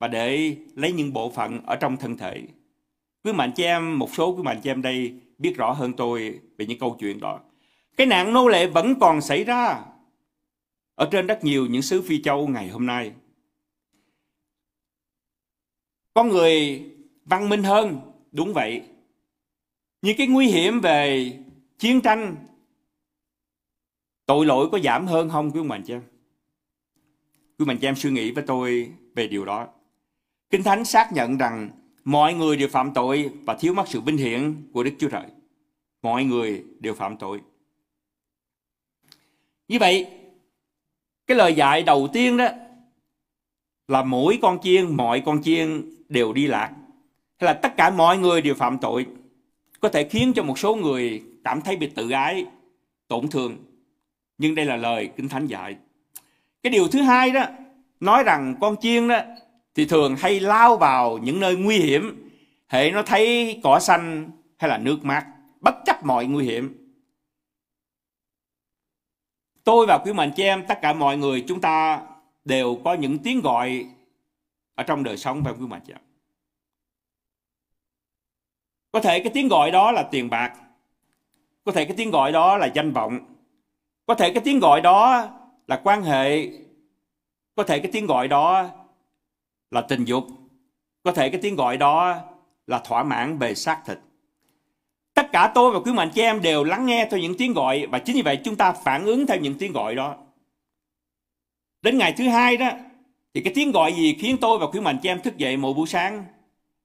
và 0.00 0.08
để 0.08 0.56
lấy 0.74 0.92
những 0.92 1.12
bộ 1.12 1.30
phận 1.30 1.60
ở 1.66 1.76
trong 1.76 1.96
thân 1.96 2.16
thể. 2.16 2.42
Quý 3.24 3.32
mạnh 3.32 3.52
chị 3.56 3.64
em, 3.64 3.98
một 3.98 4.14
số 4.14 4.34
quý 4.36 4.42
mạnh 4.42 4.60
chị 4.62 4.70
em 4.70 4.82
đây 4.82 5.14
biết 5.38 5.54
rõ 5.56 5.72
hơn 5.72 5.92
tôi 5.96 6.40
về 6.58 6.66
những 6.66 6.78
câu 6.78 6.96
chuyện 7.00 7.20
đó. 7.20 7.40
Cái 7.96 8.06
nạn 8.06 8.32
nô 8.32 8.48
lệ 8.48 8.66
vẫn 8.66 8.94
còn 9.00 9.20
xảy 9.20 9.44
ra 9.44 9.84
ở 10.94 11.08
trên 11.12 11.26
rất 11.26 11.44
nhiều 11.44 11.66
những 11.66 11.82
xứ 11.82 12.02
phi 12.02 12.22
châu 12.22 12.48
ngày 12.48 12.68
hôm 12.68 12.86
nay. 12.86 13.12
Con 16.14 16.28
người 16.28 16.84
văn 17.24 17.48
minh 17.48 17.62
hơn, 17.62 18.00
đúng 18.32 18.52
vậy. 18.52 18.82
Những 20.02 20.16
cái 20.16 20.26
nguy 20.26 20.46
hiểm 20.46 20.80
về 20.80 21.32
chiến 21.78 22.00
tranh, 22.00 22.36
tội 24.26 24.46
lỗi 24.46 24.68
có 24.72 24.78
giảm 24.78 25.06
hơn 25.06 25.30
không, 25.30 25.50
quý 25.50 25.62
mạnh 25.62 25.82
chị 25.86 25.92
em? 25.92 26.02
Quý 27.58 27.64
mạnh 27.64 27.78
chị 27.80 27.86
em 27.86 27.96
suy 27.96 28.10
nghĩ 28.10 28.30
với 28.30 28.44
tôi 28.46 28.92
về 29.14 29.28
điều 29.28 29.44
đó 29.44 29.68
kinh 30.50 30.62
thánh 30.62 30.84
xác 30.84 31.12
nhận 31.12 31.38
rằng 31.38 31.70
mọi 32.04 32.34
người 32.34 32.56
đều 32.56 32.68
phạm 32.68 32.94
tội 32.94 33.30
và 33.44 33.54
thiếu 33.54 33.74
mất 33.74 33.88
sự 33.88 34.00
vinh 34.00 34.16
hiển 34.16 34.54
của 34.72 34.82
đức 34.82 34.90
chúa 34.98 35.08
trời. 35.08 35.24
Mọi 36.02 36.24
người 36.24 36.64
đều 36.80 36.94
phạm 36.94 37.16
tội. 37.16 37.40
Như 39.68 39.78
vậy, 39.78 40.06
cái 41.26 41.36
lời 41.36 41.54
dạy 41.54 41.82
đầu 41.82 42.08
tiên 42.12 42.36
đó 42.36 42.48
là 43.88 44.02
mỗi 44.02 44.38
con 44.42 44.58
chiên, 44.62 44.96
mọi 44.96 45.22
con 45.26 45.42
chiên 45.42 45.94
đều 46.08 46.32
đi 46.32 46.46
lạc. 46.46 46.70
Hay 47.38 47.54
là 47.54 47.60
tất 47.62 47.76
cả 47.76 47.90
mọi 47.90 48.18
người 48.18 48.42
đều 48.42 48.54
phạm 48.54 48.78
tội. 48.78 49.06
Có 49.80 49.88
thể 49.88 50.08
khiến 50.08 50.32
cho 50.36 50.42
một 50.42 50.58
số 50.58 50.74
người 50.74 51.22
cảm 51.44 51.60
thấy 51.60 51.76
bị 51.76 51.86
tự 51.86 52.10
ái, 52.10 52.46
tổn 53.08 53.28
thương. 53.28 53.56
Nhưng 54.38 54.54
đây 54.54 54.66
là 54.66 54.76
lời 54.76 55.10
kinh 55.16 55.28
thánh 55.28 55.46
dạy. 55.46 55.76
Cái 56.62 56.70
điều 56.70 56.88
thứ 56.88 57.02
hai 57.02 57.30
đó, 57.30 57.44
nói 58.00 58.22
rằng 58.22 58.54
con 58.60 58.76
chiên 58.80 59.08
đó 59.08 59.20
thì 59.74 59.86
thường 59.86 60.16
hay 60.18 60.40
lao 60.40 60.76
vào 60.76 61.18
những 61.18 61.40
nơi 61.40 61.56
nguy 61.56 61.78
hiểm 61.78 62.30
hệ 62.68 62.90
nó 62.90 63.02
thấy 63.02 63.60
cỏ 63.62 63.80
xanh 63.80 64.30
hay 64.58 64.70
là 64.70 64.78
nước 64.78 65.04
mát, 65.04 65.26
bất 65.60 65.74
chấp 65.86 66.04
mọi 66.04 66.26
nguy 66.26 66.44
hiểm. 66.44 66.76
Tôi 69.64 69.86
và 69.86 69.98
quý 69.98 70.12
mệnh 70.12 70.32
chị 70.36 70.42
em, 70.42 70.66
tất 70.66 70.78
cả 70.82 70.92
mọi 70.92 71.16
người 71.16 71.44
chúng 71.48 71.60
ta 71.60 72.02
đều 72.44 72.80
có 72.84 72.94
những 72.94 73.18
tiếng 73.18 73.40
gọi 73.40 73.86
ở 74.74 74.84
trong 74.84 75.04
đời 75.04 75.16
sống 75.16 75.42
và 75.42 75.50
quý 75.52 75.66
mệnh 75.66 75.82
chị 75.86 75.92
em? 75.92 76.00
Có 78.92 79.00
thể 79.00 79.20
cái 79.20 79.30
tiếng 79.34 79.48
gọi 79.48 79.70
đó 79.70 79.92
là 79.92 80.02
tiền 80.02 80.30
bạc, 80.30 80.52
có 81.64 81.72
thể 81.72 81.84
cái 81.84 81.96
tiếng 81.96 82.10
gọi 82.10 82.32
đó 82.32 82.56
là 82.56 82.66
danh 82.74 82.92
vọng, 82.92 83.18
có 84.06 84.14
thể 84.14 84.32
cái 84.32 84.42
tiếng 84.44 84.58
gọi 84.58 84.80
đó 84.80 85.28
là 85.66 85.80
quan 85.84 86.02
hệ, 86.02 86.48
có 87.56 87.62
thể 87.62 87.78
cái 87.78 87.92
tiếng 87.92 88.06
gọi 88.06 88.28
đó 88.28 88.70
là 89.70 89.80
tình 89.80 90.04
dục. 90.04 90.26
Có 91.02 91.12
thể 91.12 91.30
cái 91.30 91.40
tiếng 91.42 91.56
gọi 91.56 91.76
đó 91.76 92.16
là 92.66 92.78
thỏa 92.78 93.02
mãn 93.02 93.38
về 93.38 93.54
xác 93.54 93.82
thịt. 93.86 93.98
Tất 95.14 95.32
cả 95.32 95.52
tôi 95.54 95.72
và 95.72 95.80
quý 95.80 95.92
mạnh 95.92 96.10
chị 96.14 96.22
em 96.22 96.42
đều 96.42 96.64
lắng 96.64 96.86
nghe 96.86 97.08
theo 97.10 97.20
những 97.20 97.36
tiếng 97.38 97.52
gọi 97.52 97.86
và 97.86 97.98
chính 97.98 98.16
vì 98.16 98.22
vậy 98.22 98.38
chúng 98.44 98.56
ta 98.56 98.72
phản 98.72 99.04
ứng 99.04 99.26
theo 99.26 99.40
những 99.40 99.58
tiếng 99.58 99.72
gọi 99.72 99.94
đó. 99.94 100.16
Đến 101.82 101.98
ngày 101.98 102.14
thứ 102.16 102.28
hai 102.28 102.56
đó, 102.56 102.70
thì 103.34 103.40
cái 103.40 103.52
tiếng 103.54 103.72
gọi 103.72 103.92
gì 103.92 104.16
khiến 104.20 104.36
tôi 104.40 104.58
và 104.58 104.66
quý 104.66 104.80
mạnh 104.80 104.98
chị 105.02 105.08
em 105.08 105.20
thức 105.22 105.36
dậy 105.36 105.56
mỗi 105.56 105.74
buổi 105.74 105.86
sáng? 105.86 106.24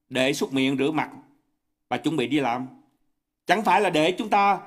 Để 0.10 0.34
xúc 0.34 0.54
miệng 0.54 0.78
rửa 0.78 0.92
mặt 0.92 1.10
và 1.90 1.98
chuẩn 1.98 2.16
bị 2.16 2.28
đi 2.28 2.40
làm. 2.40 2.68
Chẳng 3.46 3.64
phải 3.64 3.82
là 3.82 3.90
để 3.90 4.12
chúng 4.12 4.30
ta 4.30 4.60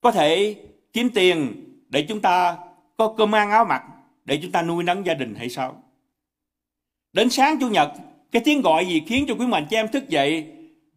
có 0.00 0.10
thể 0.10 0.56
kiếm 0.92 1.10
tiền 1.14 1.64
để 1.88 2.06
chúng 2.08 2.20
ta 2.20 2.56
có 2.96 3.14
cơm 3.18 3.34
ăn 3.34 3.50
áo 3.50 3.64
mặc, 3.64 3.82
để 4.24 4.38
chúng 4.42 4.52
ta 4.52 4.62
nuôi 4.62 4.84
nấng 4.84 5.06
gia 5.06 5.14
đình 5.14 5.34
hay 5.34 5.48
sao? 5.48 5.81
Đến 7.12 7.30
sáng 7.30 7.58
chủ 7.60 7.68
nhật, 7.68 7.92
cái 8.32 8.42
tiếng 8.44 8.62
gọi 8.62 8.86
gì 8.86 9.02
khiến 9.06 9.24
cho 9.28 9.34
quý 9.34 9.46
mạnh 9.46 9.66
chị 9.70 9.76
em 9.76 9.88
thức 9.88 10.08
dậy, 10.08 10.52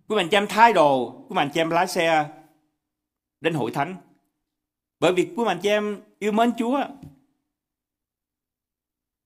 quý 0.07 0.15
mạnh 0.15 0.27
chị 0.31 0.37
em 0.37 0.47
thay 0.49 0.73
đồ, 0.73 1.09
quý 1.29 1.33
mạnh 1.35 1.49
chị 1.53 1.61
em 1.61 1.69
lái 1.69 1.87
xe 1.87 2.25
đến 3.41 3.53
hội 3.53 3.71
thánh? 3.71 3.95
Bởi 4.99 5.13
vì 5.13 5.27
quý 5.37 5.43
mạnh 5.43 5.59
chị 5.61 5.69
em 5.69 6.01
yêu 6.19 6.31
mến 6.31 6.51
Chúa. 6.57 6.83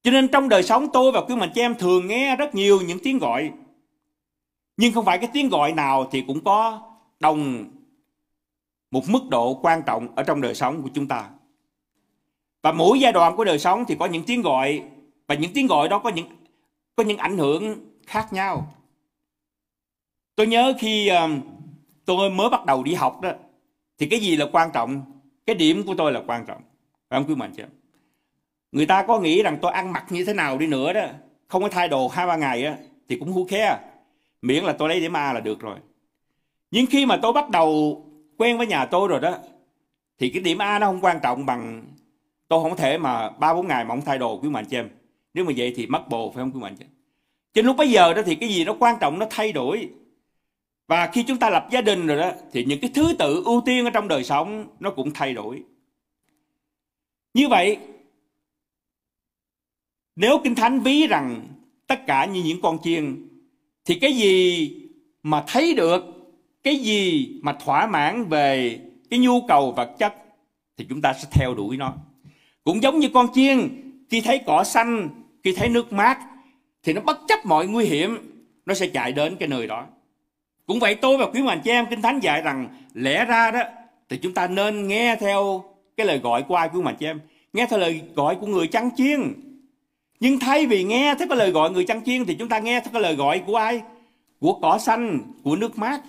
Cho 0.04 0.12
nên 0.12 0.28
trong 0.28 0.50
đời 0.50 0.64
sống 0.64 0.88
tôi 0.94 1.12
và 1.12 1.22
quý 1.22 1.36
mạnh 1.36 1.52
chị 1.56 1.62
em 1.62 1.76
thường 1.76 2.08
nghe 2.08 2.36
rất 2.36 2.56
nhiều 2.56 2.82
những 2.82 3.00
tiếng 3.04 3.20
gọi. 3.20 3.52
Nhưng 4.78 4.94
không 4.94 5.06
phải 5.06 5.18
cái 5.18 5.30
tiếng 5.34 5.50
gọi 5.50 5.74
nào 5.74 6.10
thì 6.12 6.24
cũng 6.28 6.44
có 6.44 6.82
đồng 7.20 7.66
một 8.92 9.04
mức 9.10 9.30
độ 9.30 9.60
quan 9.62 9.82
trọng 9.86 10.16
ở 10.16 10.24
trong 10.24 10.42
đời 10.42 10.56
sống 10.56 10.82
của 10.82 10.90
chúng 10.94 11.08
ta. 11.08 11.30
Và 12.62 12.72
mỗi 12.72 13.00
giai 13.00 13.12
đoạn 13.12 13.36
của 13.36 13.44
đời 13.44 13.60
sống 13.60 13.84
thì 13.88 13.96
có 14.00 14.06
những 14.06 14.24
tiếng 14.24 14.42
gọi, 14.42 14.84
và 15.28 15.36
những 15.36 15.52
tiếng 15.54 15.68
gọi 15.68 15.90
đó 15.90 16.00
có 16.00 16.10
những 16.10 16.28
có 17.00 17.04
những 17.04 17.18
ảnh 17.18 17.38
hưởng 17.38 17.80
khác 18.08 18.34
nhau. 18.34 18.74
Tôi 20.36 20.48
nhớ 20.48 20.74
khi 20.80 21.08
ờ, 21.08 21.30
tôi 22.06 22.30
mới 22.30 22.50
bắt 22.50 22.66
đầu 22.66 22.84
đi 22.84 22.94
học 22.94 23.22
đó 23.22 23.32
thì 23.98 24.08
cái 24.10 24.20
gì 24.20 24.36
là 24.36 24.46
quan 24.52 24.70
trọng? 24.74 25.02
Cái 25.46 25.56
điểm 25.56 25.84
của 25.86 25.94
tôi 25.98 26.12
là 26.12 26.22
quan 26.28 26.46
trọng. 26.46 26.62
Phải 27.10 27.20
không 27.20 27.30
quý 27.30 27.36
mạnh 27.36 27.54
chứ? 27.58 27.64
Người 28.72 28.86
ta 28.86 29.06
có 29.08 29.20
nghĩ 29.20 29.44
rằng 29.44 29.58
tôi 29.62 29.72
ăn 29.72 29.92
mặc 29.92 30.06
như 30.10 30.26
thế 30.26 30.34
nào 30.34 30.58
đi 30.58 30.68
nữa 30.68 30.94
đó, 30.94 31.06
không 31.48 31.62
có 31.62 31.70
thay 31.70 31.88
đồ 31.88 32.08
hai 32.08 32.28
ba 32.28 32.36
ngày 32.36 32.66
á 32.66 32.78
thì 33.10 33.16
cũng 33.20 33.32
hú 33.32 33.46
khe 33.50 33.78
miễn 34.42 34.64
là 34.64 34.74
tôi 34.74 34.90
lấy 34.90 35.00
điểm 35.00 35.18
A 35.18 35.34
là 35.34 35.40
được 35.40 35.60
rồi 35.60 35.80
nhưng 36.72 36.86
khi 36.86 37.06
mà 37.06 37.20
tôi 37.22 37.34
bắt 37.34 37.50
đầu 37.50 37.98
quen 38.38 38.58
với 38.58 38.68
nhà 38.68 38.86
tôi 38.86 39.08
rồi 39.08 39.20
đó 39.20 39.38
thì 40.20 40.30
cái 40.30 40.44
điểm 40.44 40.58
A 40.58 40.80
nó 40.80 40.88
không 40.88 41.02
quan 41.02 41.20
trọng 41.24 41.46
bằng 41.46 41.84
tôi 42.48 42.64
không 42.64 42.78
thể 42.78 42.98
mà 42.98 43.30
ba 43.30 43.54
bốn 43.54 43.68
ngày 43.68 43.84
mà 43.86 43.90
không 43.96 44.06
thay 44.06 44.18
đồ 44.18 44.40
quý 44.40 44.50
mạnh 44.50 44.66
chị 44.70 44.78
em 44.78 44.90
nếu 45.40 45.46
mà 45.46 45.54
vậy 45.58 45.74
thì 45.76 45.88
mất 45.88 46.10
bồ 46.10 46.32
phải 46.32 46.42
không 46.42 46.52
quý 46.52 46.60
mạnh? 46.60 46.76
Chứ? 46.80 46.86
trên 47.54 47.66
lúc 47.66 47.78
bây 47.78 47.92
giờ 47.92 48.14
đó 48.14 48.22
thì 48.26 48.36
cái 48.36 48.50
gì 48.50 48.66
nó 48.66 48.76
quan 48.80 48.96
trọng 49.02 49.20
nó 49.20 49.26
thay 49.30 49.52
đổi. 49.52 49.90
Và 50.88 51.10
khi 51.14 51.24
chúng 51.24 51.38
ta 51.38 51.50
lập 51.50 51.68
gia 51.72 51.82
đình 51.82 52.08
rồi 52.08 52.18
đó, 52.18 52.32
thì 52.52 52.66
những 52.66 52.80
cái 52.80 52.92
thứ 52.94 53.16
tự 53.20 53.44
ưu 53.46 53.62
tiên 53.66 53.86
ở 53.86 53.90
trong 53.90 54.08
đời 54.08 54.24
sống 54.24 54.68
nó 54.80 54.92
cũng 54.92 55.12
thay 55.14 55.34
đổi. 55.34 55.64
Như 57.34 57.48
vậy, 57.48 57.78
nếu 60.16 60.42
kinh 60.44 60.56
thánh 60.56 60.80
ví 60.80 61.08
rằng 61.08 61.48
tất 61.88 62.06
cả 62.08 62.26
như 62.26 62.44
những 62.44 62.62
con 62.62 62.78
chiên, 62.84 63.28
thì 63.86 64.00
cái 64.00 64.14
gì 64.14 64.76
mà 65.24 65.44
thấy 65.48 65.74
được, 65.74 66.04
cái 66.64 66.76
gì 66.76 67.30
mà 67.44 67.54
thỏa 67.54 67.88
mãn 67.88 68.26
về 68.26 68.80
cái 69.10 69.20
nhu 69.20 69.42
cầu 69.48 69.72
vật 69.72 69.96
chất, 70.00 70.16
thì 70.78 70.86
chúng 70.90 71.02
ta 71.02 71.14
sẽ 71.14 71.28
theo 71.32 71.54
đuổi 71.54 71.78
nó. 71.78 71.94
Cũng 72.64 72.84
giống 72.84 73.00
như 73.00 73.10
con 73.14 73.28
chiên, 73.34 73.70
khi 74.10 74.22
thấy 74.22 74.42
cỏ 74.46 74.64
xanh 74.64 75.19
khi 75.44 75.54
thấy 75.54 75.70
nước 75.70 75.94
mát 75.94 76.20
thì 76.84 76.94
nó 76.94 77.02
bất 77.02 77.20
chấp 77.28 77.46
mọi 77.46 77.68
nguy 77.68 77.86
hiểm 77.86 78.18
nó 78.66 78.74
sẽ 78.74 78.88
chạy 78.88 79.12
đến 79.12 79.36
cái 79.36 79.48
nơi 79.48 79.68
đó 79.68 79.86
cũng 80.66 80.80
vậy 80.80 80.96
tôi 80.96 81.18
và 81.18 81.26
quý 81.26 81.42
mạnh 81.42 81.62
chị 81.64 81.72
em 81.72 81.86
kinh 81.90 82.02
thánh 82.02 82.20
dạy 82.20 82.42
rằng 82.42 82.68
lẽ 82.94 83.26
ra 83.26 83.52
đó 83.52 83.60
thì 84.10 84.18
chúng 84.18 84.34
ta 84.34 84.48
nên 84.48 84.88
nghe 84.88 85.16
theo 85.16 85.64
cái 85.98 86.08
lời 86.08 86.20
gọi 86.20 86.44
của 86.44 86.56
ai 86.56 86.70
quý 86.74 86.82
mạnh 86.82 86.96
chị 87.00 87.06
em 87.06 87.20
nghe 87.54 87.68
theo 87.70 87.80
lời 87.80 88.02
gọi 88.16 88.36
của 88.36 88.48
người 88.48 88.68
chăn 88.68 88.90
chiên 88.96 89.34
nhưng 90.20 90.40
thay 90.40 90.66
vì 90.66 90.84
nghe 90.84 91.16
theo 91.20 91.28
cái 91.28 91.38
lời 91.38 91.52
gọi 91.52 91.72
người 91.72 91.86
chăn 91.86 92.04
chiên 92.04 92.26
thì 92.26 92.36
chúng 92.36 92.50
ta 92.50 92.60
nghe 92.60 92.80
theo 92.80 92.90
cái 92.94 93.02
lời 93.02 93.16
gọi 93.16 93.40
của 93.48 93.56
ai? 93.56 93.82
Của 94.40 94.54
cỏ 94.62 94.78
xanh, 94.78 95.20
của 95.44 95.56
nước 95.56 95.78
mát. 95.78 96.02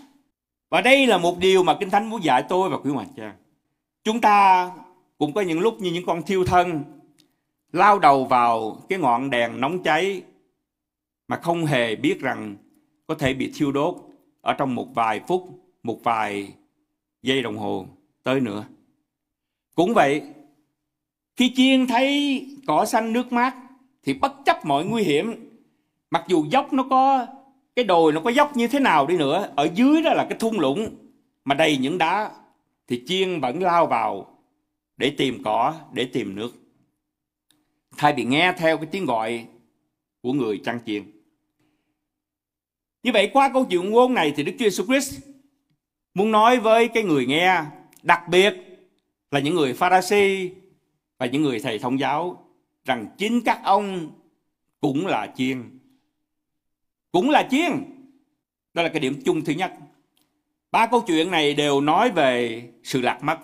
Và 0.71 0.81
đây 0.81 1.07
là 1.07 1.19
một 1.19 1.39
điều 1.39 1.63
mà 1.63 1.75
Kinh 1.81 1.91
Thánh 1.91 2.11
muốn 2.11 2.25
dạy 2.25 2.45
tôi 2.49 2.69
và 2.69 2.77
quý 2.77 2.93
mạnh 2.93 3.09
cha. 3.17 3.33
Chúng 4.05 4.21
ta 4.21 4.71
cũng 5.19 5.33
có 5.33 5.41
những 5.41 5.61
lúc 5.61 5.81
như 5.81 5.91
những 5.91 6.07
con 6.07 6.23
thiêu 6.23 6.45
thân 6.45 6.85
lao 7.73 7.99
đầu 7.99 8.25
vào 8.25 8.83
cái 8.89 8.99
ngọn 8.99 9.31
đèn 9.31 9.61
nóng 9.61 9.83
cháy 9.83 10.23
mà 11.29 11.37
không 11.37 11.67
hề 11.67 11.97
biết 11.97 12.21
rằng 12.21 12.57
có 13.07 13.15
thể 13.15 13.35
bị 13.35 13.53
thiêu 13.55 13.73
đốt 13.73 13.95
ở 14.41 14.53
trong 14.53 14.75
một 14.75 14.89
vài 14.95 15.21
phút, 15.29 15.49
một 15.83 15.99
vài 16.05 16.53
giây 17.23 17.43
đồng 17.43 17.57
hồ 17.57 17.87
tới 18.23 18.41
nữa. 18.41 18.65
Cũng 19.75 19.95
vậy, 19.95 20.23
khi 21.37 21.53
chiên 21.57 21.87
thấy 21.87 22.47
cỏ 22.67 22.85
xanh 22.85 23.13
nước 23.13 23.33
mát 23.33 23.55
thì 24.03 24.15
bất 24.15 24.33
chấp 24.45 24.65
mọi 24.65 24.85
nguy 24.85 25.03
hiểm 25.03 25.51
mặc 26.11 26.25
dù 26.29 26.45
dốc 26.51 26.73
nó 26.73 26.87
có 26.91 27.27
cái 27.77 27.85
đồi 27.85 28.13
nó 28.13 28.21
có 28.21 28.31
dốc 28.31 28.57
như 28.57 28.69
thế 28.69 28.79
nào 28.79 29.07
đi 29.07 29.17
nữa 29.17 29.49
ở 29.57 29.69
dưới 29.75 30.03
đó 30.03 30.13
là 30.13 30.27
cái 30.31 30.39
thung 30.39 30.61
lũng 30.61 30.89
mà 31.45 31.55
đầy 31.55 31.77
những 31.77 31.99
đá 31.99 32.31
thì 32.89 33.03
chiên 33.07 33.41
vẫn 33.41 33.63
lao 33.63 33.87
vào 33.87 34.39
để 34.97 35.15
tìm 35.19 35.43
cỏ 35.45 35.75
để 35.93 36.05
tìm 36.05 36.35
nước 36.35 36.60
thay 38.01 38.13
vì 38.13 38.25
nghe 38.25 38.53
theo 38.59 38.77
cái 38.77 38.87
tiếng 38.87 39.05
gọi 39.05 39.47
của 40.23 40.33
người 40.33 40.61
trăng 40.65 40.79
chiên. 40.87 41.03
Như 43.03 43.11
vậy 43.13 43.31
qua 43.33 43.51
câu 43.53 43.65
chuyện 43.65 43.91
ngôn 43.91 44.15
này 44.15 44.33
thì 44.37 44.43
Đức 44.43 44.53
Chúa 44.59 44.65
Jesus 44.65 44.87
Christ 44.87 45.21
muốn 46.15 46.33
nói 46.33 46.61
với 46.61 46.89
cái 46.89 47.03
người 47.03 47.27
nghe, 47.27 47.63
đặc 48.03 48.29
biệt 48.29 48.55
là 49.31 49.41
những 49.41 49.55
người 49.55 49.75
Pharisee 49.75 50.49
và 51.19 51.27
những 51.27 51.43
người 51.43 51.61
thầy 51.61 51.79
thông 51.79 52.01
giáo 52.01 52.47
rằng 52.85 53.07
chính 53.19 53.41
các 53.41 53.61
ông 53.65 54.11
cũng 54.81 55.07
là 55.07 55.33
chiên. 55.37 55.79
Cũng 57.13 57.31
là 57.31 57.49
chiên. 57.51 57.71
Đó 58.75 58.83
là 58.83 58.89
cái 58.89 59.01
điểm 59.01 59.23
chung 59.25 59.45
thứ 59.45 59.53
nhất. 59.53 59.73
Ba 60.71 60.87
câu 60.87 61.01
chuyện 61.07 61.31
này 61.31 61.55
đều 61.55 61.81
nói 61.81 62.11
về 62.11 62.63
sự 62.83 63.01
lạc 63.01 63.23
mất. 63.23 63.39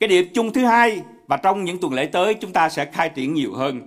Cái 0.00 0.08
điểm 0.08 0.28
chung 0.34 0.52
thứ 0.52 0.64
hai 0.64 1.02
và 1.30 1.36
trong 1.36 1.64
những 1.64 1.78
tuần 1.80 1.92
lễ 1.92 2.06
tới, 2.06 2.34
chúng 2.34 2.52
ta 2.52 2.68
sẽ 2.68 2.84
khai 2.84 3.08
triển 3.08 3.34
nhiều 3.34 3.54
hơn. 3.54 3.80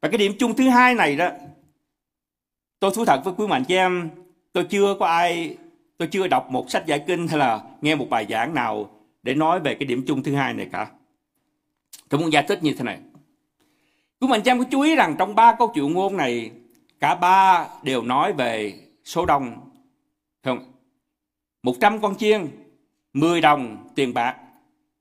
Và 0.00 0.08
cái 0.08 0.18
điểm 0.18 0.32
chung 0.38 0.54
thứ 0.54 0.68
hai 0.68 0.94
này 0.94 1.16
đó, 1.16 1.30
tôi 2.80 2.90
thú 2.94 3.04
thật 3.04 3.20
với 3.24 3.34
quý 3.36 3.46
mạnh 3.46 3.64
chị 3.64 3.74
em, 3.74 4.10
tôi 4.52 4.64
chưa 4.64 4.96
có 5.00 5.06
ai, 5.06 5.56
tôi 5.98 6.08
chưa 6.08 6.26
đọc 6.26 6.50
một 6.50 6.70
sách 6.70 6.86
giải 6.86 7.04
kinh 7.06 7.28
hay 7.28 7.38
là 7.38 7.60
nghe 7.80 7.94
một 7.94 8.06
bài 8.10 8.26
giảng 8.30 8.54
nào 8.54 8.90
để 9.22 9.34
nói 9.34 9.60
về 9.60 9.74
cái 9.74 9.86
điểm 9.86 10.04
chung 10.06 10.22
thứ 10.22 10.34
hai 10.34 10.54
này 10.54 10.68
cả. 10.72 10.90
Tôi 12.08 12.20
muốn 12.20 12.32
giải 12.32 12.44
thích 12.48 12.62
như 12.62 12.74
thế 12.78 12.84
này. 12.84 12.98
Quý 14.20 14.28
mạnh 14.28 14.40
chị 14.44 14.50
em 14.50 14.58
có 14.58 14.64
chú 14.70 14.80
ý 14.80 14.96
rằng 14.96 15.14
trong 15.18 15.34
ba 15.34 15.54
câu 15.58 15.72
chuyện 15.74 15.92
ngôn 15.92 16.16
này, 16.16 16.50
cả 17.00 17.14
ba 17.14 17.66
đều 17.82 18.02
nói 18.02 18.32
về 18.32 18.74
số 19.04 19.26
đông 19.26 19.70
không? 20.44 20.72
100 21.62 22.00
con 22.00 22.16
chiên 22.16 22.46
10 23.12 23.40
đồng 23.40 23.88
tiền 23.94 24.14
bạc 24.14 24.36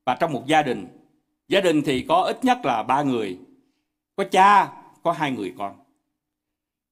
và 0.06 0.16
trong 0.16 0.34
một 0.34 0.44
gia 0.48 0.62
đình 0.62 0.97
gia 1.48 1.62
đình 1.62 1.82
thì 1.86 2.06
có 2.10 2.22
ít 2.22 2.46
nhất 2.46 2.66
là 2.66 2.84
ba 2.84 3.02
người, 3.02 3.38
có 4.16 4.24
cha, 4.24 4.72
có 5.04 5.12
hai 5.12 5.32
người 5.32 5.54
con. 5.58 5.76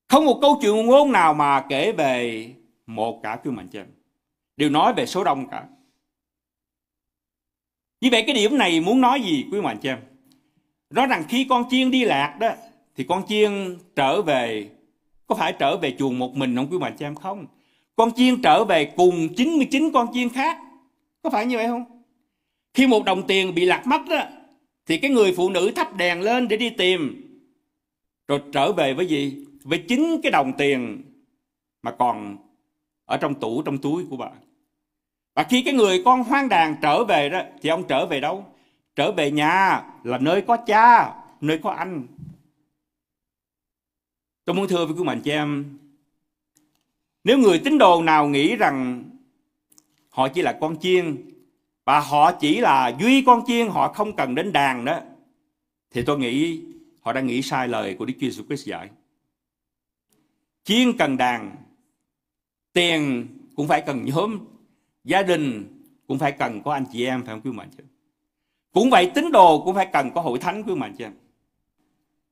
Không 0.08 0.26
một 0.26 0.40
câu 0.42 0.60
chuyện 0.62 0.86
ngôn 0.86 1.12
nào 1.12 1.34
mà 1.34 1.66
kể 1.70 1.92
về 1.92 2.50
một 2.86 3.20
cả 3.24 3.40
quý 3.44 3.52
mạnh 3.52 3.68
chị 3.68 3.80
đều 4.58 4.70
nói 4.70 4.94
về 4.94 5.06
số 5.06 5.24
đông 5.24 5.48
cả. 5.48 5.64
Như 8.02 8.10
vậy 8.12 8.24
cái 8.28 8.36
điểm 8.36 8.58
này 8.58 8.80
muốn 8.80 9.02
nói 9.02 9.22
gì 9.22 9.46
quý 9.52 9.62
mạnh 9.62 9.78
chị 9.82 9.90
em 9.90 10.00
nói 10.90 11.08
rằng 11.08 11.24
khi 11.30 11.46
con 11.50 11.70
chiên 11.70 11.92
đi 11.92 12.06
lạc 12.06 12.38
đó, 12.40 12.50
thì 12.96 13.04
con 13.04 13.24
chiên 13.28 13.78
trở 13.96 14.22
về, 14.22 14.70
có 15.28 15.36
phải 15.36 15.54
trở 15.60 15.78
về 15.78 15.96
chuồng 16.00 16.20
một 16.20 16.36
mình 16.36 16.56
không 16.56 16.68
quý 16.72 16.78
mạnh 16.78 16.96
chị 17.00 17.06
em 17.06 17.16
không. 17.16 17.46
Con 17.96 18.12
chiên 18.16 18.42
trở 18.42 18.64
về 18.64 18.86
cùng 18.86 19.28
99 19.36 19.92
con 19.94 20.08
chiên 20.14 20.30
khác, 20.30 20.58
có 21.22 21.30
phải 21.30 21.46
như 21.46 21.58
vậy 21.58 21.68
không? 21.68 22.04
Khi 22.74 22.88
một 22.88 23.06
đồng 23.06 23.28
tiền 23.28 23.56
bị 23.56 23.66
lạc 23.66 23.88
mất 23.88 24.02
đó 24.10 24.22
thì 24.86 24.98
cái 24.98 25.12
người 25.12 25.34
phụ 25.38 25.50
nữ 25.50 25.72
thắp 25.76 25.96
đèn 25.96 26.22
lên 26.22 26.48
để 26.48 26.58
đi 26.58 26.70
tìm. 26.70 27.22
Rồi 28.28 28.42
trở 28.52 28.74
về 28.74 28.94
với 28.94 29.06
gì? 29.06 29.46
Với 29.64 29.84
chính 29.88 30.22
cái 30.24 30.32
đồng 30.32 30.54
tiền 30.58 31.02
mà 31.82 31.92
còn 31.92 32.38
ở 33.06 33.18
trong 33.18 33.40
tủ, 33.40 33.62
trong 33.62 33.78
túi 33.78 34.06
của 34.10 34.18
bà. 34.18 34.30
Và 35.36 35.44
khi 35.44 35.62
cái 35.62 35.74
người 35.74 36.02
con 36.06 36.24
hoang 36.24 36.50
đàn 36.50 36.76
trở 36.82 37.04
về 37.04 37.30
đó, 37.30 37.42
thì 37.62 37.70
ông 37.70 37.84
trở 37.88 38.06
về 38.06 38.20
đâu? 38.20 38.46
Trở 38.96 39.12
về 39.12 39.32
nhà 39.32 39.84
là 40.04 40.18
nơi 40.18 40.42
có 40.42 40.58
cha, 40.58 41.16
nơi 41.42 41.60
có 41.64 41.72
anh. 41.72 42.08
Tôi 44.46 44.56
muốn 44.56 44.68
thưa 44.68 44.86
với 44.86 44.96
quý 44.96 45.04
mạnh 45.04 45.22
chị 45.22 45.32
em, 45.32 45.78
nếu 47.24 47.38
người 47.38 47.62
tín 47.64 47.78
đồ 47.78 48.02
nào 48.02 48.28
nghĩ 48.28 48.56
rằng 48.56 49.04
họ 50.10 50.28
chỉ 50.28 50.42
là 50.42 50.58
con 50.62 50.80
chiên 50.80 51.30
và 51.86 52.00
họ 52.00 52.32
chỉ 52.32 52.62
là 52.62 52.96
duy 53.00 53.22
con 53.22 53.44
chiên 53.48 53.68
họ 53.68 53.94
không 53.94 54.16
cần 54.16 54.36
đến 54.36 54.54
đàn 54.54 54.86
đó 54.86 55.00
thì 55.92 56.02
tôi 56.02 56.20
nghĩ 56.20 56.62
họ 57.02 57.14
đang 57.14 57.28
nghĩ 57.28 57.42
sai 57.42 57.68
lời 57.68 57.96
của 58.00 58.06
Đức 58.06 58.14
Chúa 58.20 58.28
Jesus 58.28 58.46
Christ 58.48 58.68
dạy. 58.68 58.90
Chiên 60.64 60.98
cần 60.98 61.18
đàn, 61.18 61.56
tiền 62.74 63.28
cũng 63.56 63.68
phải 63.68 63.82
cần 63.82 64.06
nhóm, 64.06 64.40
gia 65.04 65.24
đình 65.24 65.76
cũng 66.08 66.20
phải 66.20 66.32
cần 66.32 66.62
có 66.62 66.74
anh 66.74 66.86
chị 66.92 67.06
em 67.06 67.24
phải 67.26 67.34
không 67.34 67.42
quý 67.42 67.52
mạnh 67.52 67.70
chứ? 67.78 67.84
Cũng 68.74 68.90
vậy 68.90 69.12
tín 69.16 69.32
đồ 69.32 69.62
cũng 69.66 69.76
phải 69.76 69.90
cần 69.94 70.12
có 70.12 70.22
hội 70.22 70.40
thánh 70.40 70.64
quý 70.64 70.76
mạnh 70.76 70.96
chứ? 70.98 71.06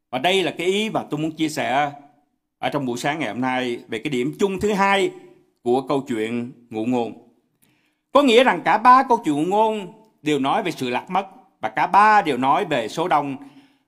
Và 0.09 0.19
đây 0.19 0.43
là 0.43 0.55
cái 0.57 0.67
ý 0.67 0.89
mà 0.89 1.03
tôi 1.09 1.19
muốn 1.19 1.31
chia 1.31 1.49
sẻ 1.49 1.91
ở 2.57 2.69
trong 2.69 2.85
buổi 2.85 2.97
sáng 2.97 3.19
ngày 3.19 3.29
hôm 3.29 3.41
nay 3.41 3.83
về 3.87 3.99
cái 3.99 4.11
điểm 4.11 4.33
chung 4.39 4.59
thứ 4.59 4.73
hai 4.73 5.11
của 5.61 5.81
câu 5.81 6.05
chuyện 6.07 6.51
ngụ 6.69 6.85
ngôn. 6.85 7.22
Có 8.13 8.23
nghĩa 8.23 8.43
rằng 8.43 8.61
cả 8.65 8.77
ba 8.77 9.03
câu 9.09 9.21
chuyện 9.25 9.49
ngôn 9.49 9.93
đều 10.21 10.39
nói 10.39 10.63
về 10.63 10.71
sự 10.71 10.89
lạc 10.89 11.09
mất 11.09 11.27
và 11.59 11.69
cả 11.69 11.87
ba 11.87 12.21
đều 12.21 12.37
nói 12.37 12.65
về 12.65 12.87
số 12.87 13.07
đông, 13.07 13.37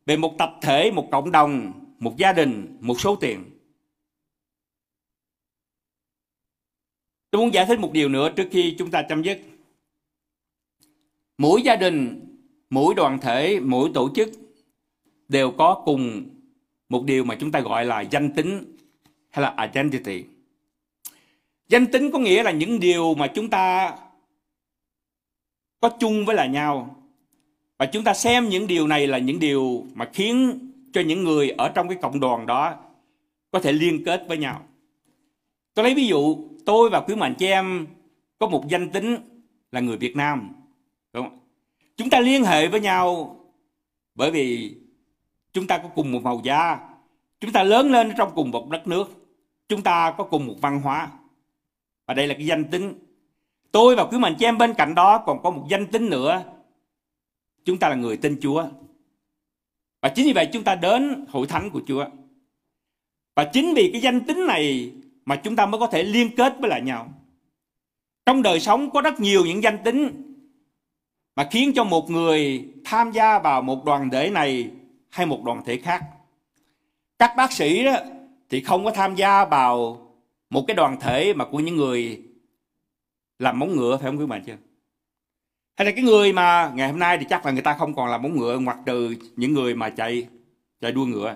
về 0.05 0.17
một 0.17 0.33
tập 0.37 0.55
thể, 0.61 0.91
một 0.91 1.07
cộng 1.11 1.31
đồng, 1.31 1.71
một 1.99 2.17
gia 2.17 2.33
đình, 2.33 2.77
một 2.81 2.99
số 2.99 3.15
tiền. 3.15 3.43
Tôi 7.31 7.41
muốn 7.41 7.53
giải 7.53 7.65
thích 7.65 7.79
một 7.79 7.91
điều 7.91 8.09
nữa 8.09 8.29
trước 8.35 8.47
khi 8.51 8.75
chúng 8.77 8.91
ta 8.91 9.01
chấm 9.01 9.23
dứt. 9.23 9.41
Mỗi 11.37 11.61
gia 11.61 11.75
đình, 11.75 12.21
mỗi 12.69 12.95
đoàn 12.95 13.19
thể, 13.21 13.59
mỗi 13.59 13.91
tổ 13.93 14.09
chức 14.15 14.29
đều 15.27 15.51
có 15.51 15.81
cùng 15.85 16.29
một 16.89 17.03
điều 17.05 17.23
mà 17.23 17.35
chúng 17.39 17.51
ta 17.51 17.59
gọi 17.59 17.85
là 17.85 18.01
danh 18.01 18.33
tính 18.33 18.75
hay 19.29 19.43
là 19.43 19.69
identity. 19.73 20.23
Danh 21.67 21.85
tính 21.85 22.11
có 22.11 22.19
nghĩa 22.19 22.43
là 22.43 22.51
những 22.51 22.79
điều 22.79 23.15
mà 23.15 23.27
chúng 23.27 23.49
ta 23.49 23.95
có 25.85 25.89
chung 25.99 26.25
với 26.25 26.35
là 26.35 26.45
nhau. 26.45 26.95
Và 27.77 27.85
chúng 27.85 28.03
ta 28.03 28.13
xem 28.13 28.49
những 28.49 28.67
điều 28.67 28.87
này 28.87 29.07
là 29.07 29.17
những 29.17 29.39
điều 29.39 29.85
mà 29.93 30.09
khiến 30.13 30.59
cho 30.93 31.01
những 31.01 31.23
người 31.23 31.49
ở 31.49 31.69
trong 31.69 31.87
cái 31.87 31.97
cộng 32.01 32.19
đoàn 32.19 32.45
đó 32.45 32.75
có 33.51 33.59
thể 33.59 33.71
liên 33.71 34.05
kết 34.05 34.25
với 34.27 34.37
nhau. 34.37 34.61
Tôi 35.73 35.83
lấy 35.83 35.95
ví 35.95 36.07
dụ, 36.07 36.37
tôi 36.65 36.89
và 36.89 37.01
quý 37.01 37.15
mạnh 37.15 37.35
chị 37.37 37.45
em 37.45 37.87
có 38.39 38.47
một 38.47 38.67
danh 38.69 38.89
tính 38.89 39.17
là 39.71 39.79
người 39.79 39.97
Việt 39.97 40.15
Nam. 40.15 40.49
Đúng 41.13 41.29
không? 41.29 41.39
Chúng 41.97 42.09
ta 42.09 42.19
liên 42.19 42.43
hệ 42.43 42.67
với 42.67 42.79
nhau 42.79 43.37
bởi 44.15 44.31
vì 44.31 44.75
chúng 45.53 45.67
ta 45.67 45.77
có 45.77 45.89
cùng 45.95 46.11
một 46.11 46.23
màu 46.23 46.41
da, 46.43 46.79
chúng 47.39 47.51
ta 47.51 47.63
lớn 47.63 47.91
lên 47.91 48.11
trong 48.17 48.31
cùng 48.35 48.51
một 48.51 48.69
đất 48.69 48.87
nước, 48.87 49.27
chúng 49.69 49.81
ta 49.81 50.13
có 50.17 50.23
cùng 50.23 50.47
một 50.47 50.55
văn 50.61 50.81
hóa. 50.81 51.09
Và 52.05 52.13
đây 52.13 52.27
là 52.27 52.33
cái 52.33 52.45
danh 52.45 52.65
tính. 52.65 53.04
Tôi 53.75 53.95
và 53.95 54.05
quý 54.05 54.17
mạnh 54.17 54.35
chị 54.39 54.45
em 54.45 54.57
bên 54.57 54.73
cạnh 54.73 54.95
đó 54.95 55.23
còn 55.25 55.43
có 55.43 55.49
một 55.49 55.65
danh 55.69 55.87
tính 55.87 56.09
nữa. 56.09 56.43
Chúng 57.65 57.77
ta 57.77 57.89
là 57.89 57.95
người 57.95 58.17
tin 58.17 58.39
Chúa. 58.41 58.65
Và 60.01 60.09
chính 60.09 60.25
vì 60.25 60.33
vậy 60.33 60.49
chúng 60.53 60.63
ta 60.63 60.75
đến 60.75 61.25
hội 61.29 61.47
thánh 61.47 61.69
của 61.69 61.81
Chúa. 61.87 62.05
Và 63.35 63.43
chính 63.53 63.73
vì 63.73 63.89
cái 63.91 64.01
danh 64.01 64.21
tính 64.25 64.47
này 64.47 64.91
mà 65.25 65.35
chúng 65.35 65.55
ta 65.55 65.65
mới 65.65 65.79
có 65.79 65.87
thể 65.87 66.03
liên 66.03 66.35
kết 66.35 66.55
với 66.59 66.69
lại 66.69 66.81
nhau. 66.81 67.13
Trong 68.25 68.41
đời 68.41 68.59
sống 68.59 68.89
có 68.89 69.01
rất 69.01 69.19
nhiều 69.19 69.45
những 69.45 69.63
danh 69.63 69.77
tính 69.83 70.33
mà 71.35 71.47
khiến 71.51 71.71
cho 71.75 71.83
một 71.83 72.09
người 72.09 72.67
tham 72.85 73.11
gia 73.11 73.39
vào 73.39 73.61
một 73.61 73.85
đoàn 73.85 74.09
thể 74.09 74.29
này 74.29 74.69
hay 75.09 75.25
một 75.25 75.43
đoàn 75.43 75.61
thể 75.65 75.77
khác. 75.77 76.03
Các 77.19 77.33
bác 77.37 77.51
sĩ 77.51 77.83
đó 77.83 77.95
thì 78.49 78.61
không 78.61 78.85
có 78.85 78.91
tham 78.91 79.15
gia 79.15 79.45
vào 79.45 80.01
một 80.49 80.63
cái 80.67 80.75
đoàn 80.75 80.99
thể 80.99 81.33
mà 81.33 81.45
của 81.45 81.59
những 81.59 81.75
người 81.75 82.21
làm 83.39 83.59
móng 83.59 83.75
ngựa 83.75 83.97
phải 83.97 84.05
không 84.05 84.19
quý 84.19 84.25
bạn 84.25 84.43
chưa? 84.45 84.57
Hay 85.77 85.85
là 85.85 85.91
cái 85.91 86.03
người 86.03 86.33
mà 86.33 86.71
ngày 86.75 86.89
hôm 86.89 86.99
nay 86.99 87.17
thì 87.17 87.25
chắc 87.29 87.45
là 87.45 87.51
người 87.51 87.61
ta 87.61 87.73
không 87.73 87.95
còn 87.95 88.09
làm 88.09 88.21
móng 88.21 88.37
ngựa 88.37 88.59
ngoặt 88.59 88.77
trừ 88.85 89.15
những 89.35 89.53
người 89.53 89.75
mà 89.75 89.89
chạy 89.89 90.27
chạy 90.81 90.91
đua 90.91 91.05
ngựa. 91.05 91.35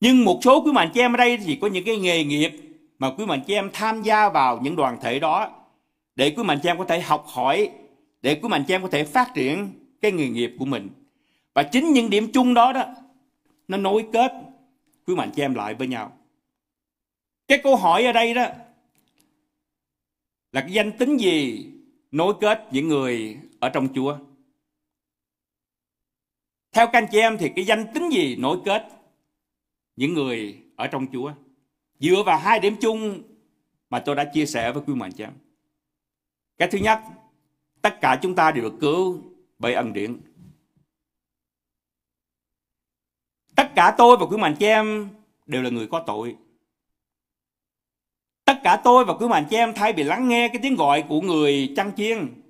Nhưng 0.00 0.24
một 0.24 0.40
số 0.42 0.62
quý 0.64 0.72
mạnh 0.72 0.90
chị 0.94 1.00
em 1.00 1.12
ở 1.12 1.16
đây 1.16 1.36
thì 1.36 1.58
có 1.60 1.66
những 1.66 1.84
cái 1.84 1.96
nghề 1.96 2.24
nghiệp 2.24 2.52
mà 2.98 3.10
quý 3.10 3.26
mạnh 3.26 3.40
chị 3.46 3.54
em 3.54 3.70
tham 3.72 4.02
gia 4.02 4.28
vào 4.28 4.60
những 4.62 4.76
đoàn 4.76 4.98
thể 5.00 5.18
đó 5.18 5.50
để 6.16 6.34
quý 6.36 6.42
mạnh 6.42 6.58
chị 6.62 6.68
em 6.68 6.78
có 6.78 6.84
thể 6.84 7.00
học 7.00 7.24
hỏi, 7.26 7.70
để 8.22 8.34
quý 8.34 8.48
mạnh 8.48 8.64
chị 8.68 8.74
em 8.74 8.82
có 8.82 8.88
thể 8.88 9.04
phát 9.04 9.34
triển 9.34 9.68
cái 10.00 10.12
nghề 10.12 10.28
nghiệp 10.28 10.56
của 10.58 10.64
mình. 10.64 10.88
Và 11.54 11.62
chính 11.62 11.92
những 11.92 12.10
điểm 12.10 12.32
chung 12.32 12.54
đó 12.54 12.72
đó 12.72 12.84
nó 13.68 13.76
nối 13.76 14.06
kết 14.12 14.32
quý 15.06 15.14
mạnh 15.14 15.30
chị 15.34 15.42
em 15.42 15.54
lại 15.54 15.74
với 15.74 15.86
nhau. 15.86 16.12
Cái 17.48 17.58
câu 17.62 17.76
hỏi 17.76 18.04
ở 18.04 18.12
đây 18.12 18.34
đó 18.34 18.46
là 20.54 20.60
cái 20.60 20.72
danh 20.72 20.92
tính 20.98 21.16
gì 21.16 21.66
nối 22.10 22.34
kết 22.40 22.68
những 22.72 22.88
người 22.88 23.38
ở 23.60 23.68
trong 23.68 23.88
Chúa? 23.94 24.18
Theo 26.72 26.86
các 26.86 26.98
anh 26.98 27.06
chị 27.10 27.18
em 27.18 27.38
thì 27.38 27.50
cái 27.56 27.64
danh 27.64 27.86
tính 27.94 28.08
gì 28.12 28.36
nối 28.36 28.58
kết 28.64 28.88
những 29.96 30.14
người 30.14 30.58
ở 30.76 30.86
trong 30.86 31.06
Chúa? 31.12 31.32
Dựa 32.00 32.22
vào 32.26 32.38
hai 32.38 32.60
điểm 32.60 32.76
chung 32.80 33.22
mà 33.90 34.00
tôi 34.00 34.14
đã 34.14 34.30
chia 34.34 34.46
sẻ 34.46 34.72
với 34.72 34.82
quý 34.86 34.94
mạnh 34.94 35.12
chị 35.12 35.24
em. 35.24 35.32
Cái 36.58 36.68
thứ 36.70 36.78
nhất, 36.78 37.00
tất 37.82 38.00
cả 38.00 38.18
chúng 38.22 38.34
ta 38.34 38.52
đều 38.52 38.64
được 38.64 38.74
cứu 38.80 39.22
bởi 39.58 39.74
ân 39.74 39.92
điển. 39.92 40.20
Tất 43.56 43.72
cả 43.74 43.94
tôi 43.98 44.16
và 44.16 44.26
quý 44.26 44.36
mạnh 44.36 44.56
chị 44.58 44.66
em 44.66 45.08
đều 45.46 45.62
là 45.62 45.70
người 45.70 45.86
có 45.86 46.04
tội 46.06 46.36
tất 48.44 48.60
cả 48.62 48.80
tôi 48.84 49.04
và 49.04 49.14
quý 49.14 49.28
mạnh 49.28 49.46
chị 49.50 49.56
em 49.56 49.74
thay 49.74 49.92
vì 49.92 50.02
lắng 50.02 50.28
nghe 50.28 50.48
cái 50.48 50.58
tiếng 50.62 50.74
gọi 50.74 51.04
của 51.08 51.20
người 51.20 51.72
chăn 51.76 51.92
chiên 51.96 52.42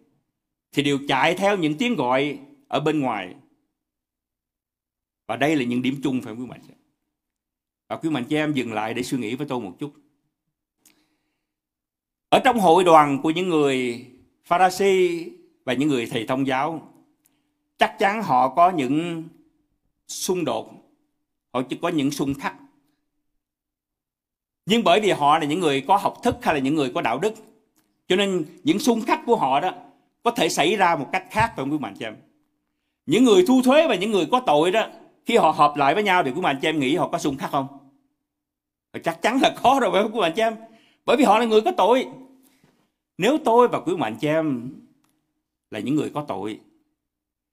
thì 0.73 0.83
đều 0.83 0.99
chạy 1.09 1.35
theo 1.35 1.57
những 1.57 1.79
tiếng 1.79 1.97
gọi 1.97 2.39
ở 2.69 2.81
bên 2.81 3.01
ngoài. 3.01 3.35
Và 5.27 5.37
đây 5.37 5.57
là 5.57 5.65
những 5.65 5.83
điểm 5.83 6.01
chung 6.03 6.21
phải 6.21 6.35
không 6.35 6.43
quý 6.43 6.47
mạnh 6.47 6.61
chị 6.63 6.73
em. 6.73 6.79
Và 7.89 7.97
quý 7.97 8.11
mạnh 8.11 8.25
chị 8.25 8.37
em 8.37 8.53
dừng 8.53 8.73
lại 8.73 8.95
để 8.95 9.03
suy 9.03 9.19
nghĩ 9.19 9.35
với 9.35 9.47
tôi 9.47 9.61
một 9.61 9.77
chút. 9.79 9.93
Ở 12.29 12.41
trong 12.45 12.59
hội 12.59 12.85
đoàn 12.85 13.21
của 13.23 13.31
những 13.31 13.49
người 13.49 14.07
Pharisee 14.45 15.29
và 15.65 15.73
những 15.73 15.89
người 15.89 16.07
thầy 16.07 16.27
thông 16.27 16.47
giáo, 16.47 16.93
chắc 17.79 17.97
chắn 17.99 18.23
họ 18.23 18.55
có 18.55 18.71
những 18.71 19.25
xung 20.09 20.45
đột, 20.45 20.73
họ 21.53 21.63
chỉ 21.63 21.79
có 21.83 21.89
những 21.89 22.11
xung 22.11 22.35
khắc. 22.35 22.57
Nhưng 24.67 24.85
bởi 24.85 25.01
vì 25.01 25.11
họ 25.11 25.39
là 25.39 25.45
những 25.45 25.61
người 25.61 25.81
có 25.81 25.97
học 25.97 26.23
thức 26.23 26.37
hay 26.43 26.55
là 26.55 26.61
những 26.61 26.75
người 26.75 26.93
có 26.95 27.01
đạo 27.01 27.19
đức, 27.19 27.35
cho 28.09 28.17
nên 28.17 28.45
những 28.65 28.79
xung 28.79 29.01
khắc 29.01 29.21
của 29.27 29.37
họ 29.37 29.61
đó 29.61 29.73
có 30.23 30.31
thể 30.31 30.49
xảy 30.49 30.77
ra 30.77 30.97
một 30.97 31.09
cách 31.13 31.25
khác 31.31 31.47
phải 31.47 31.57
không 31.57 31.73
quý 31.73 31.79
bạn 31.79 31.95
chị 31.99 32.05
em? 32.05 32.17
Những 33.07 33.25
người 33.25 33.45
thu 33.49 33.63
thuế 33.65 33.89
và 33.89 33.95
những 33.95 34.11
người 34.11 34.27
có 34.27 34.41
tội 34.41 34.71
đó, 34.71 34.87
khi 35.27 35.37
họ 35.37 35.51
hợp 35.51 35.77
lại 35.77 35.95
với 35.95 36.03
nhau 36.03 36.23
thì 36.23 36.31
quý 36.31 36.41
bạn 36.41 36.59
cho 36.63 36.69
em 36.69 36.79
nghĩ 36.79 36.97
họ 36.97 37.09
có 37.09 37.19
xung 37.19 37.37
khắc 37.37 37.51
không? 37.51 37.67
Chắc 39.05 39.23
chắn 39.23 39.39
là 39.43 39.55
có 39.63 39.79
rồi 39.83 39.91
phải 39.93 40.03
không 40.03 40.13
quý 40.13 40.21
bạn 40.21 40.33
chị 40.37 40.43
em? 40.43 40.57
Bởi 41.07 41.17
vì 41.17 41.25
họ 41.25 41.39
là 41.39 41.45
người 41.45 41.61
có 41.61 41.73
tội. 41.77 42.07
Nếu 43.19 43.39
tôi 43.45 43.69
và 43.69 43.81
quý 43.81 43.95
bạn 43.97 44.17
cho 44.21 44.29
em 44.29 44.71
là 45.71 45.81
những 45.81 45.95
người 45.95 46.11
có 46.15 46.25
tội, 46.29 46.61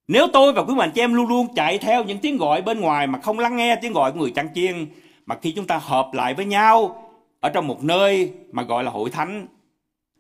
nếu 0.07 0.27
tôi 0.33 0.53
và 0.53 0.63
quý 0.63 0.75
bạn 0.75 0.91
cho 0.95 1.03
em 1.03 1.13
luôn 1.13 1.27
luôn 1.27 1.47
chạy 1.55 1.77
theo 1.77 2.03
những 2.03 2.17
tiếng 2.17 2.37
gọi 2.37 2.61
bên 2.61 2.79
ngoài 2.79 3.07
mà 3.07 3.19
không 3.19 3.39
lắng 3.39 3.55
nghe 3.57 3.75
tiếng 3.75 3.93
gọi 3.93 4.11
của 4.11 4.19
người 4.19 4.31
chăn 4.31 4.49
chiên, 4.55 4.85
mà 5.25 5.37
khi 5.41 5.51
chúng 5.51 5.67
ta 5.67 5.77
hợp 5.77 6.09
lại 6.13 6.33
với 6.33 6.45
nhau 6.45 7.00
ở 7.41 7.49
trong 7.49 7.67
một 7.67 7.83
nơi 7.83 8.33
mà 8.51 8.63
gọi 8.63 8.83
là 8.83 8.91
hội 8.91 9.09
thánh, 9.09 9.47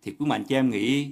thì 0.03 0.15
quý 0.19 0.25
mạnh 0.25 0.43
chị 0.43 0.55
em 0.55 0.69
nghĩ 0.69 1.11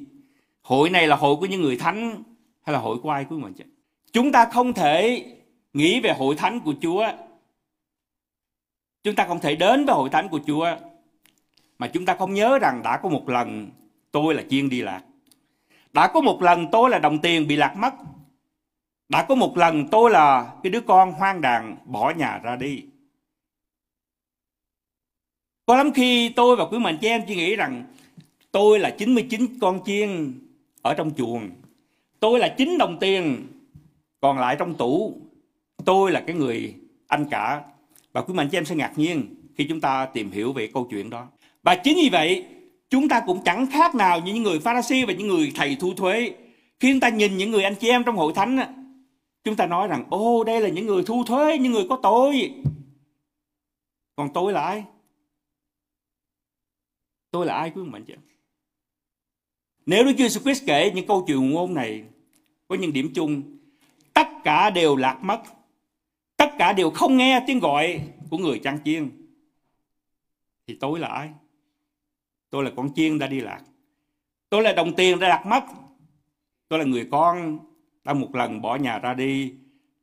hội 0.62 0.90
này 0.90 1.08
là 1.08 1.16
hội 1.16 1.36
của 1.36 1.46
những 1.46 1.62
người 1.62 1.78
thánh 1.78 2.24
hay 2.62 2.74
là 2.74 2.80
hội 2.80 2.98
của 3.04 3.10
ai 3.10 3.26
quý 3.30 3.38
mạnh 3.38 3.54
chị 3.54 3.64
em? 3.64 3.70
Chúng 4.14 4.32
ta 4.32 4.46
không 4.46 4.74
thể 4.74 5.26
nghĩ 5.74 6.00
về 6.00 6.14
hội 6.14 6.36
thánh 6.36 6.60
của 6.60 6.74
Chúa. 6.82 7.08
Chúng 9.04 9.16
ta 9.16 9.28
không 9.28 9.40
thể 9.40 9.56
đến 9.56 9.86
với 9.86 9.96
hội 9.96 10.10
thánh 10.10 10.30
của 10.30 10.40
Chúa 10.48 10.68
mà 11.80 11.88
chúng 11.88 12.06
ta 12.06 12.16
không 12.16 12.34
nhớ 12.34 12.60
rằng 12.60 12.82
đã 12.84 12.98
có 12.98 13.10
một 13.10 13.30
lần 13.30 13.70
tôi 14.12 14.36
là 14.36 14.44
chiên 14.50 14.70
đi 14.70 14.82
lạc. 14.82 15.02
Đã 15.94 16.08
có 16.08 16.22
một 16.22 16.42
lần 16.42 16.68
tôi 16.72 16.90
là 16.90 17.00
đồng 17.00 17.20
tiền 17.20 17.48
bị 17.48 17.56
lạc 17.56 17.76
mất. 17.78 17.94
Đã 19.10 19.24
có 19.24 19.36
một 19.36 19.58
lần 19.58 19.88
tôi 19.88 20.12
là 20.12 20.54
cái 20.64 20.70
đứa 20.70 20.82
con 20.82 21.12
hoang 21.12 21.42
đàn 21.42 21.78
bỏ 21.86 22.14
nhà 22.18 22.40
ra 22.44 22.56
đi. 22.56 22.84
Có 25.70 25.76
lắm 25.76 25.92
khi 25.92 26.30
tôi 26.30 26.56
và 26.56 26.66
quý 26.66 26.80
mạnh 26.80 26.98
chị 27.02 27.08
em 27.08 27.22
chỉ 27.28 27.36
nghĩ 27.36 27.56
rằng 27.56 27.84
tôi 28.52 28.80
là 28.80 28.90
99 28.90 29.60
con 29.62 29.80
chiên 29.86 30.34
ở 30.82 30.94
trong 30.94 31.12
chuồng. 31.18 31.50
Tôi 32.20 32.40
là 32.40 32.56
9 32.58 32.78
đồng 32.78 32.98
tiền 33.00 33.48
còn 34.22 34.40
lại 34.40 34.56
trong 34.60 34.76
tủ. 34.76 35.22
Tôi 35.86 36.12
là 36.12 36.24
cái 36.28 36.36
người 36.36 36.76
anh 37.08 37.26
cả. 37.32 37.62
Và 38.12 38.22
quý 38.22 38.34
mạnh 38.34 38.50
chị 38.52 38.58
em 38.58 38.66
sẽ 38.66 38.76
ngạc 38.76 38.94
nhiên 38.96 39.36
khi 39.56 39.66
chúng 39.70 39.82
ta 39.82 40.06
tìm 40.06 40.32
hiểu 40.32 40.54
về 40.54 40.68
câu 40.74 40.88
chuyện 40.92 41.10
đó. 41.10 41.28
Và 41.64 41.76
chính 41.76 41.96
vì 41.96 42.10
vậy, 42.10 42.46
chúng 42.90 43.10
ta 43.10 43.22
cũng 43.26 43.42
chẳng 43.46 43.72
khác 43.72 43.96
nào 43.96 44.20
như 44.20 44.34
những 44.34 44.44
người 44.44 44.60
Pharisee 44.60 45.06
và 45.06 45.14
những 45.14 45.28
người 45.28 45.52
thầy 45.56 45.78
thu 45.80 45.94
thuế. 45.94 46.32
Khi 46.80 46.92
chúng 46.92 47.00
ta 47.00 47.10
nhìn 47.10 47.38
những 47.38 47.52
người 47.52 47.64
anh 47.64 47.76
chị 47.76 47.90
em 47.90 48.04
trong 48.04 48.16
hội 48.16 48.34
thánh, 48.36 48.58
chúng 49.44 49.56
ta 49.56 49.66
nói 49.66 49.88
rằng, 49.88 50.04
ô 50.10 50.44
đây 50.44 50.62
là 50.62 50.70
những 50.70 50.86
người 50.86 51.04
thu 51.04 51.24
thuế, 51.24 51.58
những 51.58 51.72
người 51.72 51.86
có 51.90 52.00
tội. 52.04 52.54
Còn 54.16 54.30
tôi 54.34 54.54
là 54.54 54.62
ai? 54.62 54.84
Tôi 57.32 57.46
là 57.46 57.54
ai 57.54 57.72
quý 57.76 57.82
bạn 57.92 58.04
chị 58.06 58.14
Nếu 59.86 60.04
Đức 60.04 60.12
Chúa 60.18 60.24
Jesus 60.24 60.42
Christ 60.42 60.64
kể 60.68 60.92
những 60.96 61.08
câu 61.08 61.24
chuyện 61.28 61.50
ngôn 61.50 61.74
này 61.74 62.04
có 62.68 62.76
những 62.76 62.94
điểm 62.94 63.12
chung, 63.16 63.58
tất 64.14 64.28
cả 64.44 64.70
đều 64.70 64.96
lạc 64.96 65.20
mất. 65.22 65.42
Tất 66.38 66.50
cả 66.58 66.74
đều 66.74 66.90
không 66.90 67.18
nghe 67.18 67.44
tiếng 67.48 67.60
gọi 67.60 68.02
của 68.30 68.38
người 68.38 68.60
chăn 68.60 68.80
chiên. 68.86 69.10
Thì 70.68 70.78
tôi 70.80 71.00
là 71.00 71.08
ai? 71.08 71.30
Tôi 72.50 72.64
là 72.64 72.72
con 72.76 72.94
chiên 72.94 73.20
đã 73.20 73.28
đi 73.28 73.40
lạc. 73.40 73.62
Tôi 74.50 74.64
là 74.64 74.74
đồng 74.74 74.96
tiền 74.96 75.20
đã 75.20 75.28
lạc 75.28 75.46
mất. 75.46 75.64
Tôi 76.68 76.80
là 76.80 76.86
người 76.86 77.08
con 77.12 77.60
đã 78.04 78.14
một 78.14 78.36
lần 78.36 78.62
bỏ 78.62 78.76
nhà 78.76 79.00
ra 79.00 79.14
đi 79.14 79.54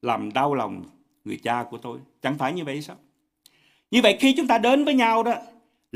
làm 0.03 0.33
đau 0.33 0.55
lòng 0.55 0.85
người 1.25 1.41
cha 1.43 1.65
của 1.71 1.79
tôi. 1.79 1.99
Chẳng 2.23 2.39
phải 2.39 2.53
như 2.53 2.65
vậy 2.65 2.83
sao? 2.83 2.97
Như 3.91 4.01
vậy 4.03 4.17
khi 4.21 4.35
chúng 4.37 4.47
ta 4.47 4.59
đến 4.59 4.85
với 4.85 4.95
nhau 4.95 5.23
đó, 5.23 5.35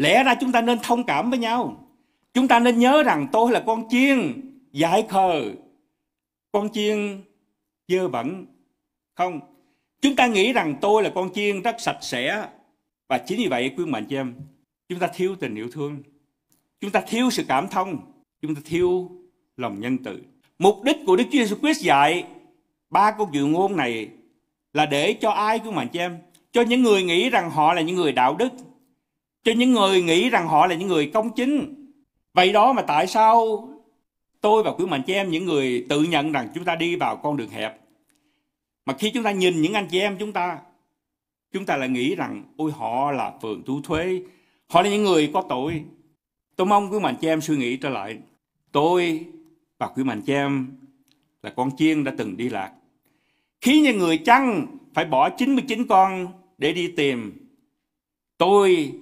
lẽ 0.00 0.24
ra 0.24 0.34
chúng 0.34 0.52
ta 0.52 0.60
nên 0.60 0.78
thông 0.82 1.04
cảm 1.04 1.30
với 1.30 1.38
nhau. 1.38 1.88
Chúng 2.34 2.48
ta 2.48 2.60
nên 2.60 2.78
nhớ 2.78 3.02
rằng 3.02 3.26
tôi 3.32 3.52
là 3.52 3.62
con 3.66 3.84
chiên 3.90 4.40
dại 4.72 5.06
khờ, 5.08 5.42
con 6.52 6.68
chiên 6.72 7.22
dơ 7.88 8.08
bẩn. 8.08 8.46
Không, 9.14 9.40
chúng 10.00 10.16
ta 10.16 10.26
nghĩ 10.26 10.52
rằng 10.52 10.74
tôi 10.80 11.02
là 11.02 11.12
con 11.14 11.32
chiên 11.34 11.62
rất 11.62 11.76
sạch 11.78 11.98
sẽ. 12.00 12.48
Và 13.08 13.18
chính 13.18 13.38
vì 13.38 13.48
vậy 13.48 13.70
quý 13.76 13.84
mạnh 13.84 14.06
chị 14.08 14.16
em, 14.16 14.34
chúng 14.88 14.98
ta 14.98 15.06
thiếu 15.14 15.36
tình 15.40 15.54
yêu 15.54 15.68
thương. 15.72 16.02
Chúng 16.80 16.90
ta 16.90 17.00
thiếu 17.08 17.30
sự 17.30 17.44
cảm 17.48 17.68
thông, 17.68 17.98
chúng 18.42 18.54
ta 18.54 18.60
thiếu 18.64 19.10
lòng 19.56 19.80
nhân 19.80 19.98
từ. 19.98 20.20
Mục 20.58 20.82
đích 20.84 20.96
của 21.06 21.16
Đức 21.16 21.24
Chúa 21.32 21.38
Jesus 21.38 21.60
Christ 21.60 21.80
dạy 21.80 22.24
ba 22.90 23.10
câu 23.10 23.28
chuyện 23.32 23.52
ngôn 23.52 23.76
này 23.76 24.08
là 24.72 24.86
để 24.86 25.12
cho 25.12 25.30
ai 25.30 25.58
quý 25.58 25.70
mạnh 25.70 25.88
chị 25.92 25.98
em? 25.98 26.18
Cho 26.52 26.62
những 26.62 26.82
người 26.82 27.02
nghĩ 27.02 27.30
rằng 27.30 27.50
họ 27.50 27.74
là 27.74 27.80
những 27.80 27.96
người 27.96 28.12
đạo 28.12 28.36
đức, 28.36 28.52
cho 29.44 29.52
những 29.52 29.72
người 29.72 30.02
nghĩ 30.02 30.30
rằng 30.30 30.48
họ 30.48 30.66
là 30.66 30.74
những 30.74 30.88
người 30.88 31.10
công 31.14 31.30
chính. 31.34 31.74
Vậy 32.34 32.52
đó 32.52 32.72
mà 32.72 32.82
tại 32.82 33.06
sao 33.06 33.68
tôi 34.40 34.62
và 34.62 34.72
quý 34.72 34.86
mạnh 34.86 35.02
chị 35.06 35.12
em, 35.12 35.30
những 35.30 35.44
người 35.44 35.86
tự 35.88 36.02
nhận 36.02 36.32
rằng 36.32 36.48
chúng 36.54 36.64
ta 36.64 36.76
đi 36.76 36.96
vào 36.96 37.16
con 37.16 37.36
đường 37.36 37.50
hẹp 37.50 37.80
mà 38.86 38.94
khi 38.98 39.10
chúng 39.10 39.22
ta 39.22 39.30
nhìn 39.30 39.60
những 39.60 39.72
anh 39.72 39.86
chị 39.90 40.00
em 40.00 40.16
chúng 40.18 40.32
ta 40.32 40.58
chúng 41.52 41.66
ta 41.66 41.76
lại 41.76 41.88
nghĩ 41.88 42.14
rằng, 42.14 42.44
ôi, 42.56 42.72
họ 42.76 43.12
là 43.12 43.32
phường 43.42 43.62
thu 43.66 43.80
thuế, 43.84 44.22
họ 44.68 44.82
là 44.82 44.90
những 44.90 45.04
người 45.04 45.30
có 45.34 45.42
tội 45.48 45.84
Tôi 46.60 46.66
mong 46.66 46.92
quý 46.92 46.98
mạnh 46.98 47.14
chị 47.20 47.28
em 47.28 47.40
suy 47.40 47.56
nghĩ 47.56 47.76
trở 47.76 47.88
lại. 47.88 48.18
Tôi 48.72 49.26
và 49.78 49.86
quý 49.86 50.04
mạnh 50.04 50.22
chị 50.26 50.32
em 50.32 50.66
là 51.42 51.50
con 51.50 51.76
chiên 51.76 52.04
đã 52.04 52.12
từng 52.18 52.36
đi 52.36 52.48
lạc. 52.48 52.72
Khi 53.60 53.80
những 53.80 53.98
người 53.98 54.18
chăn 54.18 54.66
phải 54.94 55.04
bỏ 55.04 55.30
99 55.30 55.86
con 55.86 56.26
để 56.58 56.72
đi 56.72 56.88
tìm. 56.88 57.32
Tôi 58.38 58.92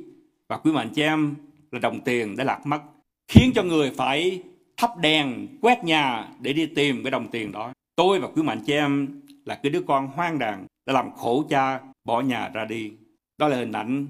và 0.49 0.57
quý 0.57 0.72
mạnh 0.72 0.90
chị 0.94 1.03
em 1.03 1.34
là 1.70 1.78
đồng 1.78 2.01
tiền 2.01 2.36
đã 2.36 2.44
lạc 2.44 2.66
mất. 2.66 2.80
Khiến 3.28 3.53
cho 3.55 3.62
người 3.62 3.90
phải 3.96 4.42
thắp 4.76 4.90
đèn, 5.01 5.49
quét 5.61 5.84
nhà 5.84 6.28
để 6.40 6.53
đi 6.53 6.66
tìm 6.66 7.03
cái 7.05 7.11
đồng 7.11 7.28
tiền 7.30 7.53
đó. 7.53 7.72
Tôi 7.96 8.20
và 8.20 8.28
quý 8.28 8.42
mạnh 8.42 8.62
chị 8.66 8.72
em 8.72 9.22
là 9.44 9.61
cái 9.62 9.70
đứa 9.70 9.82
con 9.86 10.07
hoang 10.07 10.38
đàn 10.38 10.66
đã 10.86 10.92
làm 10.92 11.11
khổ 11.16 11.44
cha 11.51 11.80
bỏ 12.05 12.20
nhà 12.20 12.49
ra 12.49 12.64
đi. 12.64 12.92
Đó 13.38 13.49
là 13.49 13.57
hình 13.57 13.72
ảnh 13.72 14.07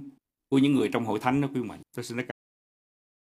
của 0.51 0.59
những 0.59 0.75
người 0.75 0.89
trong 0.93 1.05
hội 1.05 1.19
thánh 1.19 1.41
đó 1.41 1.49
quý 1.55 1.61
mạnh. 1.61 1.81
Tôi 1.97 2.05
xin 2.05 2.17
nói 2.17 2.27